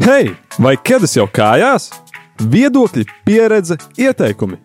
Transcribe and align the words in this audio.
Hei, 0.00 0.30
vai 0.56 0.78
ķēdes 0.80 1.12
jau 1.18 1.26
kājās? 1.28 1.90
Viedokļi, 2.40 3.02
pieredze, 3.28 3.76
ieteikumi. 4.00 4.56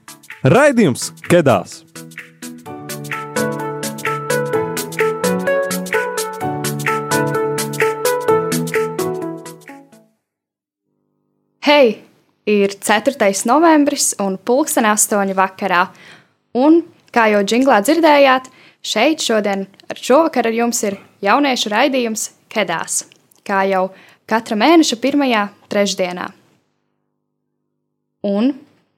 Raidījums 0.48 1.10
Kedās! 1.28 1.82
Hei, 11.68 11.92
ir 12.48 12.78
4. 12.80 13.28
novembris 13.52 14.14
un 14.24 14.40
pulksten 14.40 14.88
8. 14.88 15.36
vakarā. 15.36 15.90
Un, 16.56 16.80
kā 17.12 17.28
jau 17.36 17.44
džinglā 17.44 17.84
dzirdējāt, 17.84 18.48
šeit 18.80 19.28
šodien 19.28 19.68
ar 19.92 20.00
šovakar 20.00 20.48
ar 20.48 20.56
jums 20.64 20.80
ir 20.88 21.02
jauniešu 21.28 21.76
raidījums 21.76 22.30
Kedās, 22.48 23.04
kā 23.44 23.66
jau 23.68 23.90
katra 24.30 24.58
mēneša 24.60 24.98
pirmajā 25.02 25.48
trešdienā. 25.72 26.30
Un 28.26 28.54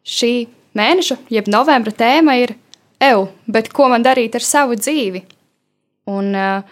šī 0.08 0.48
mēneša, 0.78 1.20
jeb 1.34 1.50
novembra 1.52 1.92
tēma 1.92 2.38
ir 2.40 2.56
EU, 3.04 3.28
bet 3.48 3.70
ko 3.76 3.90
man 3.92 4.06
darīt 4.06 4.38
ar 4.38 4.46
savu 4.46 4.78
dzīvi? 4.80 5.24
Un 6.08 6.32
uh, 6.38 6.64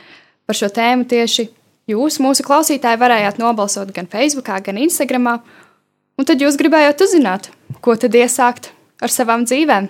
par 0.48 0.58
šo 0.58 0.70
tēmu 0.72 1.08
tieši 1.12 1.50
jūs, 1.92 2.22
mūsu 2.24 2.46
klausītāji, 2.48 3.02
varējāt 3.02 3.42
nobalsot 3.42 3.92
gan 3.96 4.08
Facebook, 4.12 4.50
gan 4.66 4.80
Instagram. 4.82 5.36
Un 6.16 6.28
tad 6.28 6.42
jūs 6.42 6.58
gribējāt 6.60 7.04
uzzināt, 7.04 7.52
ko 7.84 7.98
tad 8.00 8.16
iesākt 8.16 8.72
ar 9.04 9.12
savām 9.12 9.44
dzīvēm. 9.46 9.90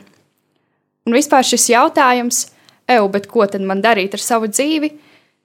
Un 1.06 1.14
vispār 1.14 1.46
šis 1.46 1.70
jautājums, 1.70 2.48
EU, 2.90 3.10
bet 3.14 3.28
ko 3.30 3.46
tad 3.50 3.62
man 3.66 3.82
darīt 3.82 4.18
ar 4.18 4.22
savu 4.22 4.50
dzīvi, 4.50 4.92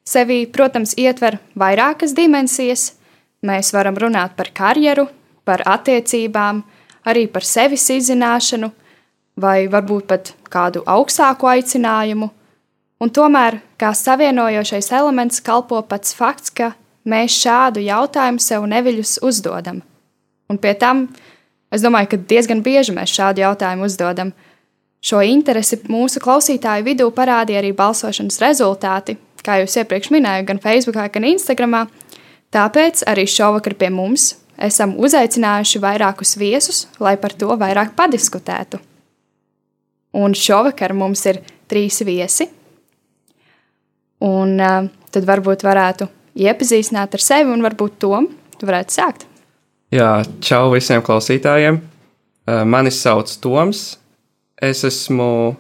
sevi, 0.09 0.45
protams, 0.49 0.97
ietver 1.01 1.39
vairākas 1.59 2.15
dimensijas. 2.17 2.95
Mēs 3.47 3.73
varam 3.73 3.97
runāt 3.97 4.35
par 4.37 4.51
karjeru, 4.53 5.07
par 5.49 5.63
attiecībām, 5.65 6.61
arī 7.09 7.25
par 7.33 7.47
sevis 7.47 7.87
izzināšanu, 7.95 8.69
vai 9.41 9.65
varbūt 9.73 10.07
pat 10.11 10.35
kādu 10.53 10.83
augstāku 10.85 11.49
aicinājumu. 11.49 12.29
Un 13.01 13.13
tomēr, 13.17 13.63
kā 13.81 13.95
savienojošais 13.97 14.91
elements, 14.93 15.41
kalpo 15.41 15.81
pats 15.89 16.13
fakts, 16.13 16.53
ka 16.53 16.75
mēs 17.09 17.39
šādu 17.41 17.81
jautājumu 17.81 18.43
sev 18.45 18.67
neviļus 18.69 19.17
uzdodam. 19.25 19.81
Un 20.51 20.59
pie 20.61 20.75
tam 20.77 21.07
es 21.73 21.81
domāju, 21.81 22.13
ka 22.13 22.21
diezgan 22.33 22.61
bieži 22.67 22.93
mēs 22.93 23.15
šādu 23.17 23.41
jautājumu 23.45 23.89
uzdodam. 23.89 24.35
Šo 25.01 25.23
interesi 25.25 25.79
mūsu 25.89 26.21
klausītāju 26.21 26.85
vidū 26.85 27.09
parādīja 27.17 27.63
arī 27.63 27.73
balsošanas 27.73 28.37
rezultāti, 28.43 29.17
kā 29.41 29.63
jau 29.63 29.71
iepriekš 29.81 30.11
minēju, 30.13 30.45
gan 30.51 30.61
Facebook, 30.61 31.01
gan 31.15 31.25
Instagram. 31.25 31.87
Tāpēc 32.51 33.05
arī 33.07 33.27
šovakar 33.31 33.77
pie 33.79 33.91
mums 33.95 34.33
esam 34.61 34.97
uzaicinājuši 34.99 35.81
vairākus 35.83 36.35
viesus, 36.41 36.85
lai 37.01 37.17
par 37.21 37.35
to 37.39 37.55
vairāk 37.57 37.95
padiskutētu. 37.99 38.81
Un 40.19 40.35
šovakar 40.35 40.93
mums 40.97 41.23
ir 41.31 41.41
trīs 41.71 42.01
viesi. 42.05 42.49
Un 44.27 44.59
uh, 44.61 44.91
tad 45.15 45.27
varbūt 45.29 45.63
varētu 45.65 46.11
iepazīstināt 46.41 47.15
ar 47.15 47.25
sevi, 47.25 47.51
un 47.55 47.63
varbūt 47.65 47.99
to 48.03 48.19
varētu 48.61 48.97
sākt. 48.99 49.27
Jā, 49.91 50.21
čau 50.45 50.71
visiem 50.75 51.03
klausītājiem. 51.03 51.81
Mani 52.47 52.91
sauc 52.95 53.31
Toms. 53.43 53.99
Es 54.61 54.85
esmu 54.87 55.57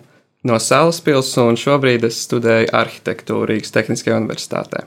no 0.46 0.58
Salaspils 0.60 1.32
un 1.40 1.58
šobrīd 1.58 2.04
es 2.06 2.20
studēju 2.26 2.70
arhitektūru 2.76 3.48
Rīgas 3.50 3.74
Tehniskajā 3.74 4.18
universitātē. 4.20 4.84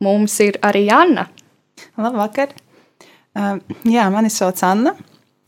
Mums 0.00 0.38
ir 0.40 0.56
arī 0.64 0.86
Anna. 0.92 1.26
Labvakar! 2.00 2.54
Uh, 3.36 3.58
jā, 3.84 4.06
mani 4.12 4.30
sauc 4.32 4.62
Anna. 4.64 4.94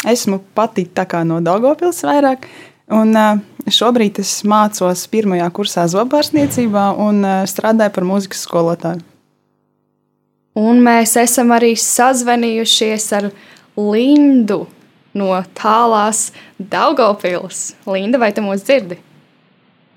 Esmu 0.04 0.42
pati 0.54 0.84
no 1.24 1.40
Dārgopils 1.40 2.02
vairāk. 2.04 2.44
Un, 2.92 3.16
uh, 3.16 3.38
šobrīd 3.66 4.18
es 4.20 4.42
mācos 4.44 5.06
pirmajā 5.08 5.48
kursā 5.56 5.86
zobārstniecībā 5.88 6.90
un 7.00 7.24
uh, 7.24 7.46
strādāju 7.48 7.94
par 7.94 8.04
mūzikas 8.04 8.44
skolotāju. 8.44 9.00
Un 10.54 10.82
mēs 10.84 11.16
esam 11.16 11.54
arī 11.56 11.72
sazvanījušies 11.72 13.08
ar 13.16 13.30
Lindu 13.76 14.66
no 15.16 15.32
tālās 15.56 16.30
Daugopils. 16.58 17.72
Linda, 17.88 18.20
vai 18.20 18.34
tu 18.36 18.44
mūs 18.44 18.66
dzirdi? 18.66 19.00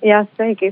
Jā, 0.06 0.24
sveiki! 0.38 0.72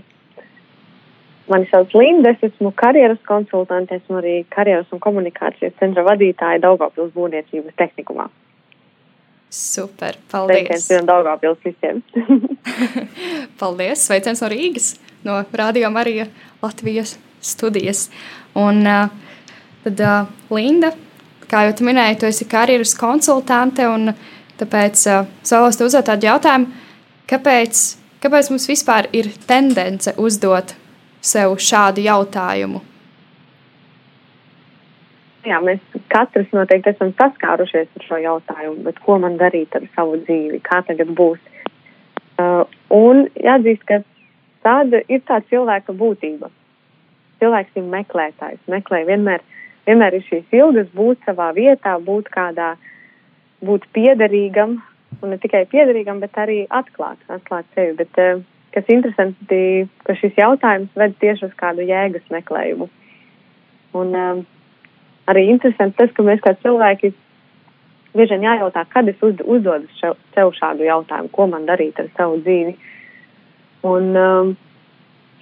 Mani 1.52 1.68
sauc 1.72 1.92
Linda, 1.98 2.32
es 2.32 2.46
esmu 2.48 2.72
karjeras 2.80 3.20
konsultante, 3.28 3.98
esmu 4.00 4.22
arī 4.22 4.36
karjeras 4.54 4.92
un 4.96 5.02
komunikācijas 5.04 5.76
centra 5.80 6.06
vadītāja 6.08 6.62
Daugopils 6.64 7.12
būvniecības 7.16 7.76
tehnikumā. 7.80 8.30
Super, 9.54 10.16
paldies! 10.32 10.70
Sveiciens 10.70 11.10
Daugopils 11.10 11.60
visiem! 11.66 12.00
paldies! 13.62 14.08
Sveiciens 14.08 14.42
no 14.42 14.50
Rīgas, 14.54 14.94
no 15.28 15.42
Radio 15.52 15.92
Marija 15.94 16.30
Latvijas 16.64 17.18
studijas. 17.44 18.08
Un 18.56 18.88
uh, 18.88 19.12
Tad, 19.84 20.00
uh, 20.00 20.30
Linda, 20.56 20.94
kā 21.52 21.66
jau 21.68 21.74
minēji, 21.84 22.22
tu 22.22 22.28
esi 22.30 22.46
karjeras 22.48 22.94
konsultante, 22.96 23.84
un 23.84 24.14
tāpēc 24.60 25.02
uh, 25.12 25.26
vēlos 25.50 25.80
te 25.80 25.88
uzdot 25.90 26.08
tādu 26.08 26.30
jautājumu, 26.30 26.70
kāpēc, 27.28 27.82
kāpēc 28.24 28.52
mums 28.54 28.70
vispār 28.72 29.10
ir 29.12 29.28
tendence 29.50 30.14
uzdot 30.16 30.72
sev 31.24 31.56
šādu 31.64 32.04
jautājumu? 32.06 32.82
Jā, 35.44 35.60
mēs 35.60 35.82
katrs 36.12 36.52
noteikti 36.56 36.94
esam 36.94 37.12
saskārušies 37.20 37.90
ar 37.98 38.06
šo 38.08 38.20
jautājumu, 38.24 38.84
bet 38.86 39.00
ko 39.04 39.18
man 39.20 39.36
darīt 39.40 39.76
ar 39.76 39.88
savu 39.96 40.22
dzīvi, 40.24 40.62
kā 40.64 40.80
tagad 40.88 41.12
būs. 41.18 41.40
Uh, 42.40 42.64
un 42.96 43.26
jāatzīst, 43.40 43.84
ka 43.90 44.00
tāda 44.64 45.04
ir 45.12 45.24
tā 45.28 45.42
cilvēka 45.50 45.96
būtība. 46.00 46.52
Cilvēks 47.44 47.76
ir 47.76 47.90
meklētājs, 47.92 48.62
meklē 48.72 49.04
vienmēr 49.10 49.44
vienmēr 49.88 50.18
ir 50.18 50.26
šīs 50.28 50.56
ilgas 50.56 50.90
būt 50.96 51.24
savā 51.28 51.52
vietā, 51.56 51.98
būt 52.00 52.32
kādā, 52.34 52.74
būt 53.64 53.88
piederīgam, 53.96 54.80
un 55.22 55.34
ne 55.34 55.40
tikai 55.42 55.66
piederīgam, 55.72 56.22
bet 56.24 56.38
arī 56.40 56.64
atklāt, 56.70 57.20
atklāt 57.32 57.68
sevi. 57.76 57.96
Bet, 58.00 58.18
eh, 58.18 58.42
kas 58.74 58.90
interesanti, 58.90 59.60
ka 60.08 60.16
šis 60.20 60.38
jautājums 60.40 60.94
ved 60.98 61.16
tieši 61.22 61.48
uz 61.50 61.54
kādu 61.60 61.86
jēgas 61.88 62.26
meklējumu. 62.34 62.90
Un 64.00 64.16
um, 64.18 64.42
arī 65.30 65.46
interesanti 65.52 66.00
tas, 66.00 66.12
ka 66.16 66.26
mēs 66.26 66.42
kā 66.44 66.56
cilvēki 66.64 67.14
bieži 68.14 68.36
vien 68.36 68.48
jājautā, 68.48 68.86
kad 68.90 69.10
es 69.10 69.22
uz, 69.26 69.38
uzdodu 69.46 69.90
sev 70.34 70.54
šādu 70.58 70.86
jautājumu, 70.88 71.32
ko 71.34 71.48
man 71.50 71.66
darīt 71.70 72.02
ar 72.02 72.10
savu 72.18 72.42
dzīvi. 72.42 72.76
Un, 73.90 74.12
um, 74.18 74.54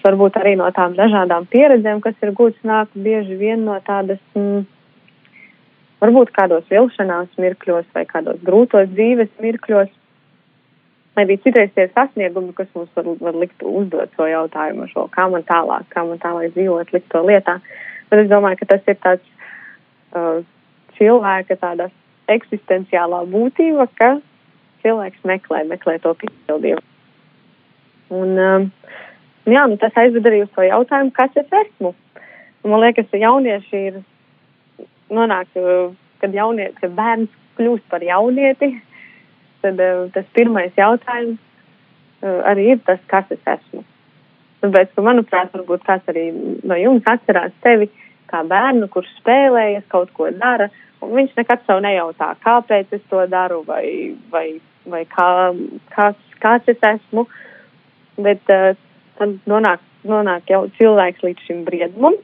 varbūt 0.06 0.38
arī 0.42 0.56
no 0.60 0.68
tām 0.76 0.96
dažādām 0.98 1.48
pieredzēm, 1.52 2.02
kas 2.04 2.18
ir 2.24 2.34
gūtas, 2.38 2.62
nāk 2.68 2.94
bieži 2.96 3.38
vien 3.38 3.66
no 3.68 3.78
tādas, 3.86 4.22
mm, 4.36 4.64
varbūt 6.02 6.34
kādos 6.36 6.68
vilšanās 6.72 7.32
mirkļos 7.42 7.88
vai 7.96 8.06
kādos 8.10 8.42
grūtos 8.46 8.90
dzīves 8.96 9.32
mirkļos. 9.44 9.92
Vai 11.16 11.26
arī 11.26 11.36
citreiz 11.44 11.74
tie 11.76 11.90
sasniegumi, 11.92 12.54
kas 12.56 12.70
mums 12.76 12.92
var, 12.96 13.10
var 13.20 13.36
likt 13.36 13.64
uzdot 13.68 14.14
šo 14.16 14.30
jautājumu, 14.32 14.88
šo, 14.94 15.10
kā 15.12 15.26
man 15.32 15.44
tālāk, 15.48 15.90
kā 15.92 16.06
man 16.08 16.22
tālāk 16.24 16.54
dzīvot, 16.56 16.94
likt 16.96 17.10
to 17.12 17.24
lietā. 17.28 17.58
Bet 18.12 18.24
es 18.24 18.30
domāju, 18.32 18.62
ka 18.62 18.70
tas 18.70 18.88
ir 18.88 19.00
tāds 19.04 19.26
uh, 20.16 20.40
cilvēka 20.96 21.58
tāda 21.60 21.90
eksistenciālā 22.32 23.26
būtība, 23.32 23.90
ka 24.00 24.14
cilvēks 24.86 25.28
meklē, 25.28 25.66
meklē 25.68 25.98
to 26.04 26.14
piepildījumu. 26.22 26.86
Un, 28.12 28.32
um, 28.44 28.70
jā, 29.48 29.66
nu, 29.72 29.78
tas 29.80 30.00
aizved 30.00 30.28
arī 30.28 30.44
uz 30.46 30.52
to 30.56 30.64
jautājumu, 30.68 31.14
kas 31.16 31.36
es 31.40 31.52
esmu. 31.66 31.94
Un 32.62 32.74
man 32.74 32.84
liekas, 32.84 33.08
ka 33.12 33.20
jaunieši 33.20 33.84
ir 33.90 34.00
nonāk, 35.12 35.52
kad, 36.22 36.36
jauniet, 36.36 36.76
kad 36.80 36.96
bērns 36.96 37.32
kļūst 37.58 37.88
par 37.92 38.04
jaunieti, 38.06 38.74
tad 39.62 39.80
uh, 39.80 40.06
tas 40.16 40.28
pirmais 40.36 40.76
jautājums 40.78 41.40
uh, 41.40 42.42
arī 42.50 42.74
ir 42.76 42.84
tas, 42.86 43.02
kas 43.12 43.30
es 43.34 43.42
esmu. 43.56 43.84
Tāpēc, 44.62 44.94
ka, 44.94 45.04
manuprāt, 45.06 45.54
varbūt 45.56 45.86
kāds 45.88 46.10
arī 46.12 46.28
no 46.70 46.78
jums 46.78 47.08
atcerās 47.10 47.54
sevi 47.66 47.90
kā 48.32 48.44
bērnu, 48.48 48.88
kurš 48.94 49.10
spēlējas, 49.20 49.88
kaut 49.92 50.12
ko 50.18 50.30
dara, 50.36 50.70
un 51.02 51.16
viņš 51.18 51.34
nekad 51.40 51.64
sev 51.66 51.82
nejautā, 51.84 52.30
kāpēc 52.46 52.94
es 52.96 53.04
to 53.10 53.24
daru 53.32 53.64
vai, 53.68 54.14
vai, 54.32 54.46
vai 54.88 55.02
kā, 55.10 55.28
kāds, 55.96 56.38
kāds 56.44 56.70
es 56.72 56.86
esmu. 56.94 57.26
Bet 58.22 58.54
uh, 58.54 58.76
tad 59.18 59.38
nonāk, 59.50 59.82
nonāk 60.08 60.52
jau 60.52 60.68
cilvēks 60.78 61.26
līdz 61.26 61.48
šim 61.48 61.66
briedumam, 61.66 62.20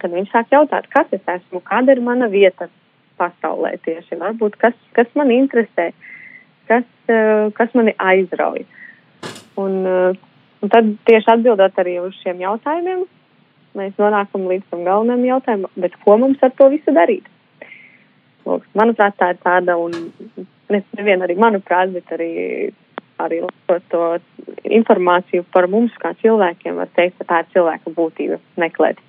kad 0.00 0.14
viņš 0.14 0.32
sāk 0.32 0.52
jautāt, 0.54 0.88
kas 0.94 1.12
es 1.12 1.24
esmu, 1.28 1.60
kāda 1.66 1.92
ir 1.92 2.00
mana 2.04 2.30
vieta 2.32 2.70
pasaulē 3.18 3.74
tieši, 3.84 4.16
varbūt 4.16 4.56
kas, 4.62 4.76
kas 4.96 5.10
man 5.18 5.32
interesē, 5.34 5.90
uh, 5.90 6.17
kas 6.68 7.76
mani 7.78 7.94
aizrauj. 7.98 8.64
Un, 9.58 9.78
uh, 9.86 10.18
un 10.62 10.72
tad 10.72 10.90
tieši 11.08 11.32
atbildot 11.34 11.80
arī 11.82 11.98
uz 12.02 12.16
šiem 12.22 12.42
jautājumiem, 12.44 13.06
mēs 13.78 13.96
nonākam 14.00 14.46
līdz 14.50 14.68
tam 14.70 14.84
galvenajam 14.86 15.26
jautājumam, 15.28 15.74
bet 15.82 15.96
ko 16.04 16.18
mums 16.20 16.42
ar 16.42 16.54
to 16.58 16.68
visu 16.72 16.94
darīt? 16.94 17.26
Lūk, 18.48 18.64
manuprāt, 18.78 19.16
tā 19.18 19.32
ir 19.34 19.40
tāda, 19.44 19.76
un 19.76 19.94
ne, 20.72 20.82
nevien 20.96 21.24
arī 21.24 21.36
manuprāt, 21.40 21.92
bet 21.92 22.14
arī, 22.16 22.30
arī 23.20 23.42
to 23.92 24.04
informāciju 24.78 25.44
par 25.52 25.68
mums 25.70 25.94
kā 26.00 26.14
cilvēkiem 26.22 26.78
var 26.80 26.90
teikt, 26.96 27.18
ka 27.18 27.28
tā 27.28 27.42
ir 27.42 27.52
cilvēka 27.56 27.94
būtība 27.96 28.40
meklēt. 28.60 29.02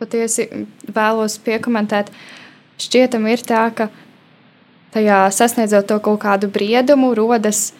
Patiesi 0.00 0.46
vēlos 0.96 1.36
piekomentēt, 1.44 2.08
šķietam 2.80 3.26
ir 3.28 3.42
tā, 3.44 3.66
ka 3.76 3.90
tajā 4.94 5.20
sasniedzot 5.34 5.88
to 5.90 5.98
kaut 6.02 6.20
kādu 6.22 6.50
briedumu, 6.52 7.12
rodas 7.14 7.70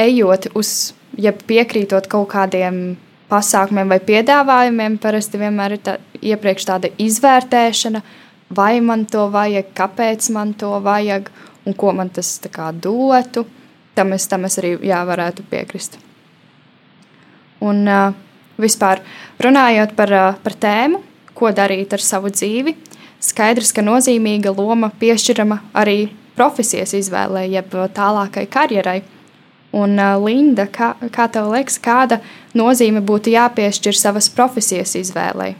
ejot 0.00 0.50
uz, 0.54 0.94
ja 1.18 1.32
piekrītot 1.34 2.08
kaut 2.10 2.28
kādiem 2.34 2.96
pasākumiem 3.30 3.90
vai 3.90 4.00
piedāvājumiem, 4.04 4.98
parasti 5.02 5.40
vienmēr 5.40 5.76
ir 5.76 5.82
tā, 5.84 5.96
iepriekš 6.22 6.68
tāda 6.68 6.90
izvērtēšana, 7.00 8.02
vai 8.54 8.78
man 8.84 9.06
to 9.10 9.26
vajag, 9.32 9.72
kāpēc 9.76 10.30
man 10.34 10.54
to 10.58 10.74
vajag 10.84 11.30
un 11.64 11.76
ko 11.78 11.94
man 11.96 12.10
tas 12.12 12.36
kā, 12.52 12.70
dotu. 12.72 13.46
Tam 13.94 14.12
es, 14.12 14.26
tam 14.26 14.44
es 14.46 14.58
arī 14.58 14.74
jā, 14.82 14.98
varētu 15.06 15.44
piekrist. 15.50 15.96
Un 17.64 17.84
uh, 17.86 18.10
vispār 18.60 19.00
runājot 19.42 19.94
par, 19.96 20.12
uh, 20.12 20.40
par 20.42 20.56
tēmu, 20.60 21.00
ko 21.34 21.50
darīt 21.54 21.94
ar 21.94 22.02
savu 22.02 22.32
dzīvi, 22.34 22.74
skaidrs, 23.24 23.72
ka 23.74 23.84
nozīmīga 23.84 24.52
loma 24.54 24.90
piešķirama 25.00 25.60
arī 25.76 26.12
profesijas 26.36 26.94
izvēlē, 26.98 27.46
jeb 27.50 27.74
tālākai 27.96 28.46
karjerai. 28.50 29.00
Un, 29.74 29.96
uh, 29.98 30.14
Linda, 30.22 30.68
kā, 30.70 30.92
kā 31.10 31.26
tev 31.34 31.48
liekas, 31.50 31.80
kāda 31.82 32.20
nozīme 32.54 33.02
būtu 33.02 33.32
jāpiešķir 33.34 33.96
savas 33.98 34.28
profesijas 34.30 34.94
izvēlei? 35.00 35.54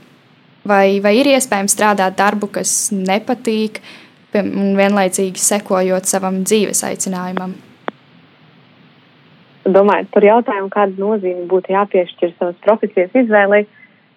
Vai, 0.64 1.00
vai 1.04 1.16
ir 1.18 1.28
iespējams 1.34 1.74
strādāt 1.74 2.16
darbu, 2.16 2.48
kas 2.54 2.88
nepatīk, 2.94 3.82
un 4.38 4.72
vienlaicīgi 4.78 5.42
sekojot 5.42 6.08
savam 6.08 6.40
dzīves 6.46 6.80
aicinājumam? 6.86 7.52
Domājot 9.64 10.08
par 10.12 10.24
jautājumu, 10.26 10.70
kāda 10.72 11.00
nozīme 11.00 11.46
būtu 11.50 11.72
jāpiešķir 11.74 12.34
savas 12.38 12.56
profesijas 12.64 13.14
izvēlei, 13.16 13.64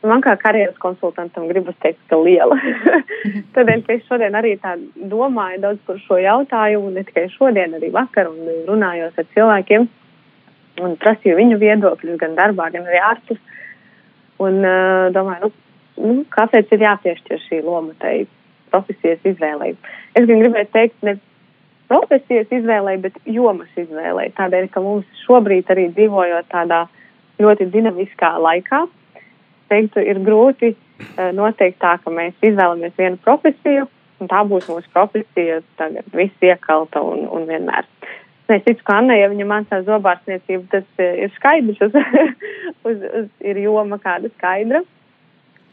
man 0.10 0.24
kā 0.26 0.34
karjeras 0.40 0.78
konsultantam 0.82 1.48
gribas 1.50 1.76
teikt, 1.84 2.00
ka 2.12 2.20
liela. 2.22 2.58
Tādēļ, 3.56 3.84
ka 3.86 3.96
es 3.96 4.08
šodien 4.10 4.36
arī 4.38 4.56
tā 4.62 4.76
domāju 5.12 5.62
daudz 5.64 5.84
par 5.88 6.00
šo 6.06 6.20
jautājumu, 6.22 6.92
ne 6.96 7.04
tikai 7.08 7.28
šodien, 7.36 7.76
arī 7.78 7.92
vakar, 7.94 8.32
un 8.32 8.66
runājot 8.70 9.20
ar 9.22 9.30
cilvēkiem, 9.36 9.88
un 10.84 10.98
prasīju 11.02 11.38
viņu 11.40 11.60
viedokļus 11.62 12.20
gan 12.22 12.36
darbā, 12.38 12.72
gan 12.74 12.90
arī 12.90 13.04
ārpus. 13.12 13.40
Un 14.44 14.60
uh, 14.62 15.08
domāju, 15.14 15.48
nu, 15.48 15.54
nu, 16.04 16.18
kāpēc 16.34 16.74
ir 16.76 16.84
jāpiešķir 16.86 17.42
šī 17.48 17.64
loma 17.66 17.96
tai 18.02 18.28
profesijas 18.70 19.24
izvēlei. 19.26 19.74
Es 20.14 20.28
gan 20.30 20.44
gribēju 20.44 20.70
teikt, 20.76 21.00
ne 21.08 21.16
profesijas 21.90 22.52
izvēlei, 22.54 22.98
bet 23.02 23.18
jomas 23.26 23.72
izvēlei. 23.80 24.30
Tādēļ, 24.38 24.70
ka 24.74 24.84
mums 24.84 25.24
šobrīd 25.24 25.72
arī 25.74 25.88
dzīvojot 25.96 26.50
tādā 26.52 26.84
ļoti 27.42 27.70
dinamiskā 27.74 28.34
laikā, 28.42 28.84
teiktu, 29.72 30.02
ir 30.04 30.20
grūti 30.26 30.74
uh, 30.74 31.30
noteikt 31.36 31.80
tā, 31.84 31.98
ka 32.04 32.14
mēs 32.14 32.36
izvēlamies 32.46 32.96
vienu 32.98 33.20
profesiju, 33.24 33.88
un 34.22 34.32
tā 34.32 34.44
būs 34.50 34.70
mūsu 34.72 34.90
profesija 34.94 35.62
tagad 35.80 36.08
viss 36.16 36.46
iekalta 36.46 37.04
un, 37.04 37.28
un 37.34 37.48
vienmēr. 37.50 37.88
Es 38.48 38.64
ticu, 38.64 38.80
ka 38.88 39.02
Anna, 39.02 39.18
ja 39.20 39.28
viņa 39.28 39.46
mācās 39.48 39.88
zobārstniecību, 39.90 40.68
tas 40.72 40.86
uh, 41.02 41.10
ir 41.26 41.34
skaidrs, 41.36 41.82
uz, 41.84 41.98
uz, 42.90 43.08
uz, 43.22 43.32
ir 43.44 43.64
joma 43.66 44.00
kāda 44.04 44.32
skaidra. 44.38 44.84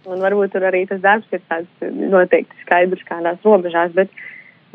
Un 0.04 0.20
varbūt 0.20 0.52
tur 0.52 0.66
arī 0.68 0.82
tas 0.88 1.00
darbs 1.00 1.30
ir 1.32 1.40
tāds 1.48 1.84
noteikti 1.88 2.58
skaidrs 2.66 3.06
kādās 3.08 3.38
robežās, 3.46 3.94
bet, 3.96 4.10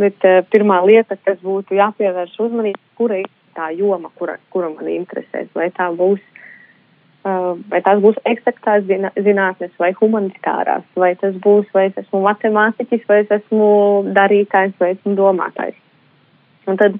bet 0.01 0.25
uh, 0.25 0.39
pirmā 0.49 0.79
lieta, 0.87 1.19
kas 1.21 1.37
būtu 1.43 1.77
jāpievērš 1.77 2.39
uzmanība, 2.47 2.81
kura 2.97 3.19
ir 3.21 3.29
tā 3.59 3.69
joma, 3.75 4.09
kura, 4.17 4.39
kura 4.53 4.71
man 4.73 4.89
interesēs, 4.89 5.51
vai 5.53 5.69
tā 5.75 5.89
būs 5.95 6.23
vai 7.71 7.81
tās 7.85 8.01
būs 8.03 8.19
eksaktās 8.29 8.85
zinātnes 8.87 9.71
vai 9.81 9.91
humanitārās, 9.97 10.85
vai 10.99 11.13
tas 11.19 11.35
būs, 11.43 11.67
vai 11.75 11.87
es 11.89 11.97
esmu 12.03 12.21
matemātiķis, 12.25 13.05
vai 13.09 13.21
es 13.23 13.33
esmu 13.39 13.69
darītājs, 14.15 14.75
vai 14.81 14.93
esmu 14.95 15.15
domātājs. 15.17 15.77
Un 16.69 16.79
tad, 16.79 16.97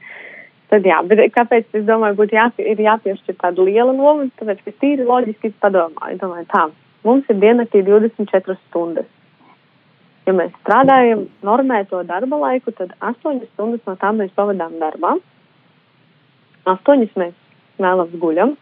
tad 0.72 0.88
jā, 0.88 1.00
bet 1.10 1.24
kāpēc 1.36 1.80
es 1.80 1.86
domāju, 1.88 2.18
būtu 2.20 2.38
jā, 2.38 2.50
ir 2.64 2.84
jāpiešķir 2.86 3.40
tāda 3.42 3.66
liela 3.68 3.94
loma, 3.94 4.30
tāpēc, 4.42 4.62
ka 4.66 4.76
tīri 4.84 5.08
loģiski 5.08 5.54
padomāju, 5.64 6.20
domāju 6.22 6.48
tā, 6.54 6.68
mums 7.08 7.30
ir 7.30 7.42
diennaktī 7.42 7.84
24 7.88 8.58
stundas. 8.68 9.10
Ja 10.28 10.36
mēs 10.38 10.54
strādājam 10.62 11.26
normēto 11.46 12.04
darba 12.06 12.38
laiku, 12.44 12.74
tad 12.78 12.92
8 13.02 13.46
stundas 13.54 13.86
no 13.88 13.96
tām 13.98 14.20
mēs 14.22 14.34
pavadām 14.38 14.76
darbā, 14.82 15.16
8 16.70 17.08
mēs 17.18 17.38
vēlams 17.80 18.18
guļam, 18.22 18.58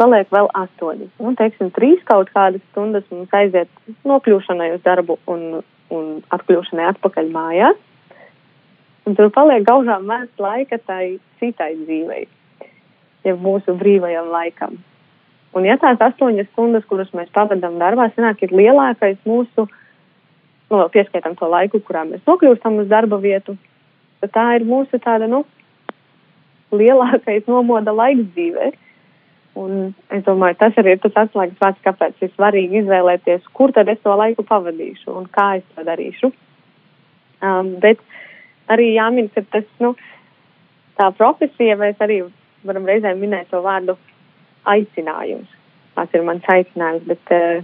paliek 0.00 0.30
vēl 0.32 0.48
astoņi. 0.56 1.10
Nu, 1.20 1.34
teiksim, 1.38 1.70
trīs 1.76 2.00
kaut 2.08 2.32
kādas 2.34 2.64
stundas 2.70 3.06
mums 3.12 3.32
aiziet 3.36 3.70
nokļūšanai 4.08 4.72
uz 4.76 4.82
darbu 4.86 5.18
un, 5.30 5.62
un 5.92 6.10
atkļūšanai 6.36 6.88
atpakaļ 6.94 7.32
mājās. 7.34 7.80
Un 9.08 9.16
tur 9.18 9.30
paliek 9.34 9.64
gaužām 9.66 10.06
maz 10.08 10.28
laika 10.40 10.78
tai 10.86 11.18
citai 11.40 11.72
dzīvei, 11.78 12.26
ja 13.26 13.36
mūsu 13.36 13.74
brīvajam 13.80 14.28
laikam. 14.32 14.76
Un 15.56 15.66
ja 15.66 15.74
tās 15.82 15.98
astoņas 16.04 16.50
stundas, 16.52 16.84
kuras 16.86 17.10
mēs 17.16 17.30
pavadām 17.34 17.80
darbā, 17.80 18.06
sanāk, 18.14 18.44
ir 18.44 18.52
lielākais 18.54 19.18
mūsu, 19.26 19.66
nu, 20.70 20.82
pieskaitam 20.94 21.34
to 21.38 21.48
laiku, 21.50 21.80
kurā 21.82 22.04
mēs 22.06 22.22
nokļūstam 22.28 22.78
uz 22.84 22.92
darba 22.92 23.18
vietu, 23.18 23.56
tad 24.22 24.34
tā 24.36 24.44
ir 24.60 24.68
mūsu 24.68 25.00
tāda, 25.02 25.26
nu, 25.30 25.42
lielākais 26.70 27.48
nomoda 27.50 27.94
laiks 27.96 28.30
dzīvē. 28.36 28.70
Un 29.60 29.92
es 30.14 30.22
domāju, 30.24 30.56
tas 30.60 30.76
arī 30.80 30.94
ir 30.94 31.00
tas 31.02 31.16
atslēgas 31.24 31.58
vārds, 31.60 31.82
kāpēc 31.84 32.22
ir 32.24 32.30
svarīgi 32.32 32.80
izvēlēties, 32.80 33.48
kur 33.56 33.72
tad 33.76 33.90
es 33.92 33.98
to 34.04 34.14
laiku 34.16 34.44
pavadīšu 34.46 35.16
un 35.20 35.26
kā 35.34 35.48
es 35.58 35.66
to 35.74 35.84
darīšu. 35.88 36.30
Um, 37.44 37.74
bet 37.82 38.00
arī 38.72 38.92
jāmin, 38.94 39.28
ka 39.34 39.42
tas, 39.52 39.66
nu, 39.82 39.94
tā 41.00 41.10
profesija, 41.18 41.76
mēs 41.80 42.00
arī 42.04 42.22
varam 42.68 42.88
reizēm 42.88 43.20
minēt 43.20 43.50
to 43.52 43.60
vārdu 43.64 43.96
aicinājums. 44.70 45.50
Tas 45.96 46.16
ir 46.16 46.24
mans 46.24 46.46
aicinājums, 46.54 47.04
bet 47.10 47.34
uh, 47.36 47.60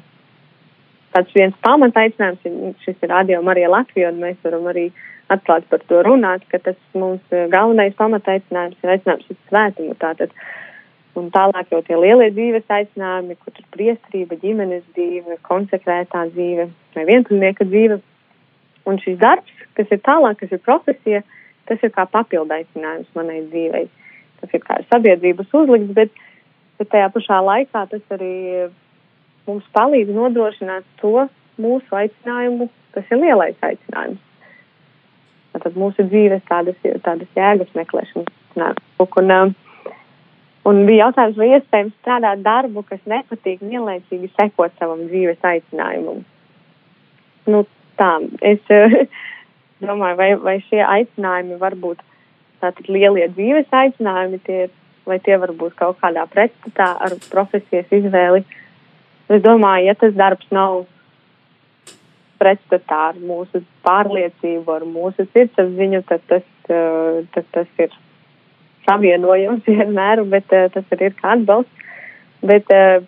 tāds 1.16 1.32
viens 1.36 1.56
pamata 1.64 2.04
aicinājums, 2.04 2.76
šis 2.84 3.00
ir 3.04 3.12
radio 3.14 3.40
Marija 3.46 3.72
Latvija, 3.72 4.12
un 4.12 4.20
mēs 4.24 4.40
varam 4.44 4.68
arī 4.72 4.90
atklāt 5.32 5.64
par 5.70 5.80
to 5.88 6.02
runāt, 6.06 6.44
ka 6.50 6.60
tas 6.62 6.76
mums 6.94 7.24
galvenais 7.52 7.96
pamata 7.98 8.36
aicinājums 8.36 8.84
ir 8.84 8.94
aicinājums 8.96 9.32
uz 9.32 9.40
svētumu. 9.48 9.96
Tātad, 10.02 10.32
uh, 10.32 10.65
Un 11.16 11.30
tālāk 11.32 11.70
jau 11.72 11.80
tie 11.86 11.96
lielie 11.96 12.28
dzīves 12.34 12.66
aicinājumi, 12.68 13.38
kur 13.40 13.54
ir 13.56 13.66
priestrība, 13.72 14.36
ģimenes 14.42 14.84
dzīve, 14.96 15.38
konsekrētā 15.48 16.26
dzīve 16.34 16.68
vai 16.96 17.04
vientuļnieka 17.08 17.66
dzīve. 17.70 17.98
Un 18.86 19.00
šis 19.02 19.16
darbs, 19.22 19.64
kas 19.78 19.90
ir 19.94 20.02
tālāk, 20.04 20.36
kas 20.42 20.52
ir 20.52 20.60
profesija, 20.62 21.22
tas 21.66 21.80
ir 21.82 21.92
kā 21.94 22.04
papildu 22.10 22.58
aicinājums 22.58 23.08
manai 23.16 23.40
dzīvei. 23.48 23.86
Tas 24.42 24.52
ir 24.52 24.62
kā 24.66 24.76
sabiedrības 24.92 25.56
uzlikts, 25.56 25.94
bet, 25.96 26.12
bet 26.76 26.92
tajā 26.92 27.08
pašā 27.16 27.40
laikā 27.48 27.86
tas 27.90 28.14
arī 28.14 28.68
mums 29.48 29.66
palīdz 29.74 30.12
nodrošināt 30.12 30.86
to 31.00 31.26
mūsu 31.62 31.96
aicinājumu, 31.96 32.68
kas 32.92 33.08
ir 33.10 33.22
lielais 33.24 33.56
aicinājums. 33.64 34.20
Tātad 35.56 35.78
mūsu 35.80 36.04
dzīves 36.10 36.44
tādas, 36.50 36.76
tādas 37.06 37.38
jēgas 37.38 37.72
meklēšanas. 37.78 38.34
Un, 38.56 39.32
uh, 39.32 39.65
Un 40.66 40.82
bija 40.86 41.06
jautājums, 41.06 41.36
vai 41.38 41.48
iespējams 41.54 41.94
strādāt 42.00 42.42
darbu, 42.42 42.82
kas 42.88 43.02
nepatīk, 43.06 43.60
vienlaicīgi 43.62 44.32
sekot 44.34 44.74
savam 44.80 45.04
dzīves 45.06 45.44
aicinājumam. 45.46 46.24
Nu, 47.46 47.62
tā, 48.00 48.16
es 48.42 48.62
domāju, 49.86 50.18
vai, 50.18 50.30
vai 50.42 50.56
šie 50.66 50.82
aicinājumi 50.82 51.60
var 51.60 51.76
būt 51.78 52.02
tātad 52.64 52.90
lielie 52.90 53.28
dzīves 53.36 53.70
aicinājumi, 53.70 54.40
tie, 54.48 54.66
vai 55.06 55.20
tie 55.22 55.36
var 55.38 55.52
būt 55.54 55.76
kaut 55.78 56.00
kādā 56.02 56.26
pretstatā 56.32 56.88
ar 57.06 57.14
profesijas 57.30 57.92
izvēli. 57.94 58.42
Es 59.30 59.42
domāju, 59.44 59.86
ja 59.90 59.94
tas 59.98 60.14
darbs 60.18 60.50
nav 60.54 60.84
pretstatā 62.40 62.98
ar 63.12 63.20
mūsu 63.22 63.62
pārliecību, 63.86 64.66
ar 64.72 64.84
mūsu 64.88 65.28
sirdsapziņu, 65.30 66.02
tad 66.10 66.26
tas, 66.32 66.50
tad 66.66 67.48
tas 67.54 67.84
ir 67.86 67.94
savienojums 68.86 69.66
vienmēr, 69.70 70.24
bet 70.32 70.52
uh, 70.54 70.68
tas 70.74 70.96
arī 70.96 71.10
ir 71.10 71.18
kā 71.20 71.34
atbalsts. 71.36 71.84
Bet 72.46 72.70
uh, 72.74 73.02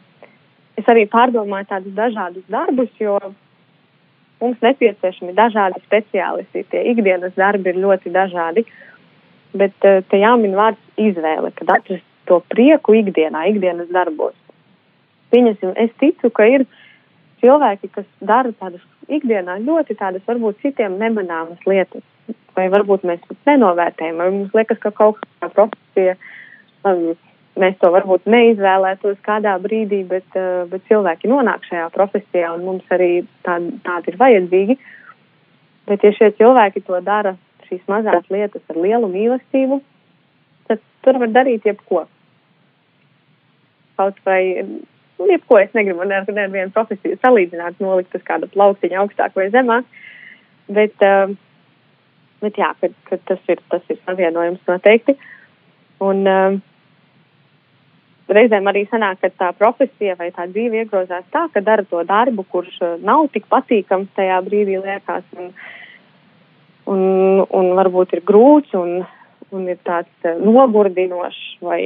es 0.80 0.90
arī 0.90 1.06
pārdomāju 1.10 1.70
tādus 1.70 1.94
dažādus 1.96 2.46
darbus, 2.50 2.90
jo 3.00 3.18
mums 4.42 4.60
nepieciešami 4.62 5.34
dažādi 5.36 5.82
speciālisti. 5.86 6.66
Tie 6.70 6.84
ikdienas 6.92 7.34
darbi 7.38 7.72
ir 7.72 7.80
ļoti 7.82 8.12
dažādi, 8.14 8.66
bet 9.58 9.88
uh, 9.88 10.02
te 10.10 10.20
jāmin 10.22 10.56
vārds 10.58 11.00
izvēle, 11.00 11.52
kad 11.58 11.78
atrast 11.78 12.06
to 12.28 12.42
prieku 12.52 12.94
ikdienā, 12.98 13.46
ikdienas 13.52 13.88
darbos. 13.94 14.36
Pieņemsim, 15.32 15.74
es 15.80 15.92
ticu, 16.00 16.30
ka 16.32 16.46
ir 16.48 16.64
cilvēki, 17.42 17.90
kas 17.94 18.06
dara 18.24 18.52
tādas 18.60 18.84
ikdienā 19.08 19.58
ļoti 19.64 19.96
tādas 19.98 20.24
varbūt 20.28 20.60
citiem 20.62 20.98
nemanāmas 21.00 21.62
lietas, 21.68 22.04
vai 22.56 22.68
varbūt 22.72 23.06
mēs 23.08 23.24
nenovērtējam, 23.48 24.20
vai 24.20 24.28
mums 24.34 24.54
liekas, 24.56 24.80
ka 24.82 24.92
kaut 24.94 25.20
kā 25.40 25.48
profesija, 25.54 26.16
um, 26.88 27.14
mēs 27.58 27.78
to 27.82 27.90
varbūt 27.94 28.28
neizvēlētos 28.30 29.18
kādā 29.26 29.56
brīdī, 29.62 30.02
bet, 30.08 30.28
uh, 30.38 30.66
bet 30.70 30.84
cilvēki 30.90 31.30
nonāk 31.30 31.66
šajā 31.70 31.88
profesijā 31.94 32.52
un 32.56 32.66
mums 32.68 32.94
arī 32.94 33.12
tādi, 33.46 33.74
tādi 33.86 34.12
ir 34.12 34.20
vajadzīgi. 34.20 34.78
Bet 35.88 36.04
ja 36.04 36.12
šie 36.12 36.34
cilvēki 36.36 36.84
to 36.84 37.00
dara, 37.00 37.34
šīs 37.68 37.80
mazās 37.88 38.28
lietas 38.32 38.62
ar 38.68 38.76
lielu 38.76 39.08
mīlestību, 39.08 39.80
tad 40.68 40.84
tur 41.04 41.20
var 41.22 41.32
darīt 41.32 41.64
jebko. 41.68 42.04
Kaut 43.98 44.20
vai 44.28 44.42
jebko 45.26 45.58
es 45.58 45.74
negribu 45.74 46.04
ar 46.04 46.30
nevienu 46.30 46.70
profesiju 46.74 47.18
salīdzināt, 47.22 47.80
nolikt 47.82 48.14
uz 48.14 48.22
kāda 48.26 48.48
plauktiņa 48.52 49.00
augstāk 49.02 49.34
vai 49.34 49.48
zemāk. 49.54 49.86
Bet, 50.68 50.94
uh, 51.02 51.32
bet 52.44 52.58
jā, 52.60 52.70
kad, 52.80 52.94
kad 53.08 53.24
tas, 53.26 53.40
ir, 53.48 53.62
tas 53.72 53.82
ir 53.90 53.98
savienojums 54.04 54.62
noteikti. 54.68 55.16
Un 56.04 56.22
uh, 56.28 56.58
reizēm 58.30 58.70
arī 58.70 58.84
sanāk, 58.92 59.22
ka 59.24 59.32
tā 59.40 59.50
profesija 59.58 60.14
vai 60.20 60.30
tā 60.36 60.46
dzīve 60.52 60.84
iegrozās 60.84 61.26
tā, 61.34 61.48
ka 61.54 61.64
dara 61.64 61.86
to 61.88 62.04
darbu, 62.06 62.46
kurš 62.52 62.78
uh, 62.84 62.94
nav 63.02 63.26
tik 63.34 63.48
patīkams 63.50 64.12
tajā 64.18 64.38
brīdī 64.46 64.78
liekas. 64.84 65.26
Un, 65.34 65.52
un, 66.94 67.02
un 67.42 67.74
varbūt 67.80 68.14
ir 68.14 68.24
grūts 68.28 68.76
un, 68.78 69.00
un 69.50 69.68
ir 69.68 69.82
tāds 69.88 70.28
uh, 70.28 70.38
nogurdinošs 70.38 71.44
vai 71.64 71.82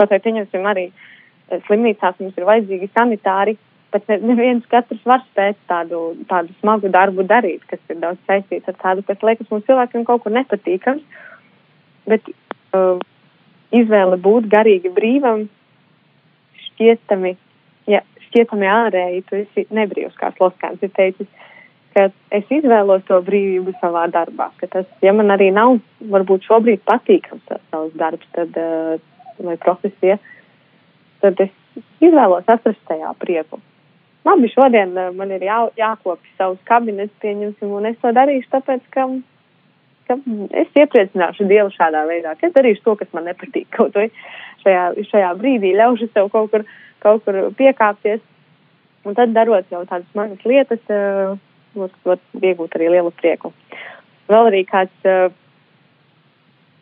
kaut 0.00 0.14
vai 0.14 0.22
pieņemsim 0.24 0.64
arī 0.64 0.88
uh, 0.88 1.08
slimnīcās 1.66 2.18
mums 2.20 2.38
ir 2.38 2.46
vajadzīgi 2.48 2.90
sanitāri, 2.94 3.56
bet 3.90 4.06
neviens 4.22 4.66
katrs 4.70 5.02
var 5.08 5.22
spēt 5.26 5.58
tādu, 5.70 6.14
tādu 6.30 6.54
smagu 6.60 6.90
darbu 6.92 7.24
darīt, 7.26 7.64
kas 7.70 7.80
ir 7.90 7.98
daudz 8.02 8.20
saistīts 8.28 8.70
ar 8.70 8.78
tādu, 8.82 9.04
kas 9.06 9.22
liekas 9.26 9.50
mums 9.50 9.66
cilvēkiem 9.66 10.06
kaut 10.06 10.22
kur 10.24 10.34
nepatīkams. 10.36 11.02
Bet 12.10 12.30
uh, 12.30 13.02
izvēle 13.74 14.18
būt 14.22 14.48
garīgi 14.52 14.92
brīvam, 14.94 15.48
šķietami, 16.68 17.34
ja, 17.90 18.02
šķietami 18.28 18.70
ārēji, 18.70 19.26
tu 19.28 19.38
esi 19.42 19.66
nebrīvs, 19.74 20.16
kā 20.18 20.32
Sloskāns 20.38 20.82
ir 20.86 20.94
teicis, 20.96 21.28
ka 21.94 22.06
es 22.34 22.50
izvēlos 22.54 23.02
to 23.08 23.18
brīvību 23.26 23.74
savā 23.82 24.06
darbā, 24.14 24.52
ka 24.62 24.70
tas, 24.70 24.90
ja 25.02 25.12
man 25.16 25.34
arī 25.34 25.50
nav 25.54 25.80
varbūt 26.14 26.46
šobrīd 26.46 26.86
patīkams 26.86 27.42
tas 27.50 27.62
savs 27.74 27.96
darbs, 27.98 28.26
tad, 28.36 28.54
uh, 28.54 29.00
vai 29.42 29.56
profesija, 29.58 30.18
uh, 30.18 30.36
tad 31.22 31.40
es 31.44 31.52
izvēlos 32.02 32.48
atrast 32.50 32.80
tajā 32.88 33.12
prieku. 33.20 33.60
Labi, 34.26 34.50
šodien 34.52 34.92
uh, 34.98 35.10
man 35.16 35.32
ir 35.32 35.44
jā, 35.46 35.58
jākopja 35.80 36.36
savus 36.36 36.60
kabinets, 36.68 37.14
pieņemsim, 37.22 37.70
un 37.72 37.88
es 37.88 37.96
to 38.02 38.12
darīšu, 38.16 38.50
tāpēc, 38.52 38.82
ka, 38.92 39.06
ka 40.08 40.16
es 40.60 40.80
iepriecināšu 40.82 41.48
Dievu 41.48 41.72
šādā 41.72 42.04
veidā, 42.08 42.34
ka 42.36 42.50
es 42.50 42.56
darīšu 42.56 42.84
to, 42.84 42.96
kas 43.00 43.12
man 43.16 43.30
nepatīk 43.30 43.70
kaut 43.76 43.96
vai 43.96 44.10
šajā, 44.64 44.84
šajā 45.12 45.30
brīdī, 45.40 45.72
ļaušu 45.78 46.10
sev 46.12 46.28
kaut 46.34 46.52
kur, 46.52 46.66
kaut 47.04 47.24
kur 47.24 47.40
piekāpties, 47.56 48.20
un 49.08 49.16
tad 49.16 49.32
darot 49.32 49.72
jau 49.72 49.86
tādas 49.88 50.10
mazas 50.18 50.44
lietas, 50.44 50.84
var, 50.90 51.94
var 52.04 52.20
iegūt 52.44 52.76
arī 52.76 52.90
lielu 52.92 53.12
prieku. 53.16 53.54
Vēl 54.28 54.50
arī 54.50 54.66
kāds, 54.68 55.08
uh, 55.08 55.32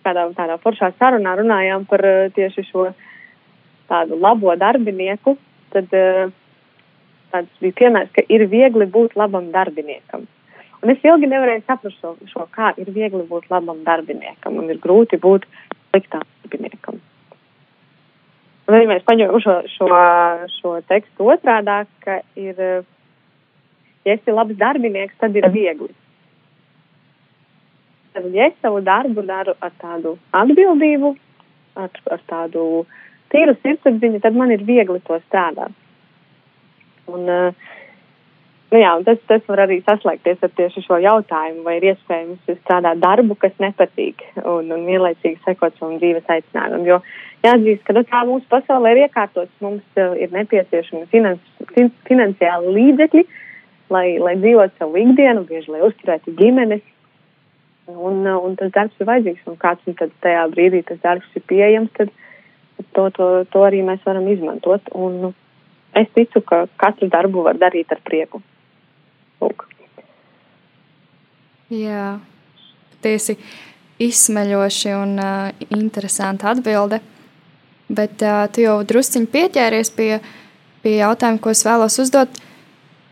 kādā 0.02 0.26
tādā 0.34 0.58
foršā 0.62 0.90
sarunā 0.98 1.36
runājām 1.38 1.86
par 1.86 2.02
tieši 2.34 2.66
šo 2.72 2.88
tādu 3.88 4.18
labo 4.20 4.54
darbinieku, 4.58 5.36
tad 5.72 5.92
uh, 5.96 6.32
tāds 7.32 7.62
bija 7.62 7.76
piemērs, 7.82 8.10
ka 8.14 8.24
ir 8.32 8.46
viegli 8.50 8.86
būt 8.88 9.16
labam 9.18 9.50
darbiniekam. 9.54 10.26
Un 10.78 10.92
es 10.92 11.02
ilgi 11.02 11.26
nevarēju 11.26 11.64
saprast 11.66 11.98
šo, 12.02 12.14
šo, 12.30 12.46
kā 12.54 12.70
ir 12.78 12.90
viegli 12.94 13.24
būt 13.26 13.48
labam 13.50 13.82
darbiniekam 13.86 14.60
un 14.60 14.68
ir 14.70 14.78
grūti 14.82 15.18
būt 15.20 15.46
sliktam 15.90 16.22
darbiniekam. 16.44 17.00
Un 18.68 18.76
arī 18.76 18.86
mēs 18.90 19.06
paņemam 19.08 19.42
šo, 19.42 19.56
šo, 19.72 19.88
šo 20.58 20.74
tekstu 20.90 21.30
otrādāk, 21.32 21.88
ka 22.04 22.20
ir, 22.36 22.60
ja 24.04 24.14
esi 24.14 24.34
labs 24.34 24.58
darbinieks, 24.60 25.16
tad 25.18 25.36
ir 25.40 25.48
viegli. 25.50 25.90
Tad, 28.12 28.28
ja 28.36 28.50
es 28.50 28.56
savu 28.62 28.82
darbu 28.84 29.24
daru 29.26 29.56
ar 29.64 29.72
tādu 29.80 30.14
atbildību, 30.36 31.14
ar, 31.80 32.00
ar 32.12 32.22
tādu 32.28 32.64
uh, 32.82 32.96
tīru 33.32 33.56
sirdsapziņu, 33.62 34.22
tad 34.24 34.36
man 34.36 34.52
ir 34.54 34.64
viegli 34.66 35.00
to 35.06 35.18
strādāt. 35.26 35.74
Un, 37.08 37.24
uh, 37.24 37.68
nu 38.72 38.82
jā, 38.82 38.90
un 38.98 39.06
tas, 39.06 39.20
tas 39.30 39.44
var 39.48 39.64
arī 39.64 39.78
saslēgties 39.84 40.44
ar 40.44 40.52
tieši 40.58 40.84
šo 40.84 40.98
jautājumu, 41.04 41.64
vai 41.66 41.78
ir 41.78 41.88
iespējams 41.92 42.52
strādāt 42.62 43.00
darbu, 43.04 43.38
kas 43.40 43.54
nepatīk, 43.62 44.24
un, 44.42 44.68
un 44.74 44.84
vienlaicīgi 44.88 45.40
sekot 45.46 45.76
savam 45.78 45.96
dzīves 46.02 46.28
aicinājumam. 46.36 46.84
Jo 46.88 47.00
jāatzīst, 47.46 47.84
ka 47.86 47.96
nu, 47.96 48.04
tā 48.08 48.22
mūsu 48.28 48.48
pasaulē 48.52 48.94
ir 48.94 49.04
iekārtots, 49.06 49.54
mums 49.64 50.00
uh, 50.00 50.14
ir 50.20 50.32
nepieciešami 50.36 51.08
finans, 51.12 51.42
fin, 51.74 51.92
finansiāli 52.10 52.76
līdzekļi, 52.76 53.26
lai, 53.94 54.06
lai 54.20 54.36
dzīvotu 54.40 54.76
savu 54.76 55.00
ikdienu, 55.00 55.48
bieži 55.48 55.72
lai 55.72 55.84
uzturētu 55.88 56.36
ģimenes. 56.38 56.84
Un, 57.88 58.18
un 58.28 58.56
tas 58.60 58.68
darbs 58.74 58.98
ir 59.00 59.08
vajadzīgs, 59.08 59.46
un 59.48 59.54
kāds 59.56 59.94
tad 59.96 60.10
tajā 60.20 60.42
brīdī 60.52 60.82
tas 60.84 60.98
darbs 61.00 61.38
ir 61.38 61.44
pieejams, 61.48 61.88
tad, 61.96 62.10
uh, 62.12 62.27
to, 62.94 63.08
to, 63.14 63.28
to 63.52 63.64
arī 63.66 63.82
mēs 63.86 64.04
varam 64.06 64.28
izmantot. 64.30 64.90
Un 64.94 65.20
nu, 65.22 65.32
es 65.96 66.08
ticu, 66.14 66.42
ka 66.46 66.64
katru 66.80 67.08
darbu 67.12 67.44
var 67.46 67.58
darīt 67.60 67.92
ar 67.94 68.02
prieku. 68.04 68.42
Lūk. 69.42 69.66
Jā, 71.68 72.18
tiesi 73.04 73.36
izsmeļoši 74.00 74.92
un 74.96 75.16
uh, 75.20 75.64
interesanti 75.76 76.46
atbilde. 76.48 77.00
Bet 77.88 78.22
uh, 78.24 78.44
tu 78.52 78.64
jau 78.64 78.78
drusciņi 78.88 79.30
pieķēries 79.32 79.90
pie, 79.96 80.18
pie 80.84 80.94
jautājuma, 81.00 81.40
ko 81.42 81.52
es 81.52 81.64
vēlos 81.66 81.98
uzdot. 82.02 82.40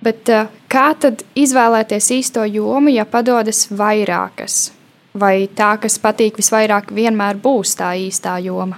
Bet, 0.04 0.28
uh, 0.32 0.48
kā 0.72 0.88
tad 1.00 1.24
izvēlēties 1.36 2.10
īsto 2.16 2.44
jomu, 2.48 2.92
ja 2.94 3.06
padodas 3.08 3.66
vairākas? 3.72 4.70
Vai 5.16 5.48
tā, 5.56 5.74
kas 5.80 5.96
patīk 6.00 6.36
visvairāk, 6.36 6.92
vienmēr 6.92 7.38
būs 7.40 7.76
tā 7.78 7.94
īstā 7.96 8.36
joma? 8.44 8.76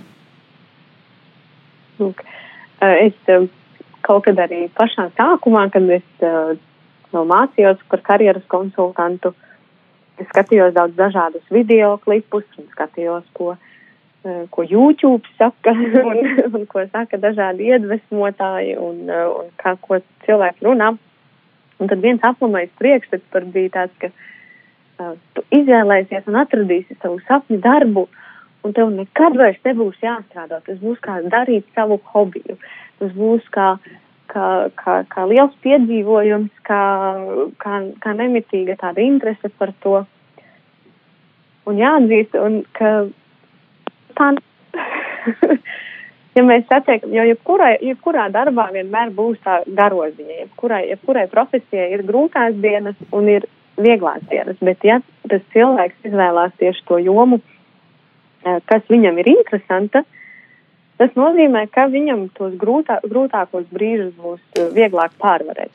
Lūk, 1.98 2.22
es 2.80 3.16
kaut 4.06 4.24
kad 4.26 4.38
arī 4.40 4.66
pašā 4.78 5.08
sākumā, 5.18 5.66
kad 5.74 5.88
es 5.98 6.06
vēl 7.12 7.26
mācījos 7.28 7.80
par 7.90 8.04
karjeras 8.06 8.44
konsultantu, 8.52 9.34
es 10.18 10.28
skatījos 10.30 10.74
daudz 10.76 10.96
dažādus 10.98 11.44
video 11.54 11.96
klipus 12.04 12.46
un 12.58 12.68
skatījos, 12.72 13.26
ko, 13.38 13.56
ko 14.54 14.66
YouTube 14.66 15.26
saka 15.40 15.74
un, 16.08 16.22
un 16.52 16.66
ko 16.70 16.86
saka 16.92 17.20
dažādi 17.22 17.70
iedvesmotāji 17.72 18.78
un, 18.82 19.04
un 19.10 19.52
kā, 19.60 19.76
ko 19.82 20.00
cilvēki 20.26 20.66
runā. 20.68 20.94
Un 21.78 21.90
tad 21.90 22.00
viens 22.02 22.24
aplamais 22.26 22.70
priekšstats 22.80 23.28
par 23.30 23.44
bija 23.54 23.70
tāds, 23.76 23.94
ka 24.02 24.08
uh, 24.10 25.12
tu 25.34 25.44
izvēlēsies 25.54 26.26
un 26.26 26.40
atradīsi 26.40 26.96
savu 26.98 27.20
sapņu 27.28 27.60
darbu, 27.62 28.08
uh, 28.08 28.27
un 28.66 28.74
tev 28.76 28.90
nekad 28.94 29.38
vairs 29.38 29.60
nebūs 29.66 29.98
jāstrādā. 30.02 30.60
Tas 30.66 30.78
būs 30.82 31.00
kā 31.04 31.20
darīt 31.30 31.66
savu 31.76 32.00
hobiju. 32.12 32.58
Tas 32.98 33.14
būs 33.16 33.46
kā, 33.54 33.70
kā, 34.32 34.46
kā, 34.80 35.00
kā 35.12 35.26
liels 35.30 35.54
piedzīvojums, 35.64 36.52
kā, 36.68 36.82
kā, 37.62 37.82
kā 38.04 38.14
nemitīga 38.18 38.78
tāda 38.80 39.04
interese 39.04 39.52
par 39.58 39.74
to. 39.84 40.02
Un 41.68 41.82
jāatzīst, 41.82 42.38
un 42.40 42.62
ka 42.76 42.92
tā. 44.18 44.32
ja 46.38 46.44
mēs 46.46 46.66
satiekam, 46.70 47.12
jo 47.14 47.24
jebkurai, 47.28 47.74
jebkurā 47.84 48.28
darbā 48.34 48.68
vienmēr 48.74 49.12
būs 49.16 49.38
tā 49.44 49.60
garoziņa, 49.66 50.40
jebkurai, 50.44 50.82
jebkurai 50.92 51.26
profesijai 51.32 51.90
ir 51.96 52.04
grūtās 52.08 52.56
dienas 52.62 52.98
un 53.12 53.30
ir 53.32 53.46
vieglās 53.78 54.24
dienas, 54.30 54.58
bet 54.64 54.82
ja 54.86 54.98
tas 55.30 55.44
cilvēks 55.54 56.08
izvēlās 56.08 56.54
tieši 56.60 56.84
to 56.88 56.98
jomu, 57.02 57.40
kas 58.70 58.86
viņam 58.90 59.18
ir 59.22 59.30
interesanta, 59.32 60.04
tas 60.98 61.14
nozīmē, 61.18 61.66
ka 61.74 61.86
viņam 61.92 62.28
tos 62.36 62.56
grūtā, 62.60 63.00
grūtākos 63.06 63.68
brīžus 63.74 64.14
būs 64.18 64.40
eh, 64.58 64.68
vieglāk 64.74 65.14
pārvarēt. 65.22 65.72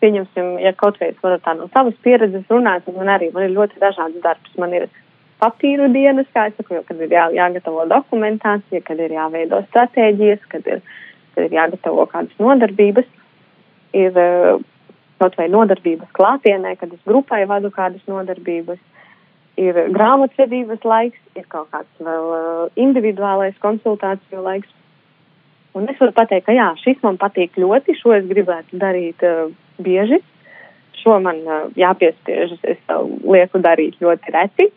Pieņemsim, 0.00 0.54
ja 0.64 0.72
kaut 0.72 0.96
vai 1.00 1.10
es 1.12 1.20
varu 1.20 1.36
tā 1.44 1.52
no 1.58 1.68
savas 1.74 1.96
pieredzes 2.04 2.46
runāt, 2.48 2.86
tad 2.86 2.96
man 2.96 3.10
arī 3.12 3.28
man 3.34 3.44
ir 3.44 3.56
ļoti 3.56 3.82
dažāds 3.82 4.22
darbs. 4.24 4.54
Man 4.60 4.72
ir 4.78 4.88
papīru 5.42 5.90
dienas, 5.92 6.28
kā 6.32 6.46
es 6.48 6.56
saku, 6.56 6.80
kad 6.88 7.02
ir 7.04 7.12
jā, 7.12 7.26
jāgatavo 7.36 7.84
dokumentācija, 7.90 8.80
kad 8.86 9.00
ir 9.00 9.12
jāveido 9.16 9.60
stratēģijas, 9.68 10.46
kad 10.52 10.68
ir, 10.72 10.80
kad 11.34 11.48
ir 11.48 11.56
jāgatavo 11.58 12.06
kādas 12.08 12.40
nodarbības. 12.40 13.08
Ir 14.00 14.16
eh, 14.24 14.62
kaut 15.20 15.36
vai 15.36 15.50
nodarbības 15.52 16.08
klātienē, 16.16 16.76
kad 16.80 16.94
es 16.96 17.02
grupai 17.04 17.42
vadu 17.50 17.68
kādas 17.74 18.00
nodarbības 18.08 18.80
ir 19.60 19.78
grāmatvedības 19.94 20.84
laiks, 20.86 21.20
ir 21.36 21.46
kaut 21.52 21.70
kāds 21.74 22.04
vēl 22.04 22.28
uh, 22.34 22.66
individuālais 22.80 23.56
konsultāciju 23.62 24.44
laiks. 24.44 24.70
Un 25.76 25.86
es 25.90 26.00
varu 26.02 26.14
pateikt, 26.16 26.48
ka 26.48 26.54
jā, 26.56 26.72
šis 26.82 26.98
man 27.04 27.18
patīk 27.20 27.58
ļoti, 27.60 27.94
šo 28.00 28.14
es 28.16 28.26
gribētu 28.30 28.80
darīt 28.80 29.22
uh, 29.26 29.52
bieži. 29.82 30.20
Šo 31.00 31.20
man 31.22 31.38
uh, 31.46 31.68
jāpiespiež, 31.78 32.56
es 32.66 32.80
savu 32.88 33.20
lieku 33.36 33.62
darīt 33.62 34.00
ļoti 34.02 34.34
reti. 34.34 34.68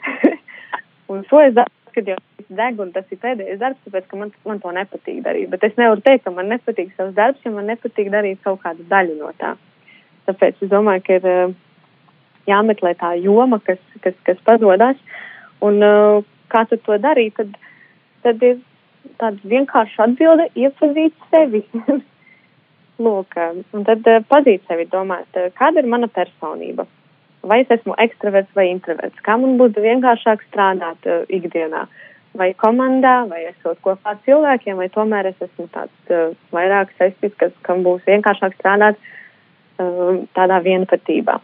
un 1.12 1.26
šo 1.30 1.42
es 1.48 1.58
daru, 1.58 1.74
kad 1.96 2.14
jau 2.14 2.20
deg, 2.54 2.80
un 2.82 2.92
tas 2.94 3.10
ir 3.10 3.20
pēdējais 3.22 3.60
darbs, 3.62 3.82
tāpēc, 3.88 4.08
ka 4.10 4.20
man, 4.20 4.32
man 4.46 4.62
to 4.62 4.72
nepatīk 4.76 5.22
darīt. 5.26 5.50
Bet 5.52 5.66
es 5.66 5.76
nevaru 5.80 6.04
teikt, 6.06 6.26
ka 6.28 6.34
man 6.36 6.52
nepatīk 6.52 6.94
savs 6.98 7.16
darbs, 7.18 7.42
ja 7.46 7.54
man 7.54 7.70
nepatīk 7.72 8.12
darīt 8.14 8.42
kaut 8.46 8.62
kādu 8.66 8.86
daļu 8.90 9.18
no 9.20 9.32
tā. 9.40 9.56
Tāpēc 10.30 10.62
es 10.64 10.72
domāju, 10.72 11.04
ka 11.08 11.18
ir 11.20 11.30
uh, 11.30 11.56
jāmeklē 12.50 12.94
tā 13.00 13.14
joma, 13.22 13.60
kas, 13.64 13.82
kas, 14.04 14.16
kas 14.28 14.40
padodas. 14.48 15.00
Un 15.64 15.80
uh, 15.84 16.24
kā 16.52 16.66
tu 16.70 16.78
to 16.86 16.98
darīt, 17.02 17.36
tad, 17.40 17.54
tad 18.26 18.44
ir 18.44 18.60
tāda 19.22 19.54
vienkārša 19.54 20.08
atbilde- 20.08 20.50
iepazīt 20.64 21.16
sevi. 21.32 21.64
Lūk, 23.04 23.38
un 23.74 23.86
tad 23.88 24.08
uh, 24.10 24.22
pazīt 24.30 24.68
sevi, 24.70 24.86
domāt, 24.92 25.30
uh, 25.40 25.50
kāda 25.58 25.82
ir 25.82 25.90
mana 25.90 26.08
personība. 26.08 26.86
Vai 27.44 27.60
es 27.64 27.72
esmu 27.76 27.96
ekstraverts 28.00 28.56
vai 28.56 28.70
introverts? 28.72 29.20
Kā 29.26 29.36
man 29.40 29.58
būtu 29.60 29.84
vienkāršāk 29.84 30.46
strādāt 30.50 31.08
uh, 31.10 31.24
ikdienā? 31.28 31.88
Vai 32.40 32.54
komandā, 32.58 33.28
vai 33.30 33.44
esot 33.50 33.82
kopā 33.86 34.16
ar 34.16 34.22
cilvēkiem, 34.26 34.78
vai 34.80 34.88
tomēr 34.94 35.28
es 35.30 35.42
esmu 35.44 35.68
tāds 35.74 36.14
uh, 36.14 36.32
vairāk 36.56 36.94
saistīts, 37.00 37.38
kas, 37.42 37.52
kam 37.68 37.84
būs 37.86 38.06
vienkāršāk 38.08 38.56
strādāt 38.62 39.02
uh, 39.02 40.24
tādā 40.38 40.62
vienpatībā. 40.64 41.40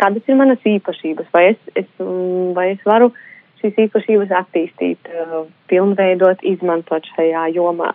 Kādas 0.00 0.26
ir 0.28 0.38
manas 0.38 0.62
īpašības? 0.66 1.28
Vai 1.34 1.44
es, 1.52 1.60
es, 1.78 1.88
vai 2.56 2.70
es 2.72 2.82
varu 2.88 3.12
šīs 3.60 3.78
īpašības 3.86 4.32
attīstīt, 4.42 5.10
uh, 5.10 5.44
pilnveidot, 5.70 6.42
izmantot 6.44 7.06
šajā 7.14 7.46
jomā. 7.54 7.94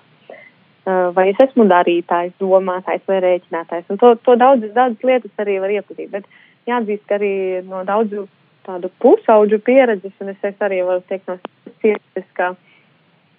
Uh, 0.88 1.10
vai 1.14 1.28
es 1.34 1.42
esmu 1.44 1.68
darītājs, 1.70 2.34
domātājs 2.42 3.04
vai 3.10 3.20
rēķinātājs? 3.26 3.90
Un 3.92 4.00
to, 4.02 4.14
to 4.26 4.38
daudzas, 4.40 4.74
daudzas 4.74 5.06
lietas 5.06 5.44
arī 5.44 5.60
var 5.62 5.76
iepazīt, 5.76 6.10
bet 6.14 6.30
jāatzīst, 6.70 7.06
ka 7.10 7.20
arī 7.20 7.34
no 7.68 7.84
daudzu 7.88 8.26
tādu 8.66 8.90
pusauģu 9.04 9.60
pieredzes, 9.66 10.16
un 10.22 10.34
es, 10.34 10.40
es 10.46 10.66
arī 10.66 10.82
varu 10.88 11.04
teikt 11.10 11.30
no 11.30 11.38
sirds, 11.82 12.32
ka 12.38 12.54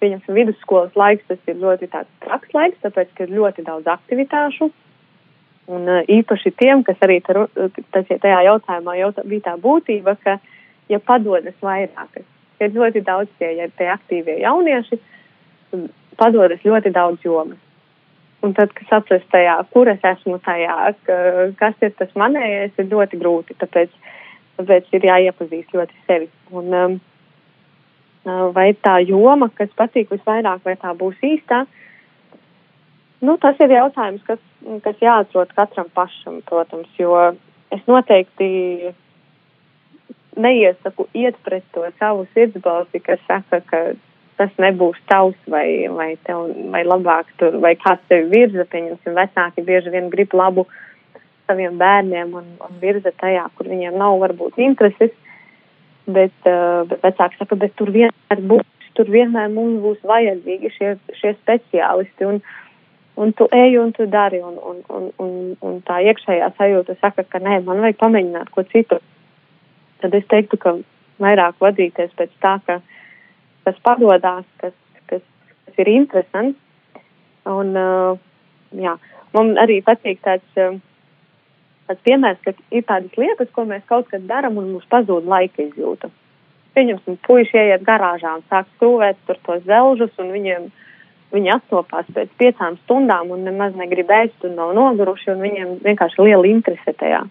pieņemsim 0.01 0.37
vidusskolas 0.37 0.95
laiks, 0.97 1.27
tas 1.29 1.51
ir 1.51 1.59
ļoti 1.61 1.89
tāds 1.93 2.09
traks 2.25 2.55
laiks, 2.57 2.79
tāpēc, 2.85 3.11
ka 3.17 3.27
ir 3.27 3.35
ļoti 3.37 3.65
daudz 3.67 3.89
aktivitāšu. 3.91 4.71
Un 5.69 5.85
uh, 5.85 6.01
īpaši 6.09 6.55
tiem, 6.57 6.81
kas 6.83 6.97
arī 7.05 7.19
tar, 7.25 7.45
tas, 7.93 8.07
tajā 8.09 8.39
jautājumā 8.47 8.95
jautā, 8.97 9.23
bija 9.27 9.51
tā 9.51 9.53
būtība, 9.61 10.15
ka 10.23 10.39
uh, 10.39 10.49
ja 10.91 10.99
padodas 10.99 11.57
vairākas. 11.63 12.27
Ir 12.61 12.73
ļoti 12.75 13.01
daudz 13.07 13.31
tie, 13.39 13.55
ja 13.57 13.67
tie 13.77 13.89
aktīvie 13.93 14.37
jaunieši, 14.43 14.99
padodas 16.19 16.63
ļoti 16.65 16.91
daudz 16.93 17.23
jomas. 17.25 17.59
Un 18.41 18.55
tad, 18.57 18.73
kad 18.73 18.89
saprast 18.89 19.27
tajā, 19.33 19.59
kur 19.73 19.89
es 19.89 20.01
esmu 20.05 20.39
tajā, 20.45 20.75
ka, 21.05 21.17
kas 21.59 21.85
ir 21.85 21.93
tas 21.97 22.13
manējais, 22.17 22.73
ir 22.81 22.89
ļoti 22.89 23.19
grūti. 23.21 23.57
Tāpēc, 23.61 23.93
tāpēc 24.57 24.89
ir 24.97 25.05
jāiepazīst 25.09 25.75
ļoti 25.77 25.99
sevi. 26.07 26.29
Un, 26.49 26.73
um, 26.73 26.95
uh, 28.25 28.47
vai 28.55 28.71
tā 28.81 28.97
joma, 29.05 29.49
kas 29.57 29.69
patīk 29.77 30.09
visvairāk, 30.13 30.65
vai 30.65 30.75
tā 30.81 30.93
būs 30.97 31.21
īstā, 31.25 31.63
nu, 33.21 33.37
tas 33.41 33.59
ir 33.61 33.73
jautājums, 33.75 34.23
kas, 34.27 34.41
kas 34.85 35.01
jāatrod 35.03 35.53
katram 35.57 35.89
pašam, 35.95 36.41
protams, 36.49 36.89
jo 36.99 37.15
es 37.71 37.83
noteikti 37.87 38.93
neiesaku 40.41 41.07
iet 41.17 41.37
pret 41.45 41.65
to 41.75 41.83
savu 41.99 42.25
sirdsbalsi, 42.35 43.01
kas 43.03 43.19
saka, 43.27 43.61
ka 43.67 43.81
tas 44.39 44.53
nebūs 44.61 44.99
tavs 45.11 45.37
vai, 45.51 45.87
vai, 45.93 46.13
tev, 46.25 46.49
vai 46.73 46.81
labāk 46.87 47.29
tur, 47.37 47.59
vai 47.63 47.75
kāds 47.79 48.03
tevi 48.09 48.29
virza, 48.31 48.65
pieņemsim, 48.71 49.17
vecāki 49.17 49.65
bieži 49.67 49.93
vien 49.93 50.09
grib 50.13 50.33
labu 50.33 50.65
saviem 51.49 51.77
bērniem 51.77 52.33
un, 52.39 52.47
un 52.63 52.79
virza 52.81 53.11
tajā, 53.21 53.43
kur 53.57 53.69
viņiem 53.69 53.97
nav 53.99 54.17
varbūt 54.23 54.57
intereses, 54.63 55.13
bet, 56.07 56.33
uh, 56.47 56.87
bet 56.89 57.03
vecāki 57.05 57.41
saka, 57.41 57.59
bet 57.59 57.75
tur 57.77 57.91
vienmēr 57.93 58.43
būs, 58.53 58.65
tur 58.97 59.11
vienmēr 59.11 59.51
mums 59.53 59.81
būs 59.83 60.01
vajadzīgi 60.07 60.73
šie, 60.77 60.95
šie 61.19 61.35
speciālisti. 61.41 62.27
Un, 62.27 62.41
un 63.17 63.33
tu 63.33 63.47
ej 63.51 63.77
un 63.79 63.91
tu 63.91 64.05
dari 64.07 64.39
un, 64.39 64.55
un, 64.57 64.83
un, 64.89 65.09
un, 65.19 65.55
un 65.61 65.79
tā 65.87 65.99
iekšējā 66.05 66.51
sajūta 66.57 66.95
saka, 67.01 67.23
ka 67.23 67.39
nē, 67.43 67.63
man 67.65 67.83
vajag 67.83 67.99
pamēģināt 67.99 68.53
ko 68.55 68.63
citu 68.71 69.01
tad 70.01 70.15
es 70.17 70.25
teiktu, 70.31 70.59
ka 70.61 70.75
vairāk 71.21 71.59
vadīties 71.61 72.13
pēc 72.17 72.33
tā, 72.43 72.57
ka 72.65 72.79
kas 73.65 73.77
padodas, 73.85 74.47
kas, 74.61 74.73
kas, 75.09 75.23
kas 75.67 75.81
ir 75.83 75.91
interesants. 75.93 76.57
Un, 77.49 77.73
uh, 77.77 78.17
jā, 78.77 78.95
man 79.35 79.53
arī 79.61 79.79
patīk 79.85 80.21
tāds, 80.25 80.45
uh, 80.61 80.75
tāds 81.89 82.03
piemērs, 82.07 82.41
ka 82.45 82.53
ir 82.73 82.85
tādas 82.89 83.17
lietas, 83.17 83.49
ko 83.55 83.65
mēs 83.69 83.85
kaut 83.89 84.09
kad 84.11 84.25
darām 84.29 84.59
un 84.61 84.73
mums 84.75 84.89
pazūd 84.91 85.29
laika 85.29 85.65
izjūta. 85.65 86.11
Pieņemsim, 86.77 87.17
puiši 87.27 87.57
ieiet 87.59 87.81
garāžā 87.83 88.37
un 88.37 88.45
sāk 88.49 88.69
skrūvēt 88.75 89.17
tur 89.27 89.39
tos 89.47 89.65
zelžus, 89.67 90.13
un 90.21 90.29
viņiem, 90.31 90.69
viņi 91.31 91.53
attopās 91.55 92.09
pēc 92.15 92.33
piecām 92.41 92.77
stundām 92.83 93.31
un 93.33 93.45
nemaz 93.47 93.75
negrib 93.79 94.11
ēst 94.11 94.45
un 94.47 94.57
nav 94.59 94.73
noguruši, 94.77 95.31
un 95.33 95.41
viņiem 95.45 95.73
vienkārši 95.85 96.27
liela 96.27 96.49
interese 96.49 96.93
tajā. 96.99 97.23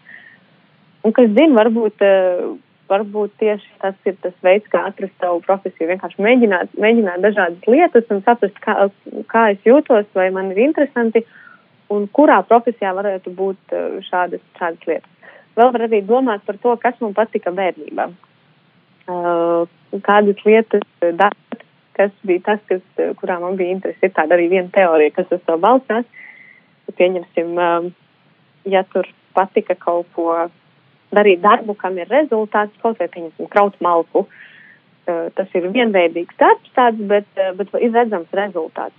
Un, 1.05 1.15
kas 1.17 1.31
zina, 1.37 1.57
varbūt, 1.57 2.05
eh, 2.05 2.43
varbūt 2.91 3.37
tieši 3.41 3.69
tas 3.81 3.95
ir 4.05 4.17
tas 4.23 4.35
veids, 4.45 4.69
kā 4.73 4.85
atrast 4.89 5.15
savu 5.21 5.41
profesiju. 5.47 5.89
Vienkārši 5.93 6.25
mēģināt, 6.27 6.75
mēģināt 6.77 7.25
dažādas 7.25 7.71
lietas 7.71 8.11
un 8.11 8.23
saprast, 8.27 8.59
kā, 8.61 8.91
kā 9.33 9.45
es 9.53 9.63
jūtos, 9.65 10.09
vai 10.15 10.31
man 10.31 10.51
ir 10.53 10.59
interesanti 10.67 11.25
un 11.91 12.09
kurā 12.09 12.43
profesijā 12.47 12.93
varētu 12.95 13.33
būt 13.35 13.77
eh, 13.77 14.01
šādas, 14.11 14.45
šādas 14.59 14.87
lietas. 14.87 15.17
Vēl 15.57 15.73
var 15.73 15.87
arī 15.89 16.03
domāt 16.07 16.45
par 16.47 16.57
to, 16.63 16.77
kas 16.77 16.95
man 17.01 17.15
patika 17.15 17.51
bērnībā. 17.51 18.11
Uh, 19.11 19.67
kādas 20.07 20.39
lietas 20.47 20.85
darīt, 21.01 21.50
kas 21.99 22.13
bija 22.27 22.45
tas, 22.51 22.63
kas, 22.69 22.83
kurā 23.21 23.39
man 23.43 23.59
bija 23.59 23.77
interesi. 23.77 24.03
Ir 24.07 24.15
tāda 24.17 24.37
arī 24.37 24.49
viena 24.53 24.71
teorija, 24.75 25.15
kas 25.17 25.33
uz 25.37 25.43
to 25.47 25.57
balstās. 25.61 26.07
Pieņemsim, 26.99 27.53
uh, 27.59 27.91
ja 28.69 28.83
tur 28.93 29.09
patika 29.37 29.77
kaut 29.79 30.09
ko 30.17 30.33
darīt 31.15 31.43
darbu, 31.43 31.77
kam 31.79 31.99
ir 31.99 32.11
rezultāts, 32.11 32.75
kaut 32.83 32.99
vai, 32.99 33.11
pieņemsim, 33.13 33.51
kraut 33.53 33.77
malku. 33.85 34.27
Uh, 35.11 35.29
tas 35.35 35.53
ir 35.59 35.71
vienveidīgs 35.75 36.39
darbs 36.39 36.75
tāds, 36.77 37.01
bet, 37.11 37.29
uh, 37.39 37.55
bet 37.59 37.73
ir 37.79 37.95
redzams 37.95 38.35
rezultāts. 38.37 38.97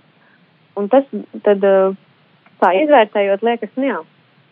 Un 0.76 0.88
tas 0.88 1.04
tad, 1.44 1.64
tā 2.62 2.70
izvērtējot, 2.80 3.44
liekas, 3.44 3.72
nu 3.76 3.88
jā, 3.90 3.98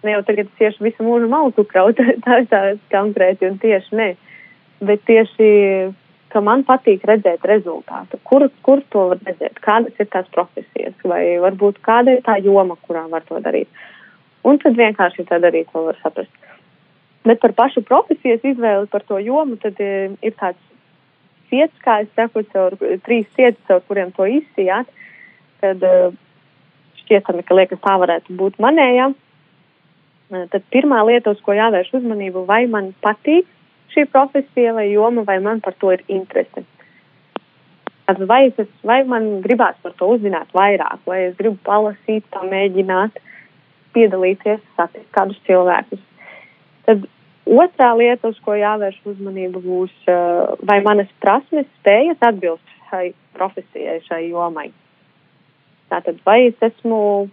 ne 0.05 0.15
jau 0.15 0.23
tagad 0.27 0.51
tieši 0.59 0.85
visu 0.85 1.07
mūžu 1.07 1.29
malku 1.31 1.65
kraut, 1.69 2.01
tā 2.25 2.43
ir 2.43 2.49
tā 2.51 2.63
konkrēti 2.93 3.49
un 3.51 3.59
tieši 3.63 4.01
ne. 4.01 4.11
Bet 4.85 5.05
tieši, 5.09 5.49
ka 6.31 6.43
man 6.45 6.63
patīk 6.67 7.05
redzēt 7.09 7.45
rezultātu. 7.49 8.19
Kur, 8.27 8.47
kur 8.67 8.83
to 8.93 9.07
var 9.13 9.21
redzēt? 9.27 9.59
Kādas 9.65 9.97
ir 10.01 10.09
tās 10.13 10.29
profesijas? 10.35 10.95
Vai 11.05 11.23
varbūt 11.43 11.81
kāda 11.87 12.17
ir 12.17 12.23
tā 12.27 12.39
joma, 12.45 12.79
kurā 12.87 13.07
var 13.11 13.27
to 13.29 13.41
darīt? 13.43 13.71
Un 14.47 14.61
tad 14.63 14.79
vienkārši 14.79 15.27
tad 15.29 15.45
arī 15.45 15.67
to 15.69 15.85
var 15.89 15.99
saprast. 16.01 16.33
Bet 17.29 17.43
par 17.43 17.53
pašu 17.57 17.83
profesijas 17.85 18.45
izvēli, 18.47 18.89
par 18.89 19.05
to 19.09 19.19
jomu, 19.21 19.59
tad 19.61 19.77
e, 19.83 20.09
ir 20.25 20.37
tāds 20.41 20.61
sirds, 21.51 21.77
kā 21.85 21.99
es 22.05 22.09
saku, 22.17 22.47
caur 22.55 22.79
trīs 23.05 23.29
sirds, 23.37 23.61
caur 23.69 23.83
kuriem 23.89 24.15
to 24.17 24.25
izsijāt. 24.25 24.89
Tad 25.61 25.85
e, 25.85 25.95
šķietami, 27.03 27.45
ka 27.45 27.59
liekas 27.59 27.83
tā 27.85 27.99
varētu 28.01 28.39
būt 28.41 28.57
manējā. 28.65 29.11
E, 29.13 30.45
tad 30.55 30.65
pirmā 30.73 31.03
lieta, 31.11 31.35
uz 31.35 31.45
ko 31.45 31.59
jāvērš 31.59 31.93
uzmanību, 32.01 32.47
vai 32.49 32.65
man 32.73 32.95
patīk 33.05 33.45
šī 33.95 34.07
profesija 34.11 34.75
vai 34.77 34.91
joma, 34.91 35.25
vai 35.27 35.39
man 35.43 35.63
par 35.65 35.75
to 35.81 35.95
ir 35.95 36.05
interese. 36.09 36.67
Tad 38.11 38.23
vai, 38.27 38.49
es, 38.51 38.71
vai 38.87 39.03
man 39.07 39.41
gribās 39.45 39.79
par 39.83 39.95
to 39.99 40.13
uzzināt 40.17 40.51
vairāk, 40.57 41.03
vai 41.07 41.25
es 41.29 41.35
gribu 41.39 41.59
palasīt, 41.67 42.27
pamēģināt, 42.35 43.19
piedalīties, 43.95 44.63
satikt 44.79 45.11
kādus 45.15 45.39
cilvēkus 45.47 46.03
Tad 46.91 47.05
otrā 47.47 47.93
lieta, 47.95 48.33
uz 48.33 48.39
ko 48.43 48.57
jāvērš 48.59 48.97
uzmanība, 49.13 49.63
būs, 49.63 49.93
uh, 50.11 50.57
vai 50.67 50.81
manas 50.83 51.11
prasmes 51.23 51.69
spējas 51.81 52.19
atbilst 52.31 52.77
šai 52.89 53.13
profesijai, 53.37 54.01
šai 54.09 54.25
jomai. 54.33 54.71
Tātad, 55.91 56.19
vai 56.27 56.49
es 56.49 56.67
esmu, 56.67 57.29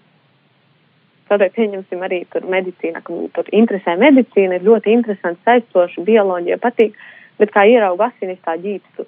kādai 1.29 1.49
pieņemsim 1.55 2.03
arī 2.05 2.23
tur 2.33 2.47
medicīna, 2.49 3.03
ka 3.05 3.19
tur 3.35 3.51
interesē 3.55 3.97
medicīna, 3.99 4.57
ir 4.57 4.67
ļoti 4.67 4.93
interesanti, 4.95 5.43
saistoši, 5.47 6.05
bioloģija 6.07 6.59
patīk, 6.63 6.97
bet 7.41 7.53
kā 7.55 7.65
ierauga 7.69 8.09
asinis 8.11 8.41
tā 8.45 8.57
ģīpstu. 8.61 9.07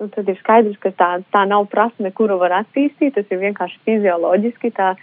Nu, 0.00 0.08
tad 0.10 0.28
ir 0.28 0.38
skaidrs, 0.40 0.78
ka 0.82 0.90
tā, 0.98 1.10
tā 1.34 1.44
nav 1.46 1.68
prasme, 1.70 2.10
kuru 2.14 2.38
var 2.40 2.56
attīstīt, 2.62 3.14
tas 3.14 3.28
ir 3.30 3.42
vienkārši 3.42 3.82
fizioloģiski 3.86 4.72
tā 4.78 4.94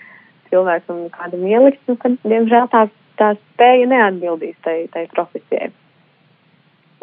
cilvēkam 0.50 1.06
kādam 1.14 1.46
ielikt, 1.48 1.84
nu, 1.88 1.96
tad, 2.02 2.18
diemžēl, 2.26 2.68
tā 2.74 2.88
tā 3.20 3.34
spēja 3.36 3.88
neatbildīs 3.92 4.58
tai, 4.66 4.78
tai 4.94 5.06
profesijai. 5.12 5.70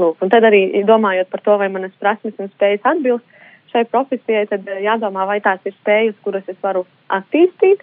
Lūk, 0.01 0.21
un 0.25 0.33
tad 0.33 0.45
arī 0.45 0.83
domājot 0.89 1.31
par 1.33 1.43
to, 1.45 1.57
vai 1.61 1.69
manas 1.73 1.95
prasmes 2.01 2.37
un 2.43 2.51
spējas 2.53 2.85
atbilst 2.89 3.25
šai 3.73 3.85
profesijai, 3.91 4.47
tad 4.51 4.69
jādomā, 4.85 5.27
vai 5.29 5.39
tās 5.45 5.61
ir 5.69 5.75
spējas, 5.77 6.17
kuras 6.25 6.47
es 6.53 6.59
varu 6.65 6.85
attīstīt, 7.13 7.83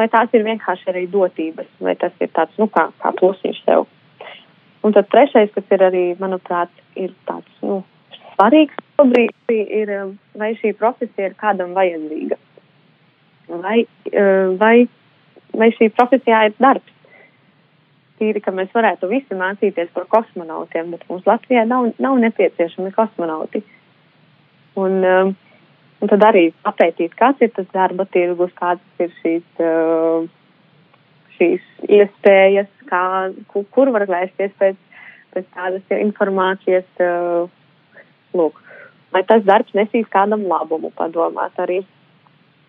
vai 0.00 0.08
tās 0.12 0.32
ir 0.36 0.46
vienkārši 0.46 0.92
arī 0.92 1.06
dotības, 1.12 1.68
vai 1.84 1.94
tas 2.00 2.12
ir 2.24 2.30
tāds, 2.36 2.56
nu, 2.60 2.68
kā, 2.72 2.88
kā 3.02 3.12
plusiņš 3.20 3.64
sev. 3.66 3.86
Un 4.86 4.94
tad 4.96 5.10
trešais, 5.12 5.50
kas 5.52 5.74
ir 5.76 5.82
arī, 5.84 6.04
manuprāt, 6.20 6.72
ir 6.96 7.12
tāds, 7.28 7.50
nu, 7.64 7.82
svarīgs 8.34 8.78
šobrīd, 8.96 9.34
ir, 9.52 9.92
vai 10.40 10.54
šī 10.60 10.72
profesija 10.78 11.30
ir 11.30 11.36
kādam 11.40 11.74
vajadzīga. 11.76 12.38
Vai, 13.50 13.82
vai, 14.60 14.74
vai 15.58 15.68
šī 15.76 15.90
profesijā 15.96 16.46
ir 16.48 16.56
darbs. 16.62 16.96
Tīri, 18.20 18.40
ka 18.44 18.52
mēs 18.52 18.72
varētu 18.76 19.08
visi 19.10 19.36
mācīties 19.36 19.92
par 19.94 20.04
kosmonautiem, 20.12 20.92
bet 20.92 21.06
mums 21.08 21.28
Latvijā 21.28 21.64
nav, 21.68 21.90
nav 21.98 22.18
nepieciešami 22.20 22.92
kosmonauti. 22.92 23.62
Un, 24.80 25.00
um, 25.04 25.32
Un 26.00 26.08
tad 26.08 26.22
arī 26.24 26.46
papētīt, 26.64 27.12
kāds 27.18 27.42
ir 27.44 27.50
tas 27.52 27.66
darba 27.74 28.06
tirgus, 28.08 28.52
kādas 28.56 29.04
ir 29.04 29.10
šīs, 29.20 29.44
uh, 29.60 30.24
šīs 31.36 31.66
iespējas, 31.92 32.70
kā, 32.88 33.02
kur, 33.52 33.92
var 33.92 34.06
vērsties 34.08 34.54
pēc, 34.62 34.78
pēc 35.34 35.50
tādas 35.58 35.94
informācijas. 35.98 36.88
Uh, 36.96 37.52
lūk, 38.32 38.62
lai 39.12 39.24
tas 39.28 39.44
darbs 39.44 39.76
nesīs 39.76 40.08
kādam 40.08 40.48
labumu, 40.48 40.92
padomāt 40.96 41.60
arī. 41.60 41.82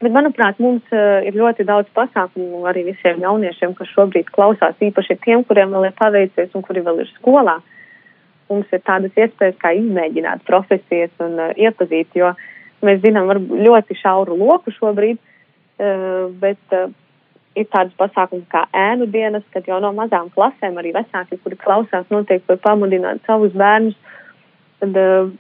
Bet, 0.02 0.12
manuprāt, 0.12 0.60
mums 0.60 0.84
uh, 0.92 1.24
ir 1.24 1.38
ļoti 1.38 1.64
daudz 1.70 1.88
pasākumu 1.96 2.66
arī 2.68 2.90
visiem 2.90 3.24
jauniešiem, 3.24 3.78
kas 3.80 3.96
šobrīd 3.96 4.32
klausās, 4.36 4.76
īpaši 4.84 5.22
tiem, 5.24 5.46
kuriem 5.48 5.72
vēl 5.72 5.88
ir 5.88 5.96
paveicies 5.96 6.52
un 6.58 6.68
kuri 6.68 6.84
vēl 6.84 7.06
ir 7.06 7.16
skolā. 7.16 7.62
Mums 8.52 8.74
ir 8.76 8.82
tādas 8.84 9.16
iespējas, 9.16 9.62
kā 9.62 9.72
izmēģināt 9.78 10.44
profesijas 10.44 11.14
un 11.24 11.38
uh, 11.40 11.54
iepazīt, 11.56 12.18
jo 12.20 12.34
uh, 12.34 12.50
Mēs 12.86 13.02
zinām 13.04 13.30
ļoti 13.50 13.98
šauru 14.00 14.38
loku 14.40 14.74
šobrīd, 14.74 15.20
eh, 15.80 16.26
bet 16.42 16.76
eh, 16.78 16.90
ir 17.56 17.68
tādas 17.70 17.94
pasākumi 18.00 18.48
kā 18.50 18.66
ēnu 18.74 19.08
dienas, 19.12 19.46
kad 19.54 19.68
jau 19.70 19.80
no 19.84 19.92
mazām 19.94 20.32
klasēm 20.34 20.80
arī 20.82 20.94
vecāki, 20.96 21.40
kuri 21.44 21.60
klausās, 21.62 22.10
noteikti 22.10 22.50
var 22.50 22.62
pamudināt 22.66 23.22
savus 23.28 23.54
bērnus. 23.54 23.98
Tad, 24.82 24.98
eh, 24.98 25.32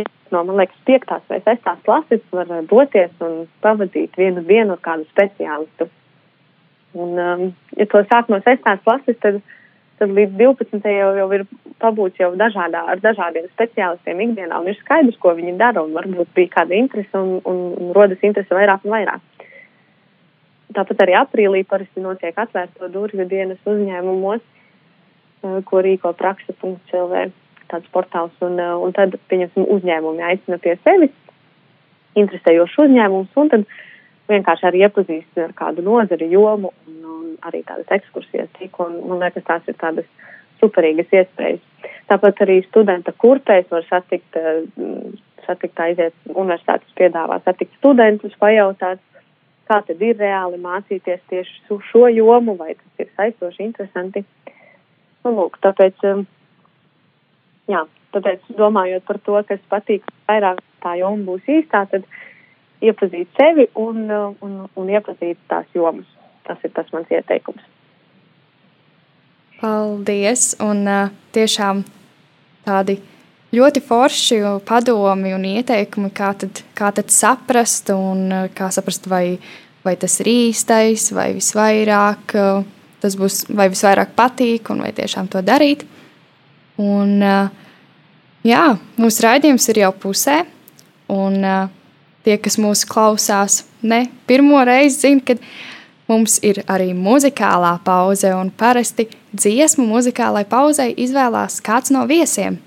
ja, 0.00 0.06
no, 0.34 0.44
man 0.44 0.62
liekas, 0.62 0.80
piektās 0.88 1.26
vai 1.30 1.40
sestās 1.44 1.82
klases 1.86 2.24
var 2.32 2.50
doties 2.70 3.12
un 3.22 3.44
pavadīt 3.62 4.16
vienu 4.18 4.42
dienu 4.46 4.74
ar 4.74 4.82
kādu 4.82 5.06
speciālistu. 5.12 5.90
Un, 6.94 7.18
ja 7.74 7.86
to 7.90 8.04
sāk 8.06 8.28
no 8.30 8.38
sestās 8.44 8.78
klases, 8.86 9.16
tad 9.18 9.40
uh, 9.40 9.54
tad 9.98 10.12
līdz 10.14 10.34
12. 10.38 10.80
jau, 10.90 11.10
jau 11.18 11.28
ir 11.36 11.44
pabūts 11.82 12.20
jau 12.20 12.30
dažādā, 12.38 12.82
ar 12.90 13.02
dažādiem 13.02 13.46
speciālistiem 13.52 14.22
ikdienā, 14.26 14.58
un 14.60 14.70
ir 14.70 14.78
skaidrs, 14.80 15.18
ko 15.22 15.34
viņi 15.36 15.56
dara, 15.60 15.84
un 15.84 15.94
varbūt 15.96 16.32
bija 16.36 16.52
kāda 16.58 16.76
interese, 16.78 17.14
un, 17.18 17.38
un, 17.44 17.62
un 17.78 17.94
rodas 17.96 18.22
interese 18.26 18.54
vairāk 18.54 18.86
un 18.86 18.94
vairāk. 18.96 19.48
Tāpat 20.74 21.04
arī 21.04 21.14
aprīlī 21.18 21.62
parasti 21.68 22.02
notiek 22.02 22.38
atvērto 22.40 22.88
durvju 22.90 23.26
dienas 23.30 23.60
uzņēmumos, 23.70 24.42
eh, 24.42 25.58
ko 25.68 25.82
rīko 25.86 26.14
praksa.lv, 26.18 27.26
tāds 27.70 27.90
portāls, 27.94 28.34
un, 28.42 28.58
eh, 28.58 28.74
un 28.86 28.94
tad, 28.96 29.14
pieņemsim, 29.30 29.68
uzņēmumi 29.76 30.26
aicina 30.30 30.58
pie 30.58 30.78
sevis 30.82 31.14
interesējošus 32.18 32.86
uzņēmumus, 32.88 33.34
un 33.38 33.50
tad 33.52 33.66
vienkārši 34.30 34.68
arī 34.68 34.84
iepazīst 34.86 35.40
ar 35.42 35.52
kādu 35.56 35.84
nozari 35.84 36.30
jomu 36.32 36.72
un, 36.86 36.98
un 37.04 37.24
arī 37.48 37.62
tādas 37.66 37.90
ekskursijas 37.98 38.50
tīklu. 38.58 38.88
Man 39.04 39.20
liekas, 39.22 39.44
tās 39.48 39.68
ir 39.68 39.76
tādas 39.80 40.08
superīgas 40.62 41.12
iespējas. 41.12 41.62
Tāpat 42.08 42.44
arī 42.44 42.60
studenta 42.68 43.12
kurpēs 43.20 43.68
var 43.72 43.84
satikt, 43.88 44.36
eh, 44.36 44.62
satikt 45.46 45.80
aiziet 45.80 46.14
universitātes 46.32 46.94
piedāvā, 46.98 47.40
satikt 47.44 47.74
studentus, 47.80 48.36
pajautāt, 48.40 49.02
kā 49.68 49.80
tad 49.86 50.00
ir 50.02 50.16
reāli 50.20 50.60
mācīties 50.60 51.20
tieši 51.32 51.80
šo 51.90 52.06
jomu, 52.12 52.56
vai 52.56 52.74
tas 52.74 53.04
ir 53.04 53.10
saistoši, 53.16 53.68
interesanti. 53.68 54.24
Nu, 55.24 55.32
lūk, 55.36 55.60
tāpēc, 55.64 56.04
eh, 56.04 56.24
jā, 57.68 57.86
tāpēc 58.12 58.52
domājot 58.56 59.04
par 59.04 59.18
to, 59.18 59.42
kas 59.48 59.60
patīk 59.70 60.04
vairāk 60.28 60.60
tā 60.84 60.98
joma 61.00 61.24
būs 61.24 61.48
īstā, 61.48 61.88
tad 61.90 62.04
uh, 62.04 62.20
iepazīt 62.82 63.30
sevi 63.38 63.68
un, 63.78 64.04
un, 64.10 64.58
un 64.66 64.90
iepazīt 64.90 65.38
tās 65.48 65.66
jomas. 65.74 66.08
Tas 66.44 66.60
ir 66.64 66.74
tas 66.76 66.90
mans 66.92 67.08
ieteikums. 67.08 67.62
Paldies! 69.60 70.52
Un 70.60 70.82
uh, 70.84 71.12
tiešām 71.32 71.84
tādi 72.66 72.98
ļoti 73.54 73.82
forši 73.84 74.40
padomi 74.66 75.34
un 75.36 75.44
ieteikumi, 75.48 76.10
kā 76.14 76.32
tad, 76.38 76.62
kā 76.76 76.90
tad 76.94 77.12
saprast 77.14 77.92
un 77.94 78.50
kā 78.56 78.70
saprast, 78.74 79.06
vai, 79.10 79.38
vai 79.84 79.94
tas 80.00 80.18
ir 80.22 80.30
īstais, 80.32 81.10
vai 81.14 81.30
visvairāk 81.36 82.34
tas 83.04 83.18
būs, 83.20 83.44
vai 83.52 83.68
visvairāk 83.72 84.14
patīk 84.16 84.70
un 84.72 84.82
vai 84.84 84.90
tiešām 84.96 85.28
to 85.32 85.42
darīt. 85.44 85.84
Un, 86.80 87.20
jā, 88.42 88.62
mūsu 88.98 89.26
raidījums 89.26 89.68
ir 89.70 89.84
jau 89.84 89.92
pusē, 90.06 90.40
un 91.12 91.36
tie, 92.24 92.36
kas 92.40 92.58
mūsu 92.60 92.88
klausās, 92.90 93.62
ne 93.82 94.06
pirmo 94.28 94.62
reizi 94.66 95.04
zina, 95.04 95.22
ka 95.24 95.36
mums 96.10 96.38
ir 96.44 96.62
arī 96.70 96.92
muzikālā 96.96 97.76
pauze, 97.84 98.30
un 98.36 98.50
parasti 98.50 99.08
dziesmu 99.36 99.86
muzikālai 99.88 100.44
pauzei 100.48 100.94
izvēlās 101.04 101.60
kāds 101.64 101.92
no 101.94 102.04
viesiem. 102.10 102.58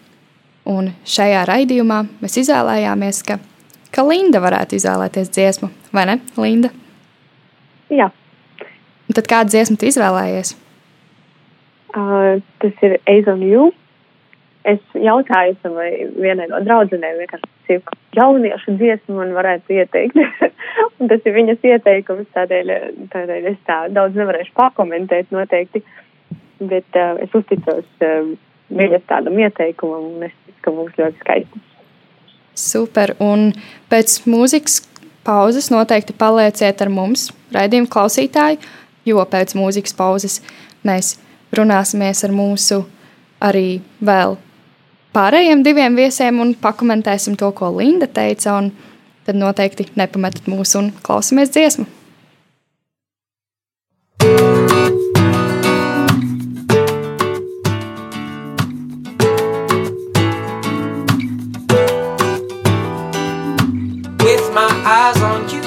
Un 0.68 0.92
šajā 1.08 1.46
raidījumā 1.48 2.02
mēs 2.22 2.42
izvēlējāmies, 2.44 3.22
ka, 3.28 3.40
ka 3.94 4.04
Linda 4.04 4.42
varētu 4.44 4.76
izvēlēties 4.78 5.32
dziesmu, 5.32 5.72
vai 5.96 6.08
ne, 6.10 6.18
Linda? 6.38 6.74
Jā. 7.94 8.10
Un 9.08 9.16
tad 9.16 9.30
kādu 9.32 9.54
dziesmu 9.54 9.78
tu 9.80 9.88
izvēlējies? 9.88 10.58
Uh, 11.96 12.44
tas 12.62 12.84
ir 12.84 12.98
Ace 13.08 13.32
on 13.32 13.46
You. 13.48 13.72
Es 14.68 14.82
jautāju 15.00 15.56
savai 15.62 15.92
vienai 16.20 16.50
no 16.52 16.60
draudzenēm, 16.66 17.22
vienkārši 17.22 17.78
jauniešu 18.18 18.76
dziesmu 18.80 19.16
man 19.20 19.32
varētu 19.38 19.78
ieteikt. 19.78 20.18
un 21.00 21.12
tas 21.12 21.24
ir 21.24 21.36
viņas 21.38 21.64
ieteikums, 21.72 22.28
tādēļ, 22.36 22.74
tādēļ 23.14 23.48
es 23.54 23.62
tā 23.68 23.78
daudz 23.94 24.18
nevarēšu 24.20 24.52
pakomentēt 24.58 25.32
noteikti. 25.36 25.84
Bet 26.60 27.00
uh, 27.00 27.16
es 27.24 27.34
uzticos 27.38 27.88
uh, 28.04 28.32
viņas 28.74 29.06
tādam 29.10 29.38
ieteikumam, 29.40 30.10
un 30.18 30.28
es 30.28 30.36
ticu, 30.46 30.60
ka 30.66 30.74
mums 30.76 30.98
ļoti 31.00 31.22
skaisti. 31.22 31.64
Super, 32.58 33.14
un 33.22 33.52
pēc 33.92 34.18
mūzikas 34.26 34.82
pauzes 35.28 35.70
noteikti 35.70 36.16
palieciet 36.18 36.82
ar 36.82 36.90
mums, 36.90 37.28
raidījuma 37.54 37.92
klausītāji, 37.94 38.60
jo 39.06 39.22
pēc 39.30 39.54
mūzikas 39.60 39.94
pauzes 39.96 40.42
mēs 40.88 41.16
runāsimies 41.56 42.26
ar 42.26 42.34
mūsu 42.34 42.82
arī 43.44 43.80
vēl 44.02 44.40
pārējiem 45.18 45.64
diviem 45.66 45.98
viesiem 45.98 46.42
un 46.44 46.54
pakomentēsim 46.62 47.38
to, 47.40 47.50
ko 47.58 47.72
Linda 47.74 48.08
teica. 48.08 48.60
Tad 49.28 49.36
noteikti 49.36 49.90
nepametat 50.00 50.46
mūs 50.48 50.76
un 50.80 50.92
klausamies 51.04 51.52
dziesmu. 51.52 51.88
With 64.24 64.48
my 64.54 64.70
eyes 64.86 65.22
on 65.22 65.50
you, 65.52 65.62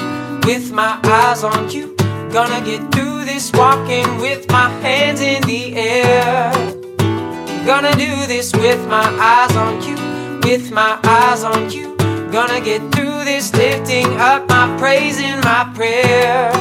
with 0.47 0.71
my 0.71 0.97
eyes 1.03 1.43
on 1.43 1.69
you, 1.69 1.95
gonna 2.31 2.61
get 2.65 2.91
through 2.91 3.25
this 3.25 3.51
walking 3.53 4.17
with 4.19 4.49
my 4.49 4.69
hands 4.81 5.21
in 5.21 5.41
the 5.43 5.75
air. 5.75 6.80
Gonna 7.65 7.91
do 7.93 8.25
this 8.25 8.51
with 8.53 8.87
my 8.87 9.05
eyes 9.19 9.55
on 9.55 9.83
you, 9.83 9.95
with 10.43 10.71
my 10.71 10.99
eyes 11.03 11.43
on 11.43 11.69
you. 11.69 11.95
Gonna 12.31 12.59
get 12.59 12.81
through 12.91 13.23
this 13.23 13.53
lifting 13.53 14.07
up 14.19 14.49
my 14.49 14.75
praise 14.79 15.19
in 15.19 15.39
my 15.41 15.71
prayer. 15.75 16.51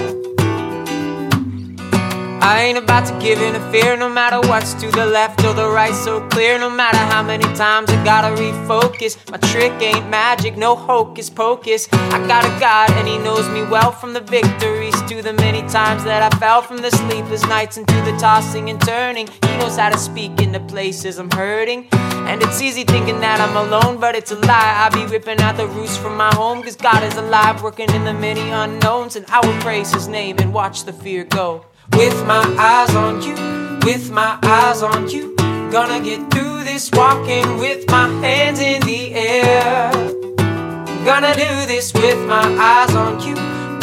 I 2.42 2.62
ain't 2.62 2.78
about 2.78 3.06
to 3.06 3.18
give 3.20 3.38
in 3.40 3.52
to 3.52 3.60
fear, 3.70 3.98
no 3.98 4.08
matter 4.08 4.40
what's 4.48 4.72
to 4.74 4.90
the 4.90 5.04
left 5.04 5.44
or 5.44 5.52
the 5.52 5.68
right, 5.68 5.94
so 5.94 6.26
clear. 6.28 6.58
No 6.58 6.70
matter 6.70 6.96
how 6.96 7.22
many 7.22 7.44
times 7.54 7.90
I 7.90 8.02
gotta 8.02 8.34
refocus. 8.40 9.18
My 9.30 9.36
trick 9.52 9.72
ain't 9.82 10.08
magic, 10.08 10.56
no 10.56 10.74
hocus 10.74 11.28
pocus. 11.28 11.86
I 11.92 12.26
got 12.26 12.44
a 12.44 12.60
God, 12.60 12.90
and 12.92 13.06
He 13.06 13.18
knows 13.18 13.46
me 13.50 13.62
well 13.64 13.92
from 13.92 14.14
the 14.14 14.20
victories 14.20 15.00
to 15.02 15.20
the 15.20 15.34
many 15.34 15.60
times 15.68 16.02
that 16.04 16.22
I 16.22 16.36
fell 16.38 16.62
from 16.62 16.78
the 16.78 16.90
sleepless 16.90 17.42
nights 17.44 17.76
into 17.76 17.94
the 18.02 18.16
tossing 18.18 18.70
and 18.70 18.80
turning. 18.80 19.26
He 19.26 19.56
knows 19.58 19.76
how 19.76 19.90
to 19.90 19.98
speak 19.98 20.40
into 20.40 20.60
places 20.60 21.18
I'm 21.18 21.30
hurting. 21.30 21.88
And 21.92 22.42
it's 22.42 22.62
easy 22.62 22.84
thinking 22.84 23.20
that 23.20 23.40
I'm 23.40 23.56
alone, 23.56 24.00
but 24.00 24.14
it's 24.14 24.30
a 24.30 24.36
lie. 24.36 24.74
I 24.78 24.88
be 24.88 25.04
ripping 25.04 25.40
out 25.40 25.58
the 25.58 25.66
roots 25.66 25.98
from 25.98 26.16
my 26.16 26.32
home, 26.34 26.62
cause 26.62 26.76
God 26.76 27.02
is 27.02 27.16
alive, 27.16 27.62
working 27.62 27.90
in 27.90 28.04
the 28.04 28.14
many 28.14 28.48
unknowns. 28.50 29.16
And 29.16 29.26
I 29.28 29.44
will 29.46 29.60
praise 29.60 29.92
His 29.92 30.08
name 30.08 30.38
and 30.38 30.54
watch 30.54 30.84
the 30.84 30.92
fear 30.92 31.24
go. 31.24 31.66
With 32.00 32.26
my 32.26 32.42
eyes 32.56 32.94
on 32.96 33.20
you, 33.20 33.34
with 33.84 34.10
my 34.10 34.38
eyes 34.42 34.82
on 34.82 35.10
you. 35.10 35.36
Gonna 35.70 36.00
get 36.02 36.30
through 36.30 36.64
this 36.64 36.90
walking 36.92 37.58
with 37.58 37.86
my 37.90 38.08
hands 38.24 38.58
in 38.58 38.80
the 38.86 39.12
air. 39.12 39.92
Gonna 41.04 41.34
do 41.34 41.66
this 41.66 41.92
with 41.92 42.18
my 42.26 42.46
eyes 42.56 42.94
on 42.94 43.20
you, 43.20 43.34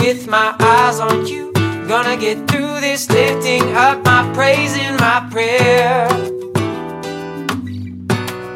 with 0.04 0.28
my 0.28 0.56
eyes 0.60 1.00
on 1.00 1.28
you. 1.28 1.52
Gonna 1.88 2.18
get 2.18 2.48
through 2.50 2.82
this 2.82 3.08
lifting 3.08 3.62
up 3.76 4.04
my 4.04 4.28
praise 4.34 4.76
in 4.76 4.96
my 4.96 5.28
prayer. 5.30 6.17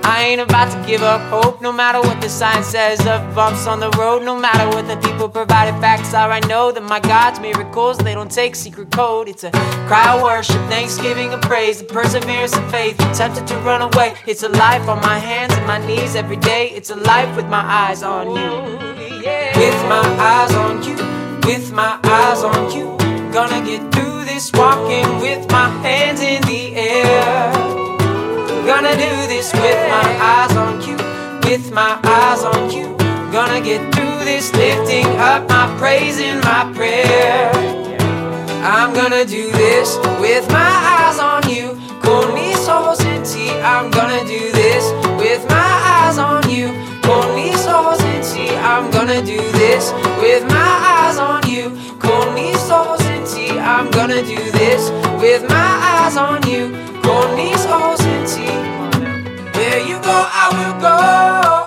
I 0.04 0.24
ain't 0.24 0.42
about 0.42 0.72
to 0.72 0.88
give 0.88 1.04
up 1.04 1.22
hope, 1.30 1.62
no 1.62 1.72
matter 1.72 2.02
what 2.02 2.22
the 2.22 2.30
sign 2.30 2.64
says 2.64 3.00
of 3.06 3.36
bumps 3.36 3.68
on 3.68 3.80
the 3.80 3.90
road, 3.92 4.24
no 4.24 4.36
matter 4.36 4.68
what 4.76 4.88
the 4.88 4.98
people 5.08 5.30
provided 5.30 5.80
facts 5.80 6.14
are. 6.14 6.32
I 6.32 6.40
know 6.42 6.72
that 6.72 6.84
my 6.84 7.00
God's 7.00 7.40
miracles, 7.40 7.98
they 7.98 8.14
don't 8.14 8.32
take 8.32 8.56
secret 8.56 8.92
code. 8.92 9.28
It's 9.28 9.44
a 9.44 9.52
cry 9.88 10.16
of 10.16 10.24
worship, 10.24 10.62
thanksgiving, 10.70 11.34
and 11.34 11.42
praise, 11.42 11.80
the 11.80 11.86
perseverance 11.86 12.56
and 12.56 12.72
faith. 12.72 12.98
Tempted 13.14 13.46
to 13.48 13.58
run 13.60 13.82
away, 13.82 14.16
it's 14.26 14.44
a 14.44 14.50
life 14.50 14.88
on 14.88 15.00
my 15.02 15.20
hands 15.20 15.54
and 15.54 15.68
my 15.68 15.78
knees 15.86 16.16
every 16.16 16.38
day. 16.38 16.70
It's 16.72 16.90
a 16.90 16.96
life 16.96 17.36
with 17.36 17.48
my 17.48 17.62
eyes 17.62 18.04
on 18.04 18.28
you. 18.30 18.78
With 19.56 19.82
my 19.88 20.04
eyes 20.20 20.54
on 20.56 20.84
you, 20.84 20.96
with 21.48 21.72
my 21.72 22.00
eyes 22.04 22.44
on 22.44 22.72
you. 22.76 22.98
Gonna 23.32 23.64
get 23.66 23.94
through 23.94 24.26
this 24.26 24.52
walking 24.54 25.20
with 25.20 25.50
my 25.52 25.70
hands 25.86 26.22
in 26.22 26.42
the 26.44 26.76
air. 26.76 27.61
Gonna 28.72 28.94
do 28.94 29.28
this 29.28 29.52
with 29.52 29.80
my 29.92 30.10
eyes 30.32 30.56
on 30.56 30.80
you, 30.88 30.96
with 31.44 31.74
my 31.74 32.00
eyes 32.06 32.42
on 32.42 32.72
you. 32.72 32.88
Gonna 33.30 33.60
get 33.60 33.82
through 33.94 34.24
this 34.24 34.56
lifting 34.56 35.06
up 35.20 35.50
my 35.50 35.68
praise 35.78 36.20
in 36.20 36.40
my 36.40 36.72
prayer. 36.74 37.52
I'm 38.64 38.94
gonna 38.94 39.26
do 39.26 39.52
this 39.52 39.98
with 40.22 40.50
my 40.52 40.72
eyes 40.96 41.20
on 41.20 41.50
you. 41.50 41.78
Con 42.02 42.34
mis 42.34 42.66
ojos 42.70 43.02
en 43.02 43.22
ti, 43.24 43.52
I'm 43.60 43.92
gonna 43.92 44.24
do 44.24 44.40
this 44.54 44.86
with 45.20 45.44
my 45.50 45.72
eyes 45.94 46.18
on 46.18 46.50
you. 46.50 46.72
Con 47.04 47.36
mis 47.36 47.68
ojos 47.68 48.00
en 48.00 48.22
ti, 48.24 48.56
I'm 48.56 48.90
gonna 48.90 49.22
do 49.22 49.42
this 49.52 49.92
with 50.24 50.46
my 50.48 50.72
eyes 50.96 51.18
on 51.18 51.44
you. 51.46 51.76
Con 52.00 52.34
mis 52.36 52.72
ojos 52.72 53.02
en 53.02 53.26
ti, 53.26 53.50
I'm 53.60 53.92
gonna 53.92 54.24
do 54.24 54.40
this 54.52 54.90
with 55.22 55.44
my 55.50 55.72
eyes 55.92 56.16
on 56.16 56.42
you. 56.50 56.72
Con 57.04 57.36
mis 57.36 57.66
ojos. 57.66 58.01
Where 59.72 59.88
you 59.88 59.96
go, 60.02 60.12
I 60.12 60.52
will 60.52 60.82
go. 60.84 60.98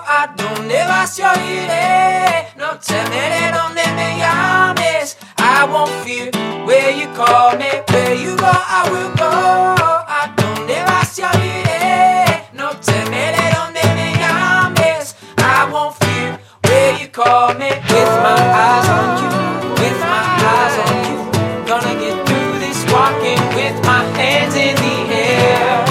A 0.05 0.29
donde 0.37 0.77
vas 0.85 1.17
yo 1.17 1.25
iré. 1.41 1.65
Eh. 1.71 2.53
No 2.55 2.77
temeré 2.77 3.51
donde 3.51 3.81
me 3.97 4.19
llames. 4.21 5.17
I 5.39 5.65
won't 5.65 5.89
fear 6.05 6.29
where 6.67 6.91
you 6.91 7.07
call 7.17 7.57
me. 7.57 7.65
Where 7.89 8.13
you 8.13 8.37
go, 8.37 8.45
I 8.45 8.87
will 8.91 9.09
go. 9.17 9.25
A 9.25 10.29
donde 10.37 10.77
vas 10.85 11.17
yo 11.17 11.25
iré. 11.41 11.79
Eh. 11.81 12.49
No 12.53 12.69
temeré 12.77 13.49
donde 13.57 13.81
me 13.97 14.13
llames. 14.21 15.15
I 15.39 15.67
won't 15.71 15.95
fear 15.95 16.39
where 16.61 16.93
you 16.99 17.07
call 17.07 17.55
me. 17.55 17.69
With 17.89 18.13
my 18.21 18.37
eyes 18.65 18.87
on 18.97 19.07
you, 19.17 19.29
with 19.81 19.99
my 20.13 20.25
eyes 20.53 20.77
on 20.85 20.95
you. 21.09 21.17
Gonna 21.65 21.95
get 21.99 22.15
through 22.27 22.59
this 22.59 22.85
walking 22.93 23.41
with 23.57 23.83
my 23.83 24.03
hands 24.13 24.53
in 24.55 24.75
the 24.75 24.95
air. 25.11 25.85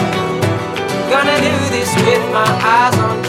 Gonna 1.10 1.38
do 1.42 1.63
with 1.92 2.32
my 2.32 2.48
eyes 2.62 2.98
on 2.98 3.23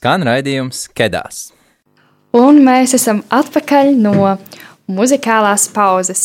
Skan 0.00 0.22
raidījums 0.24 0.86
Kedās. 0.96 1.50
Un 2.32 2.62
mēs 2.64 2.94
esam 2.96 3.18
atpakaļ 3.36 3.90
no 4.00 4.30
muzikālās 4.88 5.66
pauzes. 5.74 6.22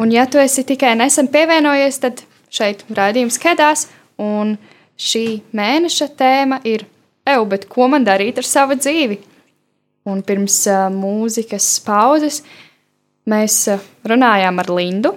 Un, 0.00 0.08
ja 0.14 0.24
tu 0.24 0.40
esi 0.40 0.64
tikai 0.64 0.94
nesen 0.96 1.28
pievienojies, 1.28 1.98
tad 2.00 2.22
šeit 2.48 2.86
raidījums 2.96 3.36
kedās, 3.42 3.82
un 4.16 4.54
šī 4.96 5.42
mēneša 5.52 6.08
tēma 6.16 6.62
ir 6.64 6.86
Eju, 7.28 7.44
bet 7.52 7.68
ko 7.68 7.90
man 7.92 8.08
darīt 8.08 8.40
ar 8.40 8.48
savu 8.48 8.78
dzīvi? 8.80 9.20
Un 10.08 10.24
pirms 10.24 10.56
uh, 10.70 10.86
mūzikas 10.94 11.68
pauzes 11.84 12.40
mēs 13.28 13.58
uh, 13.74 13.84
runājām 14.08 14.64
ar 14.64 14.72
Lindu, 14.72 15.12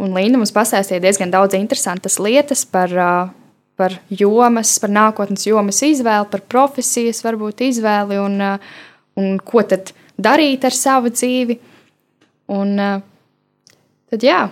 un 0.00 0.16
Linda 0.16 0.40
mums 0.40 0.56
pastāstīja 0.56 1.04
diezgan 1.04 1.36
daudz 1.36 1.58
interesantas 1.58 2.16
lietas 2.22 2.64
par, 2.64 2.96
uh, 2.96 3.41
par 3.82 3.96
jomas, 4.14 4.76
par 4.78 4.92
nākotnes 4.94 5.48
jomas 5.48 5.80
izvēli, 5.82 6.30
par 6.30 6.44
profesijas 6.54 7.24
varbūt 7.26 7.64
izvēli 7.66 8.20
un, 8.22 8.38
uh, 8.38 8.72
un 9.18 9.40
ko 9.42 9.64
tad 9.66 9.90
darīt 10.22 10.62
ar 10.68 10.76
savu 10.76 11.10
dzīvi. 11.10 11.58
Un, 12.54 12.76
uh, 12.78 13.02
tad 14.12 14.26
jā, 14.26 14.44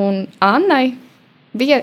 un 0.00 0.22
Annai 0.44 0.94
bija 1.52 1.82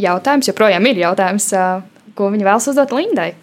jautājums, 0.00 0.48
joprojām 0.48 0.88
ir 0.88 1.02
jautājums, 1.04 1.50
uh, 1.52 1.84
ko 2.16 2.30
viņa 2.32 2.48
vēlas 2.48 2.70
uzdot 2.72 2.96
Lindai. 2.96 3.34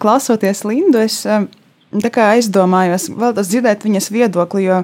Klausoties 0.00 0.62
Lindu, 0.64 1.02
es 1.04 1.26
aizdomājos, 1.28 3.10
vēl 3.12 3.34
tas 3.36 3.50
dzirdēt 3.50 3.82
viņas 3.84 4.06
viedokli, 4.14 4.62
jo 4.64 4.78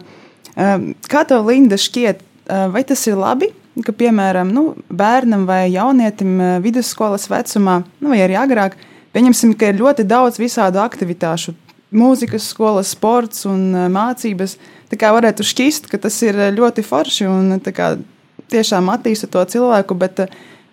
kā 1.08 1.22
tev, 1.24 1.46
Linda, 1.48 1.78
šķiet, 1.80 2.20
vai 2.74 2.82
tas 2.84 3.06
ir 3.08 3.16
labi, 3.16 3.48
ka, 3.82 3.94
piemēram, 3.96 4.52
nu, 4.54 4.64
bērnam 4.92 5.46
vai 5.48 5.66
jaunietim 5.72 6.38
ā, 6.38 6.48
vidusskolas 6.64 7.26
vecumā, 7.30 7.80
nu, 7.98 8.12
vai 8.12 8.22
arī 8.22 8.38
agrāk, 8.38 8.76
pieņemsim, 9.16 9.54
ka 9.58 9.72
ir 9.72 9.80
ļoti 9.80 10.06
daudz 10.06 10.38
visādu 10.42 10.82
aktivitāšu, 10.84 11.56
mūzikas 11.94 12.50
skolas, 12.52 12.92
sports 12.94 13.46
un 13.50 13.70
ā, 13.74 13.87
mācības, 13.92 14.58
tā 14.92 14.98
kā 15.00 15.10
varētu 15.16 15.46
šķist, 15.46 15.88
ka 15.90 16.00
tas 16.06 16.20
ir 16.26 16.38
ļoti 16.54 16.87
forši 16.87 17.30
un 17.30 17.56
kā 17.74 17.96
tiešām 18.52 18.92
attīsta 18.92 19.30
to 19.30 19.42
cilvēku, 19.56 19.96
bet 19.98 20.26
ā, 20.26 20.28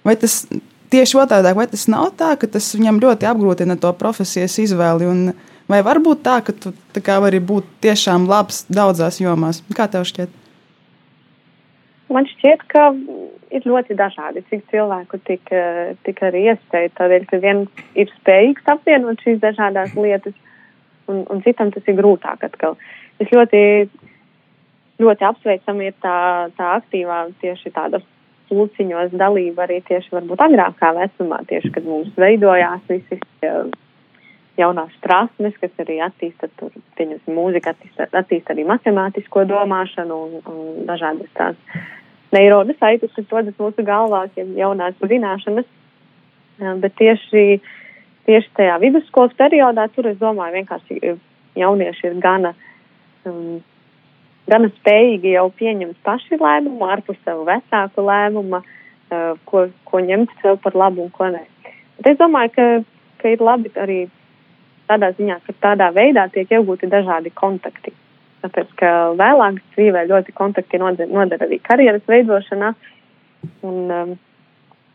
vai 0.06 0.18
tas 0.20 0.44
tieši 0.92 1.22
otrādi, 1.22 1.54
vai 1.56 1.68
tas 1.72 1.88
nav 1.92 2.12
tā, 2.20 2.34
ka 2.40 2.50
tas 2.52 2.68
viņam 2.76 3.00
ļoti 3.02 3.30
apgrūtina 3.32 3.78
to 3.82 3.94
profesijas 3.98 4.58
izvēli? 4.62 5.08
Un 5.08 5.24
vai 5.72 5.82
var 5.86 6.02
būt 6.04 6.24
tā, 6.26 6.42
ka 6.46 6.56
tu 6.56 6.74
tā 6.96 7.04
kā 7.06 7.18
vari 7.24 7.40
būt 7.40 7.68
tiešām 7.86 8.28
labs 8.30 8.66
daudzās 8.70 9.22
jomās? 9.24 9.64
Kā 9.78 9.88
tev 9.92 10.06
šķiet? 10.10 10.41
Man 12.12 12.28
šķiet, 12.28 12.64
ka 12.68 12.90
ir 13.56 13.66
ļoti 13.68 13.96
dažādi, 14.00 14.44
cik 14.50 14.66
cilvēku 14.72 15.20
tik, 15.28 15.52
eh, 15.56 15.94
tik 16.04 16.20
arī 16.28 16.46
iespēja. 16.52 16.92
Tādēļ, 17.00 17.28
ka 17.30 17.40
viens 17.44 17.84
ir 17.96 18.12
spējīgs 18.20 18.68
apvienot 18.74 19.24
šīs 19.24 19.40
dažādas 19.40 19.96
lietas, 19.96 20.36
un, 21.08 21.24
un 21.30 21.44
citam 21.46 21.72
tas 21.72 21.88
ir 21.88 21.96
grūtāk 22.00 22.44
atkal. 22.48 22.76
Es 23.20 23.32
ļoti, 23.32 23.62
ļoti 25.00 25.28
apsveicam 25.30 25.82
ir 25.82 25.94
tā, 26.04 26.18
tā 26.58 26.74
aktīvā 26.80 27.22
tieši 27.44 27.72
tāda 27.76 28.02
pulciņos 28.52 29.16
dalība 29.16 29.64
arī 29.64 29.80
tieši 29.88 30.12
varbūt 30.12 30.44
agrākā 30.44 30.92
vecumā, 30.98 31.40
tieši 31.48 31.72
kad 31.72 31.88
mums 31.88 32.12
veidojās 32.20 32.84
visi 32.92 33.20
eh, 33.48 33.72
jaunās 34.60 34.92
prasmes, 35.04 35.56
kas 35.62 35.80
arī 35.80 36.02
attīsta 36.04 36.50
tur, 36.60 36.74
pieņemsim, 37.00 37.36
mūzika 37.36 37.72
attīsta, 37.72 38.10
attīsta 38.12 38.52
arī 38.54 38.68
matemātisko 38.68 39.46
domāšanu 39.50 40.20
un, 40.28 40.38
un 40.52 40.86
dažādas 40.90 41.32
tās 41.40 41.58
neironas 42.36 42.80
saites, 42.80 43.12
kas 43.16 43.30
rodas 43.32 43.58
mūsu 43.60 43.86
galvā, 43.86 44.26
ja 44.36 44.46
jaunās 44.64 44.98
zināšanas. 45.02 45.68
Bet 46.82 46.94
tieši, 47.00 47.62
tieši 48.30 48.52
tajā 48.58 48.78
vidusskolas 48.84 49.34
periodā 49.40 49.88
tur, 49.96 50.12
es 50.12 50.20
domāju, 50.22 50.60
vienkārši 50.60 51.00
eh, 51.02 51.18
jaunieši 51.58 52.08
ir 52.12 52.20
gana, 52.22 52.54
um, 53.26 53.60
gana 54.52 54.70
spējīgi 54.78 55.34
jau 55.34 55.48
pieņemt 55.58 55.98
paši 56.06 56.38
lēmumu, 56.42 56.86
ārpus 56.94 57.18
savu 57.26 57.48
vecāku 57.50 58.06
lēmumu, 58.06 58.62
uh, 58.62 59.34
ko, 59.50 59.66
ko 59.90 60.04
ņemt 60.06 60.38
sev 60.44 60.62
par 60.62 60.78
labu 60.78 61.08
un 61.08 61.14
ko 61.16 61.32
nē. 61.34 61.44
Bet 61.98 62.14
es 62.14 62.22
domāju, 62.22 62.54
ka, 62.56 62.68
ka 63.24 63.34
ir 63.34 63.42
labi 63.42 63.74
arī 63.82 64.00
tādā 64.92 65.12
ziņā, 65.18 65.42
ka 65.48 65.58
tādā 65.66 65.90
veidā 65.96 66.28
tiek 66.34 66.52
iegūti 66.52 66.90
dažādi 66.92 67.34
kontakti. 67.34 67.94
Tāpēc, 68.42 68.74
ka 68.80 68.92
vēlāk 69.20 69.60
dzīvē 69.76 70.08
ļoti 70.10 70.34
kontakti 70.38 70.80
noder 70.82 71.46
arī 71.46 71.60
karjeras 71.62 72.06
veidošanā. 72.10 72.74
Un, 73.66 73.78
um, 73.94 74.16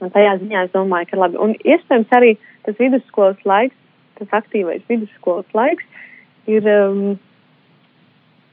un 0.02 0.12
tajā 0.14 0.37
ziņā 0.42 0.66
es 0.66 0.72
domāju, 0.74 1.11
ka 1.11 1.20
labi. 1.20 1.38
Un 1.42 1.54
iespējams 1.62 2.14
arī 2.18 2.35
tas 2.66 2.78
vidusskolas 2.80 3.38
laiks, 3.46 3.76
tas 4.18 4.35
aktīvais 4.40 4.82
vidusskolas 4.90 5.48
laiks 5.54 5.87
ir, 6.50 6.66
um, 6.70 7.18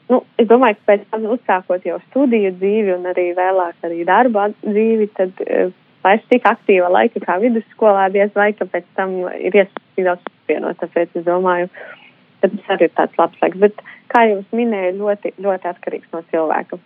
nu, 0.09 0.21
es 0.41 0.49
domāju, 0.49 0.77
ka 0.79 0.91
pēc 0.91 1.07
tam 1.13 1.25
uzsākot 1.35 1.87
jau 1.87 1.99
studiju 2.09 2.53
dzīvi 2.59 2.93
un 2.97 3.09
arī 3.13 3.31
vēlāk 3.37 3.87
arī 3.87 4.03
darba 4.09 4.49
dzīvi, 4.61 5.09
tad 5.17 5.41
uh, 5.45 5.73
vairs 6.05 6.29
tik 6.29 6.45
aktīva 6.49 6.91
laika 6.93 7.21
kā 7.23 7.39
vidusskolā, 7.41 8.09
diez 8.13 8.33
vai 8.37 8.51
ka 8.57 8.69
pēc 8.69 8.85
tam 8.97 9.21
ir 9.39 9.57
iespējams 9.63 10.09
daudz 10.09 10.31
pievienot. 10.47 10.79
Tāpēc 10.81 11.19
es 11.19 11.27
domāju, 11.27 11.69
ka 11.71 12.02
tas 12.51 12.71
arī 12.75 12.89
ir 12.89 12.95
tāds 12.97 13.19
labs 13.19 13.41
laiks. 13.41 13.59
Bet, 13.61 13.83
kā 14.13 14.25
jau 14.29 14.39
es 14.41 14.55
minēju, 14.55 14.95
ļoti, 15.01 15.33
ļoti 15.43 15.69
atkarīgs 15.71 16.11
no 16.13 16.23
cilvēka. 16.31 16.79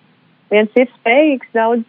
Viens 0.53 0.79
ir 0.79 0.91
spējīgs 0.93 1.53
daudz, 1.57 1.85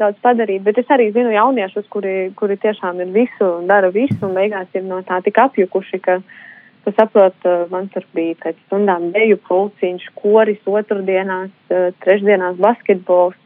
daudz 0.00 0.20
padarīt, 0.24 0.62
bet 0.64 0.78
es 0.80 0.92
arī 0.92 1.10
zinu 1.12 1.34
jauniešus, 1.34 1.88
kuri, 1.92 2.30
kuri 2.38 2.56
tiešām 2.60 3.02
ir 3.04 3.10
visu 3.14 3.48
un 3.58 3.68
dara 3.68 3.90
visu, 3.92 4.18
un 4.24 4.38
beigās 4.38 4.70
ir 4.74 4.86
no 4.86 5.02
tā 5.04 5.20
tik 5.26 5.38
apjukuši, 5.42 6.00
ka, 6.06 6.16
ka 6.86 6.94
saprot, 6.96 7.50
man 7.72 7.90
tur 7.92 8.06
bija 8.16 8.38
pēc 8.46 8.62
stundām 8.66 9.10
deju 9.12 9.36
pulciņš, 9.50 10.08
koris, 10.22 10.64
otrdienās, 10.64 11.52
trešdienās 12.04 12.56
basketbols, 12.62 13.36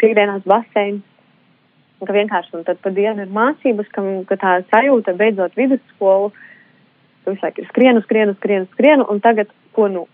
piekdienās 0.00 0.46
baseins 0.48 1.04
ka 2.06 2.14
vienkārši 2.16 2.56
un 2.58 2.64
tad 2.64 2.80
pa 2.84 2.92
dienu 2.94 3.24
ir 3.24 3.32
mācības, 3.34 3.88
ka, 3.94 4.04
ka 4.28 4.38
tā 4.40 4.54
sajūta 4.70 5.14
beidzot 5.18 5.56
vidusskolu, 5.58 6.30
visu 7.26 7.44
laiku 7.44 7.62
ir 7.62 7.68
skrienu, 7.68 8.02
skrienu, 8.06 8.34
skrienu, 8.38 8.68
skrienu, 8.74 9.06
un 9.10 9.20
tagad, 9.20 9.52
ko 9.76 9.88
nu, 9.88 10.06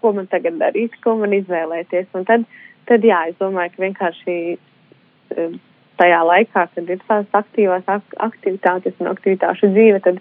ko 0.00 0.12
man 0.16 0.28
tagad 0.30 0.58
darīt, 0.60 0.96
ko 1.04 1.16
man 1.20 1.34
izvēlēties. 1.36 2.08
Un 2.16 2.26
tad, 2.28 2.46
tad 2.88 3.04
jā, 3.04 3.22
es 3.30 3.38
domāju, 3.40 3.74
ka 3.74 3.84
vienkārši 3.84 4.36
eh, 4.56 5.56
tajā 6.00 6.20
laikā, 6.26 6.66
kad 6.74 6.92
ir 6.94 7.02
tās 7.06 7.40
aktīvās 7.42 7.88
ak 7.90 8.20
aktivitātes 8.30 8.96
un 9.00 9.10
aktivitāšu 9.12 9.72
dzīve, 9.74 10.00
tad, 10.06 10.20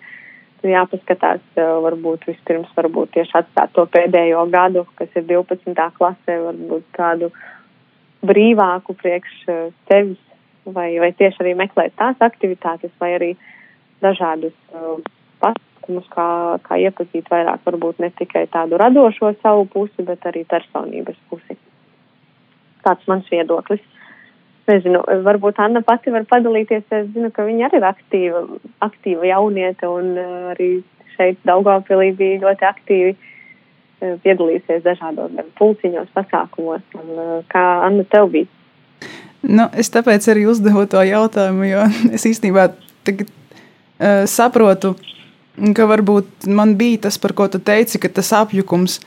tad 0.61 0.73
jāpaskatās 0.73 1.43
eh, 1.55 1.69
varbūt 1.85 2.27
vispirms 2.29 2.73
varbūt 2.77 3.15
tieši 3.17 3.37
atstāt 3.41 3.75
to 3.77 3.87
pēdējo 3.93 4.45
gadu, 4.51 4.85
kas 4.99 5.13
ir 5.15 5.27
12. 5.29 5.75
klasē, 5.99 6.41
varbūt 6.49 6.89
tādu 6.97 7.31
brīvāku 8.27 8.97
priekš 8.99 9.37
eh, 9.47 9.69
sevis 9.87 10.19
vai, 10.73 10.91
vai 10.99 11.13
tieši 11.15 11.43
arī 11.43 11.55
meklēt 11.57 11.95
tās 11.97 12.19
aktivitātes, 12.21 12.91
vai 13.01 13.13
arī 13.15 13.29
dažādus 14.03 14.53
uh, 14.73 14.99
pasākumus, 15.41 15.68
kā, 16.13 16.59
kā 16.65 16.77
iepazīt 16.79 17.29
vairāk, 17.31 17.63
varbūt 17.65 18.01
ne 18.03 18.11
tikai 18.17 18.45
tādu 18.53 18.77
radošo 18.79 19.33
savu 19.41 19.65
pusi, 19.73 20.05
bet 20.05 20.25
arī 20.29 20.45
personības 20.49 21.17
pusi. 21.29 21.57
Tāds 22.85 23.07
mans 23.11 23.27
viedoklis. 23.31 23.81
Nezinu, 24.69 25.01
varbūt 25.25 25.57
Anna 25.63 25.81
pati 25.81 26.13
var 26.13 26.27
padalīties. 26.29 26.85
Es 26.93 27.09
zinu, 27.15 27.31
ka 27.33 27.47
viņa 27.47 27.69
arī 27.69 27.79
ir 27.81 27.87
aktīva, 27.89 28.43
aktīva 28.85 29.25
jauniete 29.31 29.89
un 29.89 30.13
uh, 30.13 30.51
arī 30.53 30.69
šeit 31.15 31.41
Daugavpilī 31.49 32.11
bija 32.19 32.43
ļoti 32.43 32.67
aktīvi 32.69 33.15
uh, 33.15 34.13
piedalīsies 34.23 34.85
dažādos 34.85 35.33
pulciņos, 35.57 36.13
pasākumos. 36.13 36.85
Un, 37.01 37.09
uh, 37.15 37.33
kā 37.49 37.65
Anna 37.87 38.05
tev 38.13 38.29
bija? 38.35 38.51
Nu, 39.41 39.69
es 39.73 39.89
tāpēc 39.93 40.25
arī 40.31 40.45
uzdevu 40.51 40.85
to 40.91 41.01
jautājumu, 41.07 41.65
jo 41.69 41.85
es 42.15 42.27
īstenībā 42.29 42.69
tagad, 43.07 43.31
uh, 43.31 44.25
saprotu, 44.29 44.93
ka 45.75 45.87
varbūt 45.89 46.47
man 46.47 46.75
bija 46.79 47.05
tas, 47.07 47.17
par 47.21 47.33
ko 47.37 47.47
tu 47.51 47.61
teici, 47.61 47.99
ka 48.01 48.11
tas 48.11 48.31
apjukums. 48.35 48.99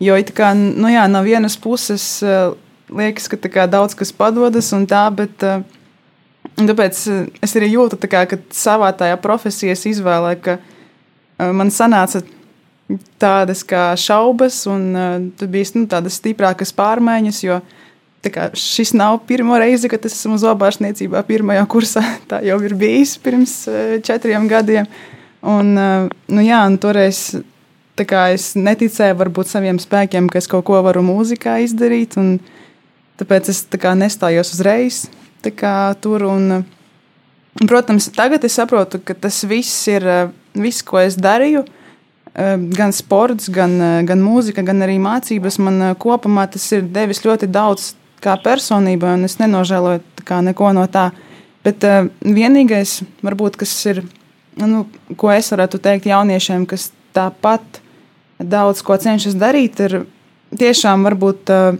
Jo 0.00 0.16
it 0.16 0.32
kā 0.36 0.52
nu 0.56 0.88
jā, 0.88 1.04
no 1.12 1.20
vienas 1.26 1.58
puses 1.60 2.04
uh, 2.24 2.54
liekas, 2.88 3.28
ka 3.28 3.36
kā, 3.44 3.66
daudz 3.70 3.94
kas 3.98 4.12
padodas 4.16 4.72
un 4.76 4.86
tā, 4.88 5.02
bet 5.12 5.44
uh, 5.44 5.60
tāpēc 6.56 7.02
es 7.44 7.56
arī 7.58 7.74
jūtu, 7.74 8.00
kā, 8.08 8.24
ka 8.30 8.40
savā 8.54 8.90
tajā 8.96 9.18
profesijā 9.20 9.76
es 9.76 9.84
izvēlēju, 9.92 10.40
ka 10.46 10.56
uh, 10.60 11.50
man 11.52 11.72
sanāca 11.74 12.24
tādas 13.20 13.60
kā 13.62 13.90
šaubas, 14.00 14.64
un 14.70 14.88
uh, 14.96 15.12
tur 15.38 15.52
bija 15.52 15.76
nu, 15.76 15.84
tādas 15.90 16.16
stiprākas 16.18 16.72
pārmaiņas, 16.74 17.44
jo 17.44 17.60
uh, 17.60 17.76
Šis 18.52 18.92
nav 18.92 19.18
pirmo 19.26 19.58
reizi, 19.58 19.88
kad 19.88 20.04
es 20.04 20.12
esmu 20.18 20.36
zobārstniecībā 20.40 21.22
pirmajā 21.24 21.64
kursā. 21.72 22.02
Tā 22.28 22.42
jau 22.44 22.58
ir 22.66 22.74
bijis 22.76 23.16
pirms 23.18 23.54
eh, 23.68 23.96
četriem 24.04 24.48
gadiem. 24.48 24.88
Un, 25.40 25.72
eh, 25.78 26.08
nu 26.28 26.44
jā, 26.44 26.60
un 26.68 26.76
toreiz 26.80 27.40
es 28.00 28.54
neticēju 28.56 29.16
varbūt 29.16 29.48
saviem 29.48 29.76
spēkiem, 29.80 30.28
ka 30.28 30.38
es 30.38 30.46
kaut 30.48 30.64
ko 30.64 30.80
varu 30.84 31.02
mūzikā 31.04 31.58
izdarīt. 31.64 32.16
Tāpēc 33.20 33.50
es 33.52 33.64
tā 33.68 33.92
nestājos 33.92 34.54
uzreiz 34.54 35.08
tur. 36.00 36.24
Un, 36.24 36.64
protams, 37.66 38.08
tagad 38.16 38.44
es 38.44 38.56
saprotu, 38.56 39.00
ka 39.04 39.14
tas 39.14 39.44
viss 39.44 39.88
ir 39.88 40.06
eh, 40.06 40.28
viss, 40.54 40.82
ko 40.82 40.98
es 40.98 41.16
darīju. 41.16 41.66
Gan 42.30 42.92
sports, 42.94 43.48
gan, 43.50 43.72
gan 44.06 44.20
mūzika, 44.22 44.62
gan 44.62 44.84
arī 44.86 45.00
mācības. 45.02 45.56
Man 45.58 45.82
kopumā 45.98 46.44
tas 46.48 46.62
ir 46.72 46.84
devis 46.86 47.24
ļoti 47.24 47.48
daudz 47.50 47.88
kā 48.22 48.36
personībai, 48.38 49.16
un 49.18 49.26
es 49.26 49.34
nenožēloju 49.40 50.00
neko 50.46 50.70
no 50.72 50.86
tā. 50.86 51.08
Bet 51.66 51.82
vienīgais, 52.22 53.00
varbūt, 53.26 53.58
kas 53.58 53.74
ir, 53.90 54.04
nu, 54.58 54.86
ko 55.16 55.30
es 55.34 55.50
varētu 55.52 55.80
teikt 55.82 56.08
jauniešiem, 56.10 56.66
kas 56.70 56.90
tāpat 57.16 57.80
daudz 58.40 58.82
ko 58.86 58.96
cenšas 59.00 59.36
darīt, 59.38 59.80
ir 59.84 60.04
tiešām 60.56 61.04
varbūt 61.06 61.52
uh, 61.54 61.78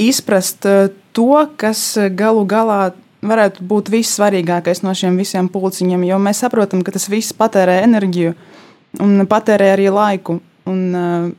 izprast 0.00 0.66
uh, 0.68 0.90
to, 1.16 1.46
kas 1.56 1.84
galu 2.16 2.44
galā 2.48 2.92
varētu 3.22 3.64
būt 3.68 3.92
vissvarīgākais 3.92 4.82
no 4.82 4.94
šiem 4.98 5.16
visiem 5.20 5.48
pulciņiem, 5.52 6.08
jo 6.08 6.18
mēs 6.18 6.42
saprotam, 6.42 6.82
ka 6.82 6.94
tas 6.94 7.06
viss 7.12 7.36
patērē 7.36 7.82
enerģiju 7.84 8.34
un 9.02 9.22
patērē 9.30 9.72
arī 9.76 9.88
laiku. 9.94 10.40
Un, 10.68 10.82
uh, 10.94 11.30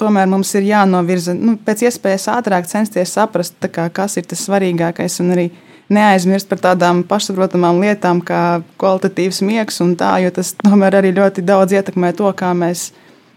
tomēr 0.00 0.28
mums 0.30 0.52
ir 0.58 0.66
jānovirza 0.68 1.34
nu, 1.36 1.56
pēc 1.62 1.86
iespējas 1.88 2.28
ātrāk, 2.36 2.68
censties 2.70 3.14
saprast, 3.16 3.58
kā, 3.72 3.88
kas 3.92 4.16
ir 4.20 4.28
tas 4.28 4.44
svarīgākais. 4.46 5.20
Un 5.24 5.32
arī 5.36 5.46
neaizmirst 5.92 6.48
par 6.50 6.62
tādām 6.62 7.02
pašsaprotamām 7.06 7.78
lietām, 7.82 8.20
kā 8.24 8.60
kvalitatīvs 8.80 9.42
miegs 9.46 9.78
un 9.84 9.94
tā, 9.98 10.16
jo 10.24 10.32
tas 10.34 10.54
tomēr 10.58 10.98
arī 11.00 11.12
ļoti 11.16 11.44
daudz 11.46 11.76
ietekmē 11.76 12.12
to, 12.18 12.32
kā 12.36 12.50
mēs 12.58 12.90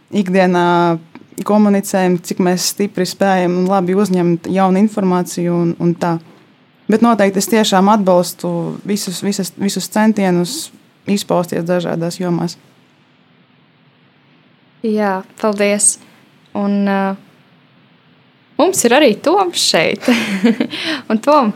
ikdienā 0.10 0.98
komunicējam, 1.46 2.18
cik 2.26 2.42
mēs 2.44 2.72
stipri 2.74 3.06
spējam 3.08 3.62
un 3.62 3.70
labi 3.70 3.96
uzņemt 3.96 4.50
jaunu 4.52 4.82
informāciju 4.82 5.54
un, 5.56 5.76
un 5.80 5.94
tā. 6.00 6.18
Bet 6.90 7.06
noteikti 7.06 7.40
es 7.42 7.50
tiešām 7.52 7.92
atbalstu 7.94 8.50
visus, 8.88 9.22
visas, 9.24 9.54
visus 9.62 9.88
centienus 9.94 10.72
izpausties 11.10 11.66
dažādās 11.68 12.18
jomās. 12.20 12.58
Jā, 14.86 15.20
paldies! 15.42 15.98
Un 16.58 16.88
uh, 16.90 17.18
mums 18.58 18.82
ir 18.88 18.96
arī 18.96 19.12
Toms 19.22 19.66
šeit. 19.70 20.08
un 21.12 21.20
Tom, 21.22 21.52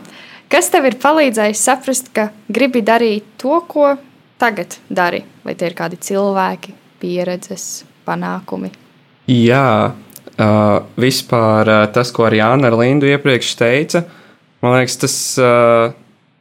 kas 0.54 0.70
tev 0.70 0.86
ir 0.86 0.94
palīdzējis 1.02 1.62
saprast, 1.66 2.12
ka 2.14 2.28
gribi 2.52 2.84
darīt 2.86 3.26
to, 3.42 3.58
ko 3.66 3.94
tagad 4.38 4.76
dari? 4.86 5.24
Vai 5.42 5.56
tie 5.58 5.70
ir 5.70 5.74
kādi 5.78 5.98
cilvēki, 5.98 6.74
pieredzes, 7.02 7.82
panākumi? 8.06 8.70
Jā, 9.30 9.90
uh, 9.90 10.76
vispār 11.00 11.70
uh, 11.72 11.80
tas, 11.94 12.12
ko 12.14 12.28
arī 12.28 12.42
Anna 12.44 12.70
ar 12.70 12.78
Lindu 12.78 13.08
iepriekš 13.10 13.54
teica, 13.58 14.04
man 14.62 14.76
liekas, 14.78 14.98
tas 15.02 15.16
uh, 15.42 15.90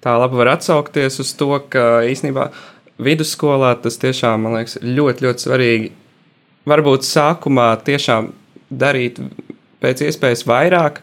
tā 0.04 0.14
labi 0.20 0.38
var 0.42 0.54
atsaukties 0.58 1.18
uz 1.24 1.34
to, 1.40 1.50
ka 1.74 2.04
īstenībā 2.06 2.52
vidusskolā 3.04 3.74
tas 3.82 3.98
tiešām, 4.02 4.46
man 4.46 4.60
liekas, 4.60 4.78
ļoti, 4.84 5.26
ļoti 5.26 5.48
svarīgi. 5.48 5.90
Varbūt 6.70 7.08
sākumā 7.08 7.72
tiešām 7.88 8.30
darīt 8.70 9.18
pēc 9.84 10.06
iespējas 10.06 10.46
vairāk, 10.48 11.02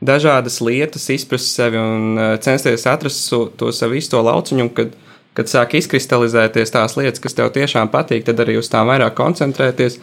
dažādas 0.00 0.60
lietas, 0.64 1.08
izprast 1.12 1.54
sevi 1.54 1.78
un 1.80 2.18
uh, 2.18 2.34
censties 2.42 2.86
atrast 2.88 3.30
to 3.60 3.70
savu 3.74 3.98
īsto 4.00 4.20
lauciņu. 4.24 4.68
Kad, 4.76 4.96
kad 5.36 5.50
sāk 5.50 5.76
izkristalizēties 5.78 6.74
tās 6.74 6.96
lietas, 6.98 7.22
kas 7.22 7.36
tev 7.38 7.52
tiešām 7.54 7.92
patīk, 7.92 8.24
tad 8.26 8.40
arī 8.42 8.58
uz 8.60 8.70
tām 8.72 8.90
vairāk 8.90 9.14
koncentrēties. 9.18 10.00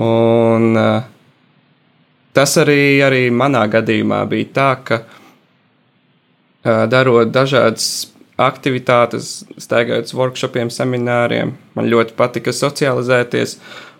Un, 0.00 0.70
uh, 0.78 1.02
tas 2.36 2.56
arī, 2.60 3.00
arī 3.06 3.26
manā 3.34 3.66
gadījumā 3.70 4.22
bija 4.30 4.52
tā, 4.56 4.70
ka 4.84 5.02
uh, 5.04 6.86
darot 6.90 7.32
dažādas 7.34 8.08
aktivitātes, 8.40 9.42
staigājot 9.60 10.08
uz 10.08 10.16
workshopiem, 10.16 10.70
semināriem, 10.72 11.52
man 11.76 11.90
ļoti 11.92 12.14
patika 12.16 12.54
socializēties. 12.56 13.58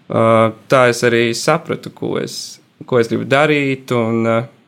Tā 0.09 0.81
es 0.91 1.03
arī 1.07 1.27
sapratu, 1.37 1.93
ko 1.93 2.15
es 2.19 2.39
ko 2.87 3.01
es 3.01 3.11
gribu 3.11 3.27
darīt. 3.29 3.93
Un, 3.97 4.25
uh, 4.27 4.60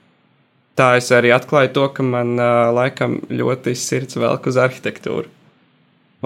tā 0.78 0.88
es 0.98 1.10
arī 1.14 1.32
atklāju 1.34 1.72
to, 1.76 1.86
ka 1.96 2.04
man 2.06 2.34
uh, 2.38 2.70
laikam 2.74 3.20
ļoti 3.30 3.74
sirds 3.78 4.18
velk 4.20 4.48
uz 4.50 4.58
arhitektūru. 4.60 5.30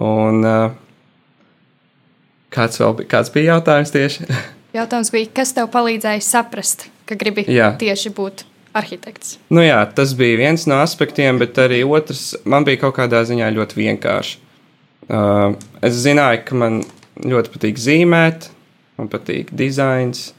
Un, 0.03 0.43
uh, 0.45 0.75
kāds, 2.53 2.81
bija, 2.81 3.09
kāds 3.17 3.33
bija 3.35 3.57
jautājums 3.57 3.95
tieši? 3.95 4.29
jautājums 4.79 5.13
bija, 5.15 5.31
kas 5.41 5.55
tev 5.57 5.71
palīdzēja 5.75 6.25
saprast, 6.25 6.89
ka 7.09 7.19
gribi 7.19 7.47
jā. 7.51 7.73
tieši 7.81 8.13
būt 8.17 8.45
arhitekts? 8.77 9.37
Nu 9.53 9.65
jā, 9.65 9.81
tas 9.97 10.13
bija 10.19 10.41
viens 10.43 10.67
no 10.69 10.81
aspektiem, 10.85 11.41
bet 11.41 11.59
arī 11.63 11.83
otrs 11.87 12.35
man 12.45 12.67
bija 12.67 12.85
kaut 12.85 12.99
kādā 12.99 13.23
ziņā 13.27 13.49
ļoti 13.57 13.81
vienkārši. 13.81 14.43
Uh, 15.07 15.55
es 15.87 16.01
zināju, 16.03 16.43
ka 16.49 16.59
man 16.59 16.81
ļoti 17.23 17.53
patīk 17.55 17.79
zīmēt, 17.81 18.51
man 18.99 19.11
patīk 19.13 19.53
dizains, 19.57 20.33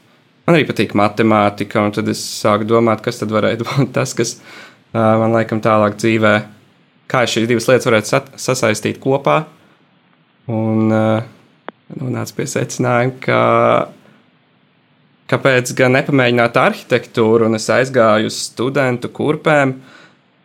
Man 0.48 0.56
arī 0.56 0.64
patīk 0.64 0.94
matemātika, 0.96 1.82
un 1.84 1.92
tad 1.92 2.06
es 2.08 2.22
sāku 2.24 2.64
domāt, 2.64 3.02
kas 3.04 3.20
tad 3.20 3.28
varētu 3.36 3.66
būt 3.68 3.90
tas, 3.92 4.14
kas 4.16 4.38
uh, 4.40 5.20
man 5.20 5.36
laikam 5.36 5.60
tālāk 5.60 5.98
dzīvē 6.00 6.32
kā 7.12 7.26
šīs 7.28 7.44
divas 7.50 7.68
lietas 7.68 7.88
varētu 7.88 8.40
sasaistīt 8.40 8.96
kopā. 9.02 9.42
Un 10.48 10.88
uh, 10.88 11.20
nonāca 12.00 12.32
pie 12.38 12.46
secinājuma, 12.48 13.14
ka 13.20 13.40
kāpēc 15.28 15.74
gan 15.76 15.92
nepamēģināt 15.98 16.56
arhitektūru, 16.60 17.48
un 17.48 17.60
es 17.60 17.68
aizgāju 17.72 18.32
uz 18.32 18.40
studentu 18.48 19.12
kurpēm. 19.12 19.76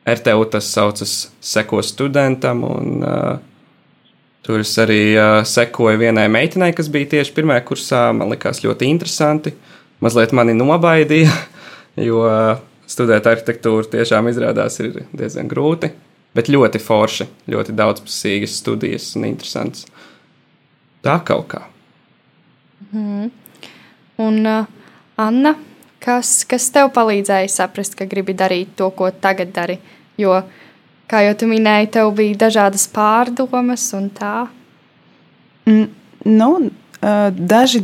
RTU 0.03 0.43
tas 0.51 0.67
saucas 0.67 1.11
Seko 1.39 1.79
studentam, 1.79 2.65
un 2.67 3.07
uh, 3.07 3.37
tur 4.43 4.59
es 4.65 4.73
arī 4.83 5.15
uh, 5.15 5.39
sekoju 5.47 6.01
vienai 6.01 6.27
meitenei, 6.27 6.73
kas 6.75 6.91
bija 6.91 7.15
tieši 7.15 7.31
pirmajā 7.39 7.63
kursā. 7.69 8.01
Man 8.11 8.35
likās 8.35 8.59
ļoti 8.67 8.91
interesanti. 8.91 9.55
Mazliet 10.01 10.33
mani 10.35 10.55
nobaidīja, 10.57 11.33
jo 12.09 12.23
studēt 12.89 13.27
arhitektūru 13.29 13.89
tiešām 13.91 14.29
izrādās 14.31 14.79
ir 14.81 15.03
diezgan 15.13 15.49
grūti, 15.51 15.91
bet 16.33 16.49
ļoti 16.51 16.81
forši, 16.81 17.29
ļoti 17.53 17.75
daudzpusīgas 17.77 18.57
studijas 18.61 19.11
un 19.17 19.29
interesants. 19.29 19.85
Tā 21.03 21.19
kaut 21.27 21.49
kā. 21.51 21.61
Mm. 22.93 23.31
Un, 24.23 24.45
uh, 24.45 24.65
Anna, 25.19 25.55
kas, 26.03 26.43
kas 26.49 26.69
tev 26.73 26.91
palīdzēja 26.95 27.49
saprast, 27.51 27.97
ka 27.97 28.07
gribi 28.09 28.35
darīt 28.37 28.75
to, 28.77 28.89
ko 28.95 29.09
tagad 29.11 29.51
dari? 29.55 29.79
Jo, 30.19 30.41
kā 31.09 31.23
jau 31.25 31.33
tu 31.41 31.49
minēji, 31.49 31.91
tev 31.97 32.13
bija 32.17 32.43
dažādas 32.45 32.85
pārdomas 32.93 33.85
un 33.97 34.09
tā. 34.13 34.35
Mm, 35.67 35.89
nu, 36.29 36.49
uh, 36.69 37.27
daži, 37.33 37.83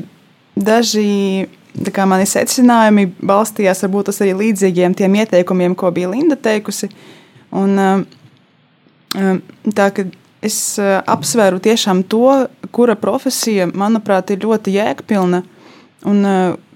daži 0.56 1.50
kā 1.96 2.06
mani 2.10 2.28
secinājumi 2.30 3.10
balstījās 3.20 3.84
varbūt 3.86 4.14
arī 4.16 4.34
līdzīgiem 4.44 4.96
tiem 4.98 5.20
ieteikumiem, 5.22 5.76
ko 5.76 5.92
bija 5.96 6.12
Linda 6.12 6.38
teikusi. 6.40 6.90
Un, 7.56 7.78
uh, 7.80 9.38
tā, 9.76 9.92
es 10.46 10.58
uh, 10.82 11.00
apsvēru 11.06 11.62
tiešām 11.64 12.04
to, 12.10 12.48
kura 12.76 12.98
profesija, 13.00 13.70
manuprāt, 13.74 14.34
ir 14.34 14.44
ļoti 14.46 14.76
jēgpilna 14.78 15.44
un 16.08 16.28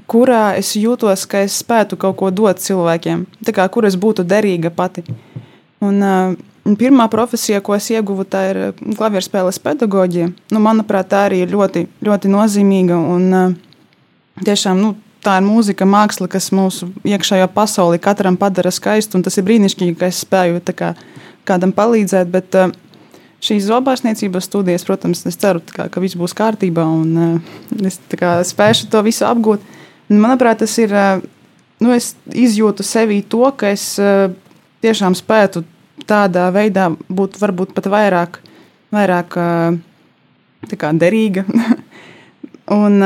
kurā 0.09 0.53
es 0.59 0.73
jūtos, 0.77 1.25
ka 1.29 1.43
es 1.45 1.59
spētu 1.63 1.97
kaut 1.99 2.17
ko 2.19 2.31
dot 2.31 2.61
cilvēkiem, 2.63 3.25
kā, 3.49 3.67
kur 3.71 3.87
es 3.87 3.95
būtu 3.99 4.25
derīga 4.27 4.71
pati. 4.73 5.05
Un, 5.83 5.99
pirmā 6.79 7.09
profesija, 7.11 7.61
ko 7.63 7.75
es 7.75 7.89
ieguvu, 7.91 8.25
tā 8.27 8.43
ir 8.51 8.59
klavierspēles 8.97 9.59
pedagoģija. 9.63 10.29
Nu, 10.53 10.63
manuprāt, 10.63 11.09
tā 11.11 11.25
arī 11.27 11.43
ir 11.43 11.53
ļoti, 11.53 11.87
ļoti 12.03 12.31
nozīmīga. 12.31 12.99
Un, 13.15 13.29
uh, 13.33 13.72
tiešām, 14.41 14.79
nu, 14.81 14.93
tā 15.23 15.37
ir 15.39 15.45
mūzika, 15.47 15.87
māksla, 15.87 16.27
kas 16.31 16.49
mūsu 16.55 16.89
iekšējā 17.07 17.47
pasaulē 17.53 17.99
katram 18.01 18.37
padara 18.39 18.71
skaistu. 18.73 19.21
Tas 19.23 19.37
ir 19.37 19.45
brīnišķīgi, 19.47 19.97
ka 19.99 20.09
es 20.09 20.23
spēju 20.25 20.63
kā, 20.75 20.93
kādam 21.47 21.73
palīdzēt. 21.75 22.31
Bet, 22.33 22.57
uh, 22.59 22.73
šīs 23.43 23.67
zobārstniecības 23.67 24.47
studijas, 24.47 24.85
protams, 24.87 25.25
es 25.27 25.37
ceru, 25.39 25.61
kā, 25.75 25.89
ka 25.91 26.03
viss 26.03 26.17
būs 26.19 26.35
kārtībā 26.37 26.85
un 26.87 27.13
uh, 27.19 27.53
es 27.83 27.99
kā, 28.19 28.37
spēšu 28.47 28.89
to 28.91 29.03
visu 29.05 29.27
apgūt. 29.27 29.63
Manuprāt, 30.11 30.61
tas 30.63 30.75
ir. 30.81 30.93
Nu, 31.81 31.91
es 31.91 32.13
izjūtu 32.31 32.83
sevī 32.85 33.17
to, 33.27 33.43
ka 33.59 33.73
es 33.73 33.97
tiešām 34.83 35.15
spētu 35.17 35.63
tādā 36.07 36.45
veidā 36.53 36.89
būt 37.11 37.39
varbūt 37.41 37.73
pat 37.75 37.89
vairāk, 37.91 38.37
vairāk 38.93 39.35
kā, 40.79 40.91
derīga. 41.01 41.43
un 42.83 43.03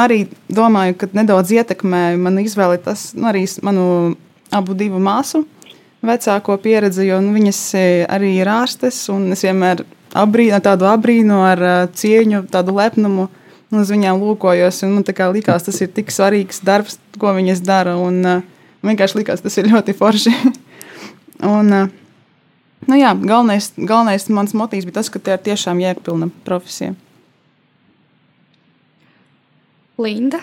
arī 0.00 0.24
domāju, 0.48 0.96
ka 1.00 1.08
nedaudz 1.12 1.52
ietekmēja 1.52 2.20
manu 2.20 2.44
izvēli 2.46 2.80
tas 2.84 3.10
nu, 3.16 3.26
arī 3.28 3.44
manu 3.64 3.84
abu 4.52 4.76
divu 4.78 5.00
māsu 5.02 5.42
vecāko 6.02 6.56
pieredzi, 6.62 7.06
jo 7.06 7.20
nu, 7.22 7.34
viņas 7.36 7.60
arī 8.10 8.32
ir 8.40 8.50
ārstes, 8.50 9.04
un 9.12 9.30
es 9.36 9.44
vienmēr 9.46 9.84
abrīnu, 10.18 10.58
tādu 10.64 10.88
abrīnu 10.90 11.38
ar 11.46 11.62
cieņu, 11.94 12.46
tādu 12.52 12.74
lepnumu 12.76 13.28
uz 13.72 13.92
viņām 13.92 14.20
lūkojos. 14.20 14.82
Man 14.88 15.04
likās, 15.36 15.68
tas 15.68 15.80
ir 15.80 15.92
tik 15.94 16.10
svarīgs 16.12 16.60
darbs, 16.64 16.98
ko 17.18 17.32
viņas 17.36 17.62
dara. 17.64 17.96
Un, 18.00 18.18
uh, 18.26 18.42
vienkārši 18.82 19.20
likās, 19.20 19.42
tas 19.44 19.56
ir 19.58 19.70
ļoti 19.70 19.94
forši. 19.96 20.34
un, 21.54 21.72
nu 22.88 22.98
jā, 22.98 23.14
galvenais, 23.22 23.72
galvenais 23.78 24.28
mans 24.28 24.54
motīvs 24.58 24.88
bija 24.88 25.00
tas, 25.00 25.10
ka 25.12 25.22
tā 25.22 25.38
ir 25.38 25.46
tiešām 25.50 25.80
jēgpilna 25.82 26.30
profesija. 26.46 26.96
Linda, 30.00 30.40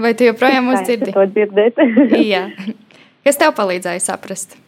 vai 0.00 0.12
tu 0.18 0.26
joprojām 0.26 0.68
mūs 0.68 0.82
dzirdi? 0.86 1.14
To 1.14 1.24
dzirdēt. 1.30 1.78
jā. 2.34 2.46
Kas 3.24 3.38
tev 3.40 3.54
palīdzēja 3.56 4.02
saprast? 4.02 4.58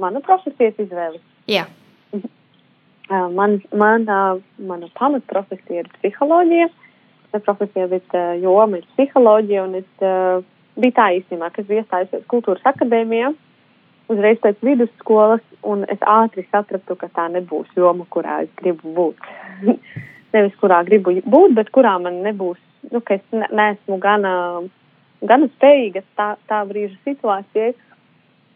Mana 0.00 0.22
profesijas 0.24 0.78
izvēle. 0.80 1.20
Jā. 1.50 1.66
Man, 3.10 3.58
mana, 3.74 4.38
mana 4.56 4.88
pamatprofesija 4.96 5.84
ir 5.84 5.92
psiholoģija. 5.98 6.70
Profesija, 7.44 7.86
bet 7.90 8.16
uh, 8.16 8.32
joma 8.42 8.80
ir 8.80 8.88
psiholoģija. 8.94 9.66
Un 9.66 9.76
es 9.82 10.06
uh, 10.06 10.46
biju 10.80 10.96
tā 10.96 11.10
īstenībā, 11.18 11.50
kas 11.54 11.68
bija 11.68 11.84
iestājusies 11.84 12.26
kultūras 12.30 12.66
akadēmijā 12.70 13.34
uzreiz 14.10 14.40
pēc 14.42 14.62
vidusskolas, 14.66 15.42
un 15.66 15.84
es 15.92 16.00
ātri 16.08 16.44
sapratu, 16.50 16.96
ka 16.98 17.08
tā 17.14 17.28
nebūs 17.32 17.70
joma, 17.78 18.06
kurā 18.10 18.42
es 18.46 18.50
gribu 18.60 18.94
būt. 18.96 19.30
Nevis 20.34 20.56
kurā 20.60 20.82
gribu 20.86 21.16
būt, 21.26 21.54
bet 21.58 21.70
kurā 21.74 21.96
man 22.02 22.20
nebūs, 22.22 22.58
nu, 22.92 23.00
ka 23.02 23.18
es 23.18 23.24
ne, 23.34 23.48
neesmu 23.50 23.98
gana, 24.02 24.32
gana 25.26 25.48
spējīga 25.56 26.04
tā, 26.18 26.34
tā 26.50 26.60
brīža 26.68 26.96
situācijai 27.08 27.72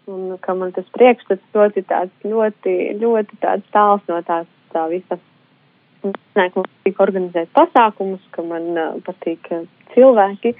un 0.06 0.36
ka 0.40 0.54
man 0.58 0.72
tas 0.76 0.86
priekšstats 0.96 1.56
ļoti 1.56 1.84
tāds 1.88 2.26
ļoti, 2.28 2.74
ļoti 3.00 3.40
tāds 3.42 3.70
tāls 3.72 4.04
no 4.10 4.20
tās 4.26 4.48
tā 4.74 4.84
visa. 4.92 5.18
Nē, 6.04 6.50
ka 6.52 6.60
man 6.60 6.68
patīk 6.68 7.00
organizēt 7.00 7.52
pasākumus, 7.56 8.24
ka 8.34 8.44
man 8.44 8.66
uh, 8.76 8.96
patīk 9.06 9.48
uh, 9.56 9.64
cilvēki, 9.94 10.52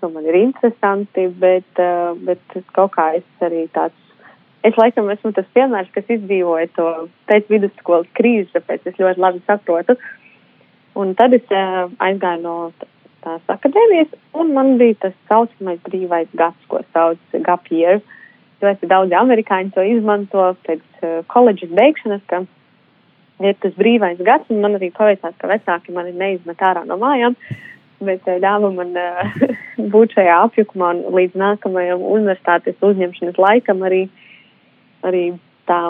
ka 0.00 0.08
man 0.08 0.24
ir 0.30 0.38
interesanti, 0.38 1.26
bet, 1.42 1.68
uh, 1.76 2.16
bet 2.16 2.56
kaut 2.72 2.94
kā 2.96 3.10
es 3.18 3.44
arī 3.44 3.66
tāds, 3.76 3.98
es 4.64 4.78
laikam 4.80 5.10
esmu 5.12 5.34
tas 5.36 5.50
piemērs, 5.56 5.92
kas 5.92 6.08
izdzīvoja 6.16 6.70
to 6.78 6.88
pēc 7.28 7.52
vidusskolas 7.52 8.08
krīzes, 8.16 8.54
tāpēc 8.56 8.88
es 8.88 9.00
ļoti 9.02 9.20
labi 9.26 9.44
saprotu. 9.44 9.98
Un 10.94 11.14
tad 11.18 11.34
es 11.34 11.46
uh, 11.50 11.86
aizgāju 12.02 12.42
no 12.44 12.56
tās 13.24 13.42
akadēmijas, 13.50 14.12
un 14.38 14.52
man 14.54 14.76
bija 14.78 14.98
tas 15.06 15.14
saucamais 15.30 15.80
brīvais 15.86 16.28
gads, 16.38 16.68
ko 16.68 16.84
sauc 16.92 17.40
gap 17.46 17.70
year. 17.72 17.98
Uh, 17.98 18.20
ļoti 18.64 18.88
daudzi 18.90 19.16
amerikāņi 19.18 19.72
to 19.74 19.84
izmanto 19.86 20.50
pēc 20.66 20.82
uh, 21.02 21.20
koledžas 21.32 21.72
beigšanas, 21.74 22.22
ka 22.30 22.42
ir 23.44 23.56
tas 23.62 23.74
brīvais 23.78 24.20
gads, 24.24 24.50
un 24.52 24.62
man 24.64 24.78
arī 24.78 24.90
paveicās, 24.94 25.36
ka 25.38 25.50
vecāki 25.50 25.94
mani 25.94 26.14
neizmet 26.16 26.62
ārā 26.62 26.84
no 26.88 26.98
mājām, 27.00 27.36
bet 28.04 28.26
uh, 28.28 28.38
ļāva 28.42 28.70
man 28.76 28.94
uh, 29.00 29.34
būt 29.94 30.16
šajā 30.18 30.38
apjukumā 30.48 30.94
un 30.94 31.18
līdz 31.18 31.40
nākamajam 31.40 32.06
universitātes 32.14 32.80
uzņemšanas 32.80 33.40
laikam 33.46 33.84
arī, 33.88 34.06
arī 35.04 35.26
tā 35.68 35.82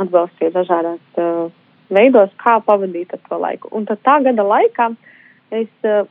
atbalstīja 0.00 0.54
dažādās 0.58 1.20
uh, 1.20 1.48
veidos, 1.94 2.32
kā 2.40 2.58
pavadīt 2.64 3.12
to 3.28 3.38
laiku. 3.38 3.70
Un 3.76 3.86
tad 3.88 4.02
tā 4.06 4.18
gada 4.24 4.44
laikā 4.46 4.90
es 5.56 5.70
uh, 5.88 6.06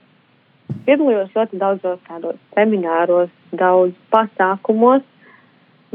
piedalījos 0.85 1.31
ļoti 1.35 1.59
daudzos 1.61 2.01
tādos 2.07 2.39
semināros, 2.55 3.31
daudz 3.55 3.95
pasākumos, 4.13 5.05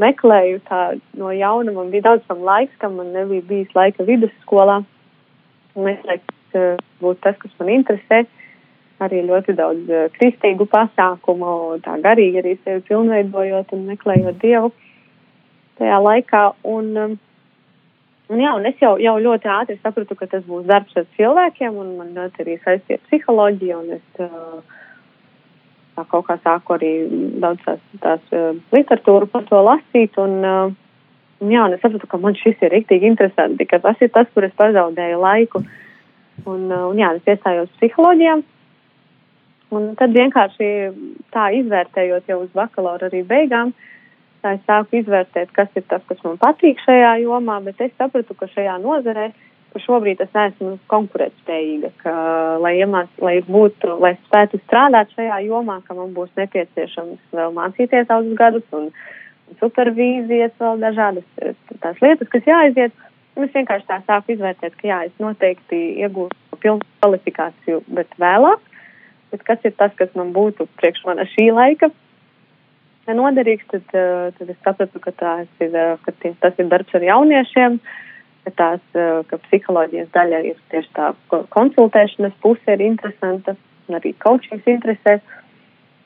meklēju 0.01 0.61
tā 0.69 0.81
no 1.19 1.31
jauna. 1.35 1.75
Man 1.75 1.91
bija 1.93 2.09
daudz 2.09 2.25
tam 2.29 2.43
laiks, 2.47 2.75
kam 2.81 2.97
man 2.99 3.13
nebija 3.15 3.45
bijis 3.47 3.75
laika 3.77 4.07
vidusskolā. 4.07 4.81
Meklēju, 5.75 6.35
uh, 6.55 6.81
būtu 7.03 7.21
tas, 7.27 7.37
kas 7.41 7.53
man 7.59 7.75
interesē. 7.79 8.25
Arī 9.03 9.25
ļoti 9.27 9.57
daudz 9.57 9.89
uh, 9.91 10.07
kristīgu 10.15 10.67
pasākumu, 10.71 11.51
tā 11.83 11.97
garīgi 12.03 12.39
arī 12.39 12.57
sevi 12.63 12.83
pilnveidojot 12.87 13.73
un 13.75 13.87
meklējot 13.91 14.39
Dievu 14.43 14.71
tajā 15.79 15.99
laikā. 15.99 16.43
Un, 16.71 16.91
um, 16.97 17.15
un, 18.29 18.41
jā, 18.41 18.53
un 18.57 18.65
es 18.69 18.79
jau, 18.81 18.95
jau 19.01 19.15
ļoti 19.21 19.49
ātri 19.51 19.77
sapratu, 19.81 20.15
ka 20.17 20.27
tas 20.31 20.45
būs 20.47 20.65
darbs 20.69 20.95
ar 20.97 21.05
cilvēkiem, 21.17 21.77
un 21.81 21.93
man 21.99 22.15
ļoti 22.17 22.45
arī 22.45 22.57
saistīja 22.63 23.03
psiholoģija. 23.07 23.81
Es, 23.97 24.23
uh, 24.23 24.81
tā 25.95 26.05
kaut 26.11 26.25
kā 26.27 26.37
sāku 26.43 26.75
arī 26.75 26.91
daudz 27.43 27.63
tās, 27.65 27.83
tās 28.03 28.33
uh, 28.35 28.57
literatūru 28.75 29.29
par 29.31 29.45
to 29.49 29.61
lasīt. 29.65 30.17
Un, 30.21 30.35
uh, 30.41 30.73
jā, 31.41 31.63
un 31.67 31.77
es 31.77 31.83
sapratu, 31.83 32.09
ka 32.11 32.19
man 32.21 32.37
šis 32.39 32.61
ir 32.65 32.75
rīktīgi 32.75 33.11
interesanti, 33.11 33.67
ka 33.69 33.81
tas 33.83 34.01
ir 34.03 34.11
tas, 34.15 34.29
kur 34.33 34.47
es 34.47 34.55
pazaudēju 34.59 35.21
laiku. 35.21 35.63
Un, 36.45 36.67
uh, 36.71 36.89
un 36.91 36.99
jā, 36.99 37.13
es 37.15 37.33
iestājos 37.35 37.71
psiholoģijā. 37.79 38.39
Un 39.75 39.91
tad 39.99 40.13
vienkārši 40.13 40.67
tā 41.33 41.49
izvērtējot 41.57 42.29
jau 42.29 42.43
uz 42.43 42.51
bakalaura 42.55 43.09
arī 43.09 43.23
beigām, 43.27 43.73
tā 43.73 43.83
es 44.53 44.61
sāku 44.69 45.01
izvērtēt, 45.01 45.51
kas 45.55 45.73
ir 45.75 45.83
tas, 45.89 46.03
kas 46.09 46.21
man 46.23 46.37
patīk 46.41 46.79
šajā 46.85 47.17
jomā, 47.23 47.57
bet 47.65 47.81
es 47.81 47.91
sapratu, 47.97 48.37
ka 48.37 48.47
šajā 48.53 48.77
nozarē 48.83 49.31
ka 49.75 49.81
šobrīd 49.83 50.21
es 50.23 50.31
neesmu 50.31 50.77
konkurētspējīga, 50.87 51.89
ka, 51.99 52.11
lai, 52.63 52.77
iemāc, 52.79 53.09
lai, 53.19 53.41
būtu, 53.43 53.97
lai 53.99 54.13
spētu 54.21 54.61
strādāt 54.61 55.11
šajā 55.17 55.41
jomā, 55.49 55.81
ka 55.83 55.97
man 55.97 56.13
būs 56.15 56.31
nepieciešams 56.39 57.35
vēl 57.35 57.51
mācīties 57.57 58.07
daudzus 58.07 58.37
gadus 58.39 58.77
un, 58.77 58.87
supervīzijas, 59.59 60.55
vēl 60.61 60.79
dažādas 60.81 61.57
tās 61.83 61.99
lietas, 62.01 62.31
kas 62.31 62.47
jāaiziet. 62.47 62.95
Es 63.35 63.51
vienkārši 63.51 63.87
tā 63.89 63.99
sāku 64.07 64.31
izvērtēt, 64.31 64.77
ka 64.79 64.87
jā, 64.87 65.01
es 65.09 65.19
noteikti 65.19 65.81
iegūstu 66.05 66.59
pilnu 66.63 66.87
kvalifikāciju, 67.01 67.81
bet 67.97 68.15
vēlāk. 68.21 68.63
Bet 69.33 69.43
kas 69.43 69.67
ir 69.67 69.75
tas, 69.75 69.91
kas 69.99 70.13
man 70.15 70.31
būtu 70.31 70.69
priekš 70.79 71.03
mana 71.03 71.27
šī 71.33 71.49
laika 71.51 71.91
noderīgs, 73.13 73.65
tad, 73.69 73.83
eh, 73.93 74.31
tad 74.37 74.49
es 74.49 74.57
sapratu, 74.65 74.99
ka, 74.99 75.11
ir, 75.59 75.75
eh, 75.75 75.97
ka 76.01 76.11
tas 76.41 76.53
ir 76.57 76.65
darbs 76.65 76.95
ar 76.95 77.01
jauniešiem, 77.01 77.79
ka, 78.45 78.51
tās, 78.51 78.81
ka 79.27 79.37
psiholoģijas 79.37 80.09
daļa 80.13 80.43
ir 80.45 80.55
tieši 80.69 80.89
tā 80.93 81.13
konsultēšanas 81.29 82.33
puse 82.41 82.67
ir 82.67 82.81
interesanta, 82.81 83.55
un 83.87 83.95
arī 83.95 84.13
coachings 84.17 84.65
interesē, 84.65 85.19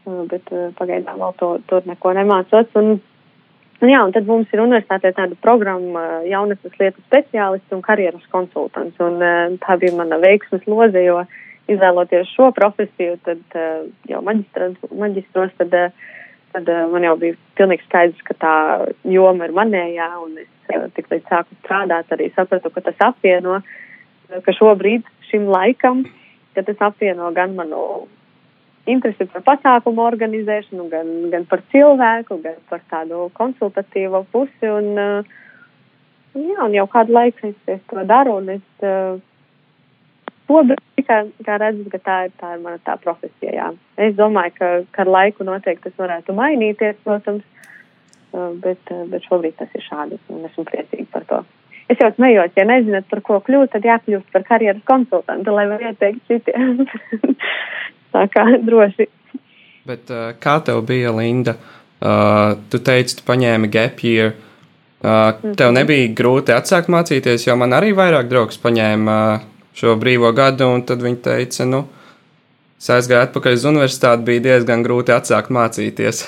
bet 0.05 0.43
pagaidām 0.79 1.19
vēl 1.19 1.35
to, 1.37 1.59
tur 1.67 1.81
neko 1.85 2.13
nemācot. 2.13 2.75
Un, 2.75 2.99
Un 3.79 3.87
jā, 3.87 3.99
un 4.03 4.11
tad 4.11 4.25
mums 4.27 4.49
ir 4.51 4.59
universitātē 4.59 5.13
tāda 5.15 5.37
programma 5.39 6.19
jaunatnes 6.27 6.73
lietu 6.81 6.99
speciālists 7.05 7.71
un 7.71 7.79
karjeras 7.79 8.25
konsultants. 8.27 8.99
Un 8.99 9.23
tā 9.63 9.77
bija 9.79 9.95
mana 9.95 10.17
veiksmes 10.19 10.67
loze, 10.67 10.99
jo 10.99 11.21
izvēloties 11.71 12.27
šo 12.35 12.49
profesiju, 12.51 13.15
tad 13.23 13.39
jau 14.11 14.19
maģistros, 14.25 15.55
tad, 15.61 15.93
tad 16.53 16.69
man 16.91 17.05
jau 17.05 17.15
bija 17.19 17.37
pilnīgi 17.59 17.85
skaidrs, 17.87 18.21
ka 18.27 18.35
tā 18.41 18.53
joma 19.07 19.47
ir 19.47 19.55
manējā, 19.55 20.09
un 20.23 20.37
es 20.41 20.93
tik 20.95 21.09
līdz 21.11 21.27
sāku 21.29 21.57
strādāt, 21.63 22.11
arī 22.13 22.29
sapratu, 22.35 22.71
ka 22.73 22.83
tas 22.85 23.03
apvieno, 23.09 23.59
ka 24.45 24.55
šobrīd 24.55 25.05
šim 25.29 25.49
laikam, 25.49 26.05
ka 26.55 26.65
tas 26.67 26.81
apvieno 26.89 27.31
gan 27.35 27.55
manu 27.57 27.83
interesi 28.89 29.27
par 29.29 29.43
pasākumu 29.45 30.01
organizēšanu, 30.07 30.87
gan, 30.91 31.09
gan 31.33 31.45
par 31.49 31.61
cilvēku, 31.73 32.39
gan 32.43 32.57
par 32.71 32.81
tādu 32.91 33.27
konsultatīvo 33.37 34.23
pusi. 34.33 34.69
Un, 34.69 34.91
un, 36.33 36.45
jā, 36.45 36.59
un 36.65 36.77
jau 36.77 36.87
kādu 36.91 37.17
laiku 37.17 37.51
es, 37.51 37.57
es 37.69 37.81
to 37.91 38.05
daru, 38.09 38.39
un 38.41 38.55
es 38.57 38.85
uh, 38.85 39.19
šobrīd 40.49 41.05
kā, 41.07 41.21
kā 41.45 41.57
redzu, 41.61 41.85
ka 41.93 42.01
tā 42.03 42.17
ir, 42.27 42.33
tā 42.41 42.55
ir 42.55 42.63
mana 42.65 42.81
tā 42.85 42.97
profesija. 43.01 43.53
Jā. 43.53 43.69
Es 44.01 44.17
domāju, 44.17 44.55
ka, 44.57 44.71
ar 45.03 45.13
laiku 45.13 45.47
noteikti 45.47 45.87
tas 45.87 46.01
varētu 46.01 46.35
mainīties, 46.37 46.99
protams, 47.05 47.45
bet, 48.63 48.93
bet 49.11 49.29
šobrīd 49.29 49.57
tas 49.61 49.71
ir 49.77 49.85
šādi, 49.85 50.19
un 50.33 50.45
esmu 50.49 50.65
priecīga 50.69 51.07
par 51.13 51.29
to. 51.29 51.41
Es 51.89 51.97
jau 51.97 52.11
smējos, 52.13 52.53
ja 52.57 52.67
nezināt, 52.69 53.07
par 53.09 53.23
ko 53.25 53.39
kļūt, 53.45 53.71
tad 53.73 53.87
jākļūst 53.87 54.29
par 54.33 54.45
karjeras 54.45 54.83
konsultantu, 54.85 55.55
lai 55.55 55.65
var 55.71 55.81
ieteikt 55.89 56.21
citiem. 56.29 56.83
Tā 58.13 58.25
kā 58.33 58.45
droši. 58.65 59.09
Bet 59.89 60.11
kā 60.41 60.59
tev 60.65 60.83
bija, 60.85 61.13
Linda? 61.15 61.55
Uh, 61.99 62.55
tu 62.71 62.79
teici, 62.79 63.17
tu 63.19 63.25
paņēmi 63.27 63.67
gap 63.73 64.03
year. 64.07 64.35
Uh, 64.99 65.33
tev 65.59 65.73
nebija 65.75 66.07
grūti 66.15 66.53
atsākt 66.55 66.91
mācīties, 66.91 67.47
jo 67.47 67.55
man 67.59 67.73
arī 67.75 67.91
vairāk 67.95 68.29
draugs 68.31 68.59
paņēma 68.61 69.17
uh, 69.33 69.48
šo 69.77 69.95
brīvo 69.99 70.31
gadu, 70.35 70.67
un 70.73 70.83
tad 70.87 71.03
viņi 71.05 71.21
teica, 71.25 71.67
nu, 71.69 71.85
es 72.79 72.89
aizgāju 72.95 73.27
atpakaļ 73.27 73.57
uz 73.59 73.69
universitāti, 73.69 74.27
bija 74.27 74.45
diezgan 74.49 74.83
grūti 74.85 75.15
atsākt 75.15 75.53
mācīties. 75.53 76.25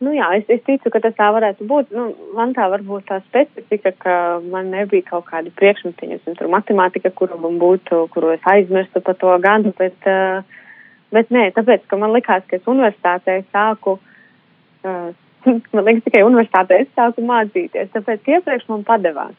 Nu 0.00 0.14
jā, 0.16 0.30
es, 0.38 0.46
es 0.48 0.62
ticu, 0.64 0.88
ka 0.88 1.02
tas 1.04 1.12
tā 1.18 1.26
varētu 1.36 1.66
būt. 1.68 1.90
Nu, 1.92 2.06
man 2.32 2.54
tā 2.56 2.70
varbūt 2.72 3.04
tā 3.10 3.18
specifika, 3.26 3.92
ka 4.00 4.14
man 4.40 4.70
nebija 4.72 5.04
kaut 5.10 5.26
kādi 5.28 5.52
priekšmeti, 5.52 6.08
ja 6.14 6.36
tur 6.38 6.48
matemātika, 6.48 7.12
kuru 7.12 7.36
man 7.42 7.58
būtu, 7.60 8.06
kuru 8.14 8.32
es 8.32 8.46
aizmirstu 8.48 9.02
par 9.04 9.18
to 9.20 9.34
gadu, 9.44 9.74
bet, 9.76 9.98
uh, 10.08 10.40
bet 11.12 11.28
nē, 11.36 11.50
tāpēc, 11.58 11.84
ka 11.90 12.00
man 12.00 12.16
likās, 12.16 12.46
ka 12.48 12.56
es 12.56 12.72
universitātē 12.72 13.42
sāku, 13.52 13.98
uh, 14.88 15.12
man 15.76 15.84
liekas, 15.84 16.06
tikai 16.08 16.24
universitātē 16.24 16.80
es 16.86 16.90
sāku 16.96 17.26
mācīties, 17.28 17.92
tāpēc 17.92 18.32
iepriekš 18.38 18.70
man 18.72 18.88
padevās. 18.88 19.36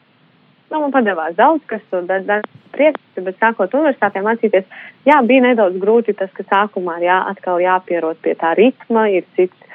Nu, 0.72 0.80
man 0.80 0.92
padevās 0.94 1.34
daudz, 1.36 1.64
kas 1.68 1.82
tur 1.90 2.06
dar 2.08 2.24
priekšstats, 2.72 3.24
bet 3.26 3.36
sākot 3.42 3.74
universitātē 3.76 4.22
mācīties, 4.24 4.64
jā, 5.04 5.18
bija 5.28 5.44
nedaudz 5.44 5.76
grūti 5.82 6.14
tas, 6.16 6.30
ka 6.32 6.46
sākumā 6.48 6.96
jā, 7.04 7.18
atkal 7.28 7.60
jāpierod 7.60 8.16
pie 8.24 8.32
tā 8.40 8.54
ritma, 8.56 9.04
ir 9.12 9.26
cits 9.36 9.68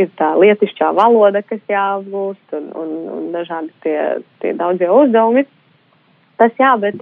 ir 0.00 0.10
tā 0.18 0.32
lietišķā 0.40 0.90
valoda, 0.96 1.42
kas 1.46 1.60
jāapgūst, 1.70 2.54
un, 2.58 2.68
un, 2.82 2.92
un 3.16 3.24
dažādi 3.34 3.72
tie, 3.84 3.98
tie 4.44 4.52
daudzie 4.58 4.88
uzdevumi. 4.92 5.44
Tas 6.40 6.52
jā, 6.60 6.72
bet, 6.80 7.00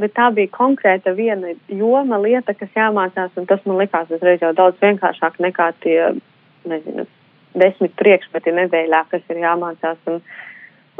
bet 0.00 0.14
tā 0.16 0.30
bija 0.36 0.52
konkrēta 0.54 1.14
viena 1.16 1.54
joma, 1.68 2.20
lieta, 2.20 2.56
kas 2.56 2.72
jāmācās, 2.76 3.32
un 3.36 3.48
tas 3.48 3.64
man 3.68 3.80
likās 3.80 4.12
uzreiz 4.12 4.44
jau 4.44 4.52
daudz 4.56 4.80
vienkāršāk 4.82 5.40
nekā 5.46 5.70
tie, 5.84 5.98
nezinu, 6.68 7.06
desmit 7.60 7.96
priekšmeti 8.00 8.56
nedēļā, 8.56 9.04
kas 9.12 9.32
ir 9.32 9.42
jāmācās, 9.44 10.00
un, 10.10 10.20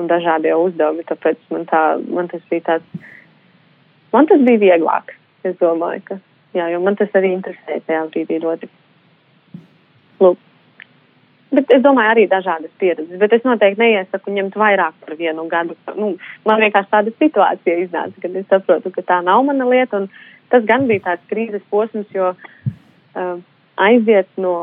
un 0.00 0.10
dažādie 0.10 0.56
uzdevumi. 0.56 1.06
Tāpēc 1.08 1.40
man, 1.54 1.66
tā, 1.70 1.84
man 2.08 2.28
tas 2.32 2.42
bija 2.50 2.66
tāds, 2.72 3.08
man 4.14 4.28
tas 4.30 4.42
bija 4.46 4.62
vieglāk, 4.64 5.14
es 5.46 5.56
domāju, 5.60 6.04
ka, 6.10 6.20
jā, 6.56 6.68
jo 6.74 6.82
man 6.84 6.98
tas 7.00 7.12
arī 7.18 7.34
interesē 7.36 7.80
tajā 7.86 8.06
brīdī 8.12 8.40
ļoti. 8.44 8.70
Lūk. 10.20 10.46
Bet 11.50 11.72
es 11.74 11.82
domāju, 11.82 12.12
arī 12.12 12.24
dažādas 12.30 12.70
pieredzes. 12.78 13.18
Bet 13.18 13.32
es 13.34 13.46
noteikti 13.46 13.82
neiesaku 13.82 14.30
ņemt 14.36 14.58
vairāk 14.60 14.94
par 15.02 15.16
vienu 15.18 15.48
gadu. 15.50 15.74
Nu, 15.96 16.12
man 16.46 16.62
vienkārši 16.62 16.92
tāda 16.92 17.14
situācija 17.16 17.80
iznāca, 17.82 18.22
kad 18.22 18.36
es 18.38 18.46
saprotu, 18.52 18.92
ka 18.94 19.02
tā 19.08 19.18
nav 19.26 19.42
mana 19.48 19.66
lieta. 19.66 20.04
Tas 20.54 20.62
gan 20.68 20.86
bija 20.86 21.08
tāds 21.08 21.26
krīzes 21.30 21.64
posms, 21.72 22.06
jo 22.14 22.30
uh, 22.36 23.34
aiziet 23.82 24.30
no 24.38 24.54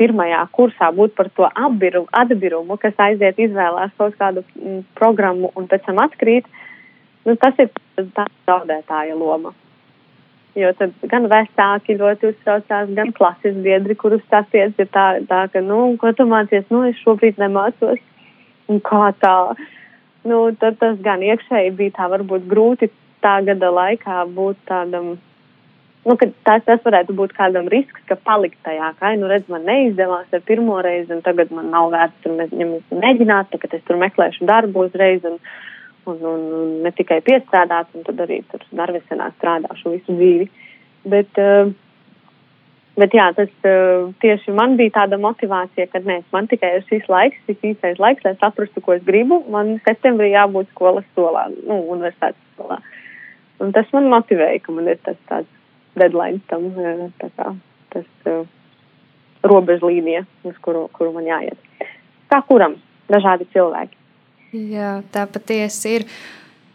pirmajā 0.00 0.42
kursā 0.56 0.90
būt 0.96 1.14
par 1.18 1.30
to 1.36 1.48
atbirumu, 1.48 2.08
atbirumu 2.22 2.76
kas 2.80 2.98
aiziet 3.06 3.40
izvēlās 3.40 3.92
kaut 4.00 4.16
kādu 4.20 4.44
m, 4.44 4.60
mm, 4.60 4.84
programmu 4.98 5.52
un 5.56 5.68
pēc 5.70 5.84
tam 5.88 6.00
atkrīt, 6.02 6.48
nu, 7.28 7.36
tas 7.40 7.58
ir 7.60 7.72
tā 8.16 8.26
zaudētāja 8.48 9.18
loma. 9.18 9.52
Jo 10.58 10.72
tad 10.74 10.94
gan 11.10 11.28
vecāki 11.30 11.94
ļoti 11.98 12.32
uztraucās, 12.32 12.88
gan 12.96 13.12
klases 13.14 13.58
biedri, 13.62 13.94
kurus 13.94 14.22
satiec, 14.32 14.74
ir 14.82 14.88
tā, 14.90 15.04
tā 15.30 15.44
ka, 15.52 15.62
nu, 15.62 15.94
ko 16.00 16.10
tu 16.16 16.26
mācies, 16.26 16.64
nu, 16.74 16.82
es 16.88 16.98
šobrīd 17.04 17.38
nemācos. 17.38 18.00
Un 18.70 18.80
kā 18.86 19.12
tā, 19.22 19.34
nu, 20.26 20.40
tad 20.58 20.80
tas 20.82 20.98
gan 21.04 21.22
iekšēji 21.26 21.76
bija 21.78 21.94
tā 22.00 22.10
varbūt 22.10 22.48
grūti 22.50 22.90
tā 23.22 23.38
gada 23.46 23.70
laikā 23.74 24.24
būt 24.34 24.58
tādam, 24.70 25.14
nu, 26.08 26.16
tas, 26.46 26.62
tas 26.64 26.84
varētu 26.84 27.14
būt 27.16 27.34
kādam 27.36 27.68
risks, 27.72 28.00
ka 28.08 28.16
palikt 28.16 28.58
tajā, 28.66 28.92
ka, 29.00 29.12
nu, 29.20 29.28
redz, 29.30 29.48
man 29.52 29.66
neizdevās 29.68 30.30
ar 30.32 30.44
pirmo 30.46 30.78
reizi, 30.84 31.12
un 31.16 31.24
tagad 31.26 31.52
man 31.54 31.68
nav 31.74 31.90
vērts 31.92 32.22
tur 32.24 32.38
mēģināt, 32.38 33.50
tagad 33.52 33.76
es 33.76 33.84
tur 33.88 34.00
meklēšu 34.00 34.48
darbu 34.48 34.86
uzreiz. 34.88 35.26
Un, 35.28 35.36
un, 36.06 36.16
un, 36.24 36.40
un 36.60 36.72
ne 36.84 36.92
tikai 36.96 37.20
piestrādāt, 37.26 37.92
un 37.94 38.06
tad 38.06 38.20
arī 38.24 38.40
tur 38.50 38.64
darvesenā 38.76 39.30
strādāšu 39.36 39.94
visu 39.94 40.16
dzīvi. 40.16 40.48
Bet, 41.10 41.40
uh, 41.40 41.70
bet 43.00 43.14
jā, 43.16 43.28
tas 43.36 43.52
uh, 43.68 44.08
tieši 44.24 44.54
man 44.56 44.76
bija 44.80 44.96
tāda 45.00 45.20
motivācija, 45.20 45.88
ka 45.92 46.02
nē, 46.04 46.20
man 46.34 46.48
tikai 46.50 46.74
ir 46.78 46.88
šis 46.88 47.06
laiks, 47.12 47.40
šis 47.48 47.70
īstais 47.72 48.00
laiks, 48.02 48.24
lai 48.26 48.36
saprastu, 48.40 48.82
ko 48.84 48.96
es 48.96 49.04
gribu. 49.06 49.42
Man 49.52 49.76
septembrī 49.86 50.32
jābūt 50.34 50.72
skolas 50.74 51.06
solā, 51.16 51.48
nu, 51.60 51.82
universitātes 51.96 52.40
skolā. 52.56 52.80
Un 53.60 53.74
tas 53.76 53.88
man 53.92 54.08
motivēja, 54.08 54.62
ka 54.64 54.72
man 54.72 54.88
ir 54.88 55.00
tas 55.04 55.18
tāds 55.28 55.59
deadline 56.00 56.40
tam, 56.50 56.70
uh, 56.74 57.06
tā 57.20 57.30
kā 57.36 57.52
tas 57.94 58.30
uh, 58.30 58.44
robežlīnija, 59.46 60.24
uz 60.48 60.58
kuru, 60.64 60.86
kuru 60.96 61.14
man 61.16 61.28
jāiet. 61.28 61.58
Kā 62.30 62.42
kuram? 62.46 62.76
Dažādi 63.10 63.48
cilvēki. 63.50 63.96
Jā, 64.70 65.00
tā 65.14 65.26
patiesi 65.30 65.96
ir. 65.98 66.06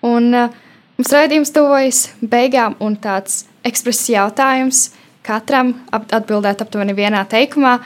Un 0.06 0.32
uh, 0.36 0.54
mums 0.98 1.14
raidījums 1.16 1.54
tuvojas 1.56 2.02
beigām, 2.22 2.76
un 2.84 2.98
tāds 3.00 3.46
ekspress 3.68 4.10
jautājums 4.12 4.90
katram 5.26 5.74
atbildēt 5.94 6.62
aptuveni 6.66 6.96
vienā 6.98 7.24
teikumā. 7.30 7.80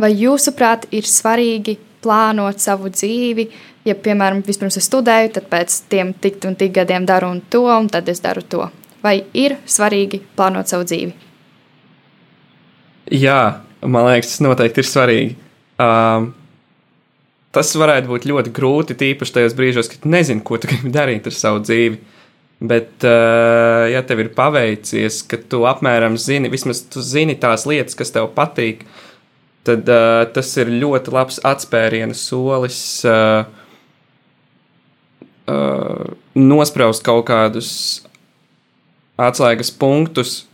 Vai 0.00 0.10
jūsuprāt 0.18 0.88
ir 0.94 1.06
svarīgi 1.06 1.76
plānot 2.02 2.62
savu 2.62 2.90
dzīvi? 2.90 3.48
Ja, 3.84 3.94
piemēram, 3.94 4.40
vispirms 4.46 4.78
es 4.80 4.88
studēju, 4.88 5.34
tad 5.36 5.50
pēc 5.52 5.76
tiem 5.92 6.14
tik 6.18 6.40
un 6.48 6.56
tik 6.58 6.72
gadiem 6.74 7.06
daru 7.06 7.30
un 7.34 7.42
to, 7.52 7.66
un 7.68 7.90
tad 7.92 8.08
es 8.08 8.22
daru 8.24 8.42
to. 8.42 8.66
Vai 9.04 9.18
ir 9.36 9.58
svarīgi 9.68 10.22
plānot 10.36 10.70
savu 10.70 10.86
dzīvi? 10.88 11.12
Jā, 13.12 13.60
man 13.84 14.06
liekas, 14.08 14.32
tas 14.32 14.42
noteikti 14.44 14.80
ir 14.80 14.88
svarīgi. 14.88 15.34
Um, 15.84 16.30
tas 17.52 17.72
varētu 17.76 18.08
būt 18.08 18.28
ļoti 18.30 18.52
grūti, 18.56 18.96
tīpaši 18.96 19.34
tajos 19.36 19.56
brīžos, 19.58 19.90
kad 19.92 20.06
nezini, 20.08 20.44
ko 20.46 20.56
tu 20.56 20.70
gribi 20.70 20.92
darīt 20.94 21.28
ar 21.28 21.36
savu 21.36 21.60
dzīvi. 21.66 22.00
Bet, 22.64 23.04
uh, 23.04 23.84
ja 23.92 24.00
tev 24.08 24.22
ir 24.24 24.30
paveicies, 24.36 25.20
ka 25.28 25.36
tu 25.52 25.66
apmēram 25.68 26.16
zini, 26.16 26.48
vismaz 26.52 26.80
tu 26.88 27.02
zini 27.04 27.36
tās 27.36 27.66
lietas, 27.68 27.98
kas 27.98 28.14
tev 28.14 28.30
patīk, 28.32 28.86
tad 29.68 29.90
uh, 29.90 30.22
tas 30.32 30.54
ir 30.62 30.72
ļoti 30.72 31.12
labs 31.12 31.42
atspēriena 31.44 32.16
solis. 32.16 32.80
Uh, 33.04 33.44
nospraust 36.34 37.04
kaut 37.04 37.26
kādus 37.28 37.68
atslēgas 39.20 39.70
punktus, 39.78 40.44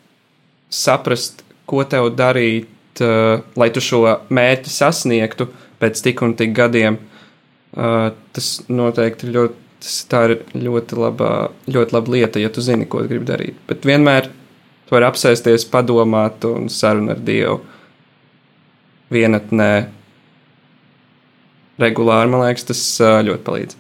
saprast, 0.71 1.45
ko 1.71 1.85
tev 1.89 2.11
darīt 2.19 2.69
uh, 3.05 3.41
lai 3.57 3.71
tu 3.75 3.83
šo 3.85 4.03
mērķi 4.33 4.73
sasniegtu 4.73 5.49
pēc 5.81 6.03
tik 6.05 6.23
un 6.27 6.35
tik 6.39 6.53
gadiem, 6.57 6.99
uh, 7.77 8.11
tas 8.35 8.51
noteikti 8.69 9.31
ļoti, 9.33 9.57
tas, 9.81 9.97
ir 10.29 10.37
ļoti 10.67 10.99
laba, 11.01 11.31
ļoti 11.71 11.97
laba 11.97 12.17
lieta, 12.17 12.43
ja 12.43 12.51
tu 12.53 12.65
zini, 12.65 12.89
ko 12.91 13.05
gribi 13.07 13.29
darīt. 13.29 13.61
Bet 13.69 13.87
vienmēr 13.89 14.29
tu 14.29 14.97
vari 14.97 15.09
apsēsties, 15.09 15.69
padomāt 15.73 16.45
un 16.49 16.69
sarunāt 16.73 17.19
ar 17.19 17.25
Dievu 17.25 17.61
vienatnē. 19.15 19.73
Regulāri, 21.81 22.29
man 22.29 22.45
liekas, 22.45 22.67
tas 22.69 22.83
uh, 23.01 23.21
ļoti 23.25 23.47
palīdz. 23.47 23.79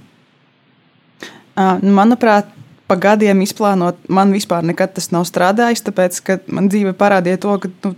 Uh, 1.60 1.82
manuprāt, 1.92 2.48
pa 2.91 2.99
gadiem 2.99 3.45
izplānot, 3.45 3.99
man 4.11 4.34
vispār 4.34 4.66
nekad 4.66 4.97
tas 4.97 5.12
nav 5.14 5.26
strādājis, 5.28 5.84
tāpēc, 5.86 6.22
ka 6.26 6.38
man 6.51 6.66
dzīve 6.72 6.97
parādīja 6.99 7.38
to, 7.45 7.59
ka 7.62 7.70
nu, 7.86 7.93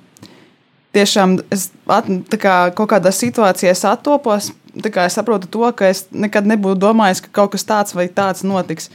tiešām 0.93 1.39
es 1.55 1.71
at, 1.89 2.11
kā, 2.41 2.57
kaut 2.77 2.91
kādā 2.93 3.13
situācijā 3.15 3.73
attopos, 3.89 4.51
kā 4.93 5.07
es 5.09 5.17
saprotu 5.17 5.49
to, 5.53 5.65
ka 5.77 5.89
es 5.93 6.05
nekad 6.13 6.49
nebūtu 6.49 6.81
domājis, 6.83 7.25
ka 7.25 7.33
kaut 7.41 7.55
kas 7.57 7.65
tāds 7.69 7.97
vai 7.97 8.09
tāds 8.13 8.45
notiks. 8.45 8.91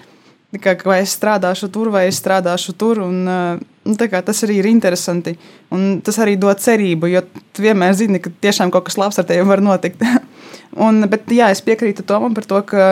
Kā, 0.63 0.77
vai 0.87 1.01
es 1.03 1.11
strādāšu 1.17 1.67
tur, 1.73 1.89
vai 1.91 2.05
es 2.07 2.21
strādāšu 2.21 2.71
tur. 2.79 3.01
Un, 3.03 3.17
nu, 3.27 3.95
kā, 3.99 4.21
tas 4.23 4.39
arī 4.45 4.61
ir 4.61 4.69
interesanti. 4.69 5.35
Un 5.75 5.99
tas 6.01 6.17
arī 6.23 6.37
dod 6.39 6.61
cerību, 6.63 7.09
jo 7.11 7.21
tu 7.51 7.65
vienmēr 7.65 7.97
zini, 7.99 8.21
ka 8.23 8.31
tiešām 8.31 8.71
kaut 8.71 8.87
kas 8.87 8.95
labs 8.97 9.19
ar 9.19 9.27
tevi 9.27 9.43
var 9.49 9.61
notikt. 9.65 10.05
un, 10.87 11.03
bet 11.11 11.27
jā, 11.35 11.51
es 11.51 11.61
piekrītu 11.65 12.05
Tomam 12.07 12.37
par 12.37 12.47
to, 12.47 12.61
ka 12.69 12.87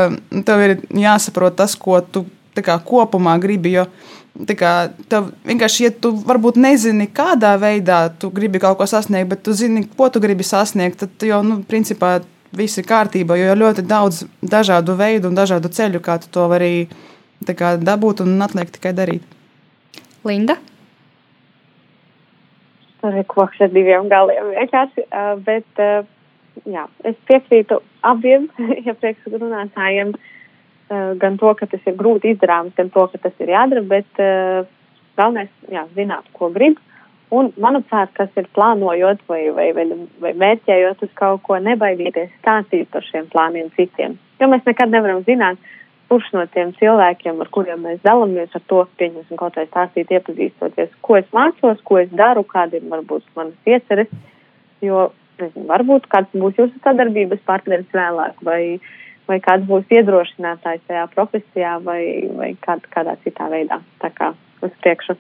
tev 0.46 0.66
ir 0.66 0.76
jāsaprot 0.92 1.56
tas, 1.62 1.78
ko 1.80 2.02
tu 2.04 2.26
kā, 2.64 2.78
kopumā 2.86 3.36
gribi. 3.42 3.76
Jo 3.80 3.88
kā, 4.36 4.92
tev 5.10 5.32
vienkārši, 5.48 5.84
ja 5.86 5.92
tu 5.92 6.12
varbūt 6.28 6.58
nezini, 6.60 7.08
kādā 7.08 7.56
veidā 7.60 8.10
tu 8.20 8.30
gribi 8.30 8.60
kaut 8.60 8.78
ko 8.78 8.86
sasniegt, 8.86 9.30
bet 9.30 9.44
tu 9.44 9.54
zini, 9.54 9.86
ko 9.88 10.10
tu 10.10 10.20
gribi 10.20 10.44
sasniegt, 10.44 11.00
tad 11.00 11.24
jau, 11.24 11.42
nu, 11.44 11.62
principā, 11.64 12.20
viss 12.56 12.78
ir 12.78 12.86
kārtībā, 12.88 13.38
jo 13.40 13.52
ir 13.52 13.60
ļoti 13.60 13.86
daudz 13.88 14.26
dažādu 14.44 14.96
veidu 14.96 15.30
un 15.30 15.36
dažādu 15.36 15.72
ceļu, 15.72 16.00
kā 16.04 16.20
tu 16.20 16.28
to 16.32 16.48
vari 16.52 16.88
kā, 17.46 17.76
dabūt 17.80 18.24
un 18.24 18.42
atliek 18.42 18.72
tikai 18.72 18.94
darīt. 18.96 19.24
Linda? 20.26 20.58
Tur 23.02 23.16
ir 23.16 23.26
koks 23.30 23.60
ar 23.62 23.72
diviem 23.72 24.08
galiem 24.10 24.52
vienkārši, 24.56 25.04
bet 25.46 25.84
jā, 26.66 26.88
es 27.04 27.18
piekrītu 27.28 27.82
abiem 28.04 28.48
iepriekš 28.60 29.28
runātājiem. 29.42 30.16
Ja 30.16 30.24
Eh, 30.26 30.35
gan 30.90 31.38
to, 31.42 31.54
ka 31.58 31.66
tas 31.70 31.86
ir 31.88 31.96
grūti 31.98 32.34
izdarāms, 32.36 32.76
gan 32.78 32.92
to, 32.94 33.08
ka 33.12 33.22
tas 33.24 33.40
ir 33.42 33.50
jādara, 33.50 33.82
bet 33.90 34.22
uh, 34.22 34.68
galvenais 35.18 35.50
jā, 35.72 35.86
zināt, 35.98 36.28
ko 36.34 36.52
grib. 36.54 36.78
Un, 37.34 37.50
manuprāt, 37.58 38.12
kas 38.14 38.30
ir 38.38 38.46
plānojot 38.54 39.24
vai, 39.28 39.48
vai, 39.56 39.72
vai, 39.74 39.86
vai 40.22 40.34
mērķējot 40.38 41.02
uz 41.08 41.14
kaut 41.18 41.42
ko, 41.48 41.58
nebaidīties 41.58 42.30
stāstīt 42.38 42.92
par 42.94 43.04
šiem 43.08 43.26
plāniem 43.32 43.72
citiem. 43.76 44.20
Jo 44.40 44.50
mēs 44.52 44.62
nekad 44.68 44.94
nevaram 44.94 45.24
zināt, 45.26 45.58
kurš 46.12 46.30
no 46.36 46.44
tiem 46.54 46.76
cilvēkiem, 46.78 47.42
ar 47.42 47.50
kuriem 47.50 47.82
mēs 47.82 48.04
dalāmies, 48.06 48.54
ar 48.54 48.62
to 48.70 48.84
pieņemsim 49.02 49.42
kaut 49.42 49.58
vai 49.58 49.66
stāstīt, 49.72 50.14
iepazīstoties, 50.14 50.94
ko 51.02 51.18
es 51.18 51.26
mācos, 51.34 51.82
ko 51.84 51.98
es 52.04 52.14
daru, 52.14 52.46
kādi 52.46 52.78
ir 52.78 52.86
varbūt 52.94 53.26
manas 53.36 53.74
ieceres. 53.74 54.14
Jo, 54.86 55.08
nezinu, 55.42 55.66
varbūt 55.72 56.06
kāds 56.14 56.30
būs 56.38 56.62
jūsu 56.62 56.78
sadarbības 56.86 57.42
partneris 57.50 57.90
vēlāk 57.96 58.38
vai 58.46 58.62
uh, 58.78 58.94
vai 59.30 59.40
kāds 59.44 59.66
būs 59.70 59.92
iedrošinātājs 59.94 60.84
tajā 60.90 61.06
profesijā 61.14 61.76
vai, 61.84 62.02
vai 62.36 62.52
kād, 62.62 62.86
kādā 62.94 63.16
citā 63.24 63.50
veidā. 63.52 63.80
Tā 64.02 64.12
kā 64.16 64.32
uz 64.66 64.74
priekšu. 64.84 65.18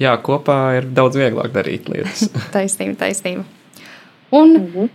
Jā, 0.00 0.12
kopā 0.20 0.58
ir 0.76 0.88
daudz 0.96 1.16
vieglāk 1.20 1.52
darīt 1.54 1.88
lietas. 1.92 2.26
taisnība, 2.56 2.98
taisnība. 3.04 3.44
Un 4.34 4.56
mm 4.56 4.66
-hmm. 4.74 4.88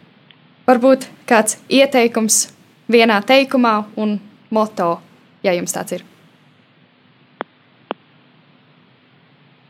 varbūt 0.67 1.09
kāds 1.29 1.61
ieteikums 1.69 2.53
vienā 2.91 3.21
teikumā 3.25 3.83
un 3.95 4.19
moto, 4.49 4.99
ja 5.43 5.53
jums 5.53 5.73
tāds 5.73 5.95
ir. 5.95 6.03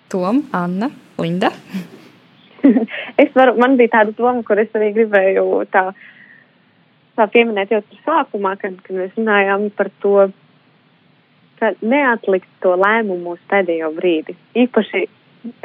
Tom, 0.09 0.43
Anna, 0.51 0.89
Linda. 1.17 1.51
es 3.23 3.29
varu, 3.35 3.57
man 3.57 3.77
bija 3.77 3.87
tāda 3.87 4.17
doma, 4.17 4.43
kur 4.43 4.59
es 4.59 4.67
arī 4.75 4.91
gribēju 4.93 5.65
tā 5.71 5.87
uh, 5.87 5.95
tā 7.19 7.27
pieminēt 7.31 7.73
jau 7.73 7.81
sākumā, 8.05 8.55
kad, 8.61 8.77
kad 8.85 8.97
mēs 8.97 9.17
runājām 9.17 9.69
par 9.77 9.89
to, 10.03 10.29
ka 11.61 11.73
neatlikt 11.81 12.49
to 12.63 12.73
lēmumu 12.79 13.35
uz 13.35 13.41
pēdējo 13.51 13.91
brīdi. 13.97 14.35
Īpaši 14.57 15.05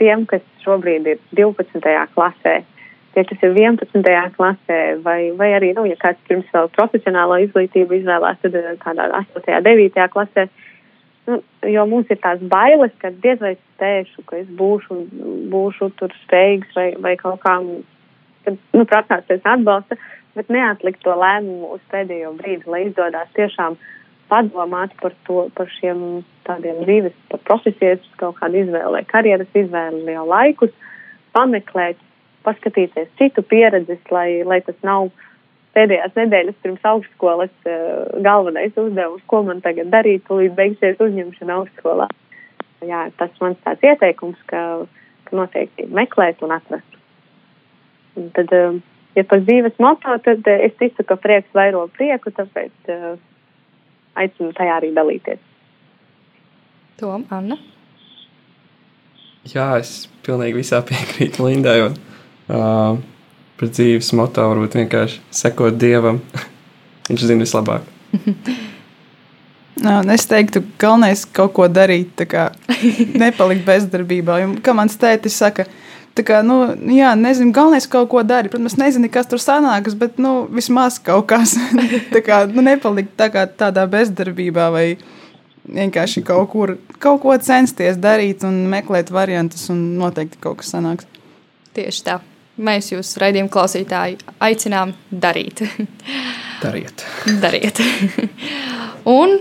tiem, 0.01 0.25
kas 0.29 0.45
šobrīd 0.65 1.09
ir 1.13 1.21
12. 1.37 1.81
klasē, 2.15 2.57
tie, 3.17 3.25
kas 3.25 3.45
ir 3.45 3.57
11. 3.57 4.13
klasē, 4.37 4.81
vai, 5.05 5.19
vai 5.39 5.51
arī, 5.57 5.73
nu, 5.77 5.87
ja 5.89 5.97
kāds 6.01 6.21
pirms 6.29 6.49
vēl 6.53 6.69
profesionālo 6.77 7.39
izglītību 7.47 8.01
izvēlās, 8.01 8.41
tad 8.43 8.57
eh, 8.61 8.73
kādā 8.83 9.09
8. 9.23 9.61
9. 9.65 10.09
klasē. 10.13 10.49
Nu, 11.27 11.41
jo 11.67 11.83
mums 11.91 12.11
ir 12.13 12.21
tās 12.23 12.43
bailes, 12.53 12.93
ka 13.03 13.11
diez 13.11 13.41
vai 13.43 13.57
spēšu, 13.57 14.23
ka 14.29 14.37
es 14.43 14.51
būšu, 14.61 14.99
būšu 15.51 15.91
tur 15.99 16.13
spējīgs 16.27 16.77
vai, 16.77 16.91
vai 17.03 17.17
kaut 17.19 17.41
kā, 17.43 17.57
kad, 18.47 18.61
nu, 18.77 18.85
prātās 18.87 19.25
pēc 19.27 19.49
atbalsta. 19.57 19.99
Bet 20.37 20.51
neatlikt 20.53 21.01
to 21.05 21.15
lēmumu 21.17 21.77
uz 21.77 21.85
pēdējo 21.93 22.35
brīdi, 22.37 22.69
lai 22.69 22.83
izdodas 22.87 23.31
tiešām 23.39 23.79
padomāt 24.31 24.93
par, 25.01 25.15
to, 25.27 25.47
par 25.57 25.71
šiem 25.79 26.25
tādiem 26.47 26.83
dzīves, 26.85 27.15
par 27.31 27.41
profesijas, 27.47 28.03
kaut 28.21 28.37
kādu 28.41 28.65
izvēli, 28.65 29.05
karjeras 29.11 29.57
izvēli 29.57 30.03
jau 30.13 30.27
laikus, 30.29 30.75
pameklēt, 31.37 32.01
paskatīties 32.47 33.09
citu 33.19 33.43
pieredzes, 33.43 34.03
lai, 34.13 34.43
lai 34.47 34.61
tas 34.67 34.77
nav 34.87 35.09
pēdējās 35.77 36.15
nedēļas 36.17 36.59
pirms 36.65 36.85
augstskolas 36.89 37.53
uh, 37.69 38.05
galvenais 38.25 38.77
uzdevums, 38.81 39.25
ko 39.31 39.43
man 39.47 39.63
tagad 39.65 39.91
darīt, 39.93 40.29
līdz 40.31 40.55
beigsies 40.57 41.03
uzņemšana 41.03 41.61
augstskolā. 41.61 42.09
Jā, 42.87 43.07
tas 43.21 43.33
mans 43.43 43.61
tāds 43.65 43.85
ieteikums, 43.85 44.41
ka, 44.51 44.61
ka 45.29 45.37
noteikti 45.37 45.89
meklēt 45.93 46.45
un 46.45 46.55
atrast. 46.57 47.01
Un 48.17 48.31
tad, 48.37 48.53
uh, 48.57 48.79
ja 49.17 49.25
par 49.29 49.43
dzīves 49.45 49.79
moto, 49.83 50.17
tad 50.25 50.47
eh, 50.51 50.67
es 50.69 50.77
ticu, 50.81 51.05
ka 51.09 51.17
prieks 51.21 51.53
vairo 51.57 51.87
prieku, 51.97 52.33
tāpēc 52.37 52.93
uh, 52.93 53.17
aicinu 54.19 54.53
tajā 54.57 54.77
arī 54.81 54.93
dalīties. 54.97 55.41
Tom, 57.01 57.27
Anna? 57.33 57.59
Jā, 59.47 59.77
es 59.81 60.07
pilnīgi 60.27 60.59
visā 60.59 60.81
piekrītu 60.85 61.45
Lindai. 61.47 61.79
Un, 61.87 61.99
uh, 62.51 63.01
par 63.57 63.73
dzīves 63.73 64.13
moto 64.17 64.45
varbūt 64.51 64.79
vienkārši 64.81 65.23
sekot 65.33 65.77
Dievam. 65.81 66.21
Viņš 67.09 67.27
zina 67.29 67.45
vislabāk. 67.45 67.85
Nā, 69.77 70.01
es 70.15 70.25
teiktu, 70.27 70.65
ka 70.65 70.87
galvenais 70.87 71.23
ir 71.23 71.35
kaut 71.37 71.53
ko 71.57 71.69
darīt, 71.71 72.25
kā 72.29 72.49
nepalikt 73.23 73.67
bezdarbībā. 73.69 74.41
Jo, 74.43 74.55
kā 74.65 74.75
mans 74.77 74.97
tētis 74.99 75.37
saka, 75.39 75.69
uh, 75.69 75.96
Tā 76.17 76.25
kā, 76.25 76.39
nu, 76.47 76.63
jā, 76.97 77.11
nezinu, 77.19 77.53
galvenais 77.53 77.85
kaut 77.93 78.09
ko 78.13 78.23
darīt. 78.25 78.55
Protams, 78.55 78.79
nezinu, 78.81 79.11
kas 79.13 79.29
tur 79.29 79.41
sanāks, 79.43 79.97
bet, 80.01 80.17
nu, 80.23 80.47
vismaz 80.53 80.97
kaut 81.05 81.27
kas. 81.33 81.53
tā 82.15 82.23
kā, 82.25 82.45
nu, 82.49 82.65
nepalikt 82.65 83.13
tā 83.21 83.29
kā 83.35 83.45
tādā 83.49 83.85
bezdarbībā 83.93 84.71
vai 84.73 84.87
vienkārši 85.67 86.23
kaut 86.25 86.49
kur, 86.55 86.77
kaut 87.03 87.21
ko 87.25 87.37
censties 87.43 87.99
darīt 88.01 88.47
un 88.49 88.63
meklēt 88.73 89.13
variantus 89.13 89.69
un 89.73 89.83
noteikti 90.01 90.41
kaut 90.41 90.63
kas 90.63 90.73
sanāks. 90.73 91.09
Tieši 91.77 92.07
tā. 92.07 92.21
Mēs 92.57 92.89
jūs, 92.89 93.11
raidījuma 93.21 93.53
klausītāji, 93.53 94.17
aicinām 94.41 94.95
darīt. 95.13 95.61
Dariet. 96.63 97.05
Dariet. 97.43 97.83
un 99.19 99.37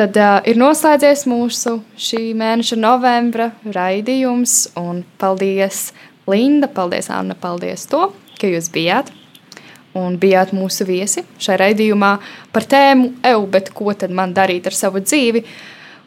Tad 0.00 0.16
uh, 0.16 0.38
ir 0.48 0.56
noslēdzies 0.56 1.26
mūsu 1.28 1.74
šī 2.00 2.30
mēneša 2.32 2.76
novembra 2.80 3.50
raidījums. 3.68 4.70
Paldies, 5.20 5.80
Linda, 6.24 6.70
paldies, 6.72 7.10
Anna, 7.12 7.34
paldies 7.36 7.84
to, 7.90 8.06
ka 8.40 8.48
jūs 8.48 8.70
bijāt. 8.72 9.10
Un 10.00 10.16
bijāt 10.22 10.54
mūsu 10.56 10.86
viesi 10.88 11.26
šajā 11.36 11.58
raidījumā 11.60 12.14
par 12.54 12.64
tēmu, 12.70 13.10
EU, 13.28 13.42
bet 13.52 13.68
ko 13.76 13.92
tad 13.92 14.14
man 14.16 14.32
darīt 14.32 14.70
ar 14.70 14.78
savu 14.78 15.02
dzīvi? 15.04 15.42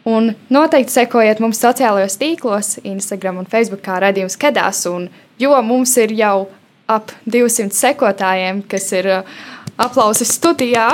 Un 0.09 0.31
noteikti 0.49 0.95
sekojiet 0.95 1.43
mums 1.43 1.61
sociālajos 1.61 2.17
tīklos, 2.17 2.71
Instagram 2.81 3.43
un 3.43 3.51
Facebook, 3.51 3.83
kā 3.85 3.99
raidījums 4.01 4.39
Kedās. 4.41 4.81
Un, 4.89 5.05
jo 5.37 5.53
mums 5.61 5.93
ir 6.01 6.15
jau 6.17 6.47
ap 6.89 7.13
200 7.29 7.77
sekotājiem, 7.77 8.65
kas 8.73 8.89
ir 8.97 9.11
uh, 9.19 9.37
aplausi 9.77 10.25
studijā. 10.25 10.89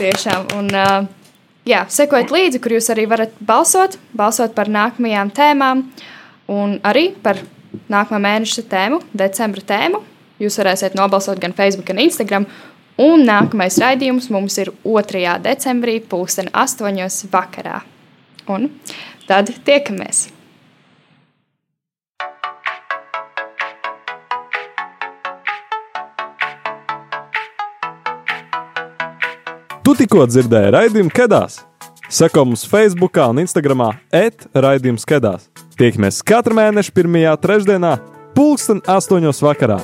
Tiešām. 0.00 0.48
Un, 0.62 0.72
uh, 0.72 1.17
jā, 1.68 1.84
sekojiet 1.92 2.32
līdzi, 2.32 2.60
kur 2.62 2.74
jūs 2.76 2.88
arī 2.94 3.04
varat 3.10 3.34
balsot, 3.44 3.98
balsot 4.16 4.54
par 4.56 4.70
nākamajām 4.72 5.32
tēmām 5.36 5.84
un 6.52 6.78
arī 6.86 7.10
par 7.22 7.42
nākamā 7.92 8.20
mēneša 8.24 8.64
tēmu, 8.70 9.02
decembra 9.16 9.64
tēmu. 9.68 10.02
Jūs 10.38 10.58
varēsiet 10.60 10.96
nobalsot 10.98 11.40
gan 11.42 11.54
Facebook, 11.56 11.88
gan 11.90 12.00
Instagram. 12.02 12.46
Un 12.98 13.22
nākamais 13.26 13.78
raidījums 13.78 14.30
mums 14.34 14.58
ir 14.62 14.72
2. 14.86 15.36
decembrī, 15.44 16.00
2008. 16.10 17.30
vakarā. 17.34 17.82
Un 18.48 18.70
tad 19.28 19.52
tiekamies! 19.66 20.37
Tu 29.88 29.94
tikko 29.96 30.26
dzirdēji 30.28 30.68
raidījumu 30.74 31.08
Kedās. 31.16 31.54
Seko 32.12 32.42
mums 32.44 32.66
Facebook 32.68 33.16
un 33.24 33.40
Instagram 33.40 33.86
etraidījums 34.12 35.08
Kedās. 35.08 35.46
Tiekamies 35.80 36.20
katru 36.28 36.58
mēnešu 36.60 36.92
pirmajā 36.92 37.32
trešdienā, 37.40 37.94
pulksten 38.36 38.84
astoņos 38.84 39.40
vakarā. 39.40 39.78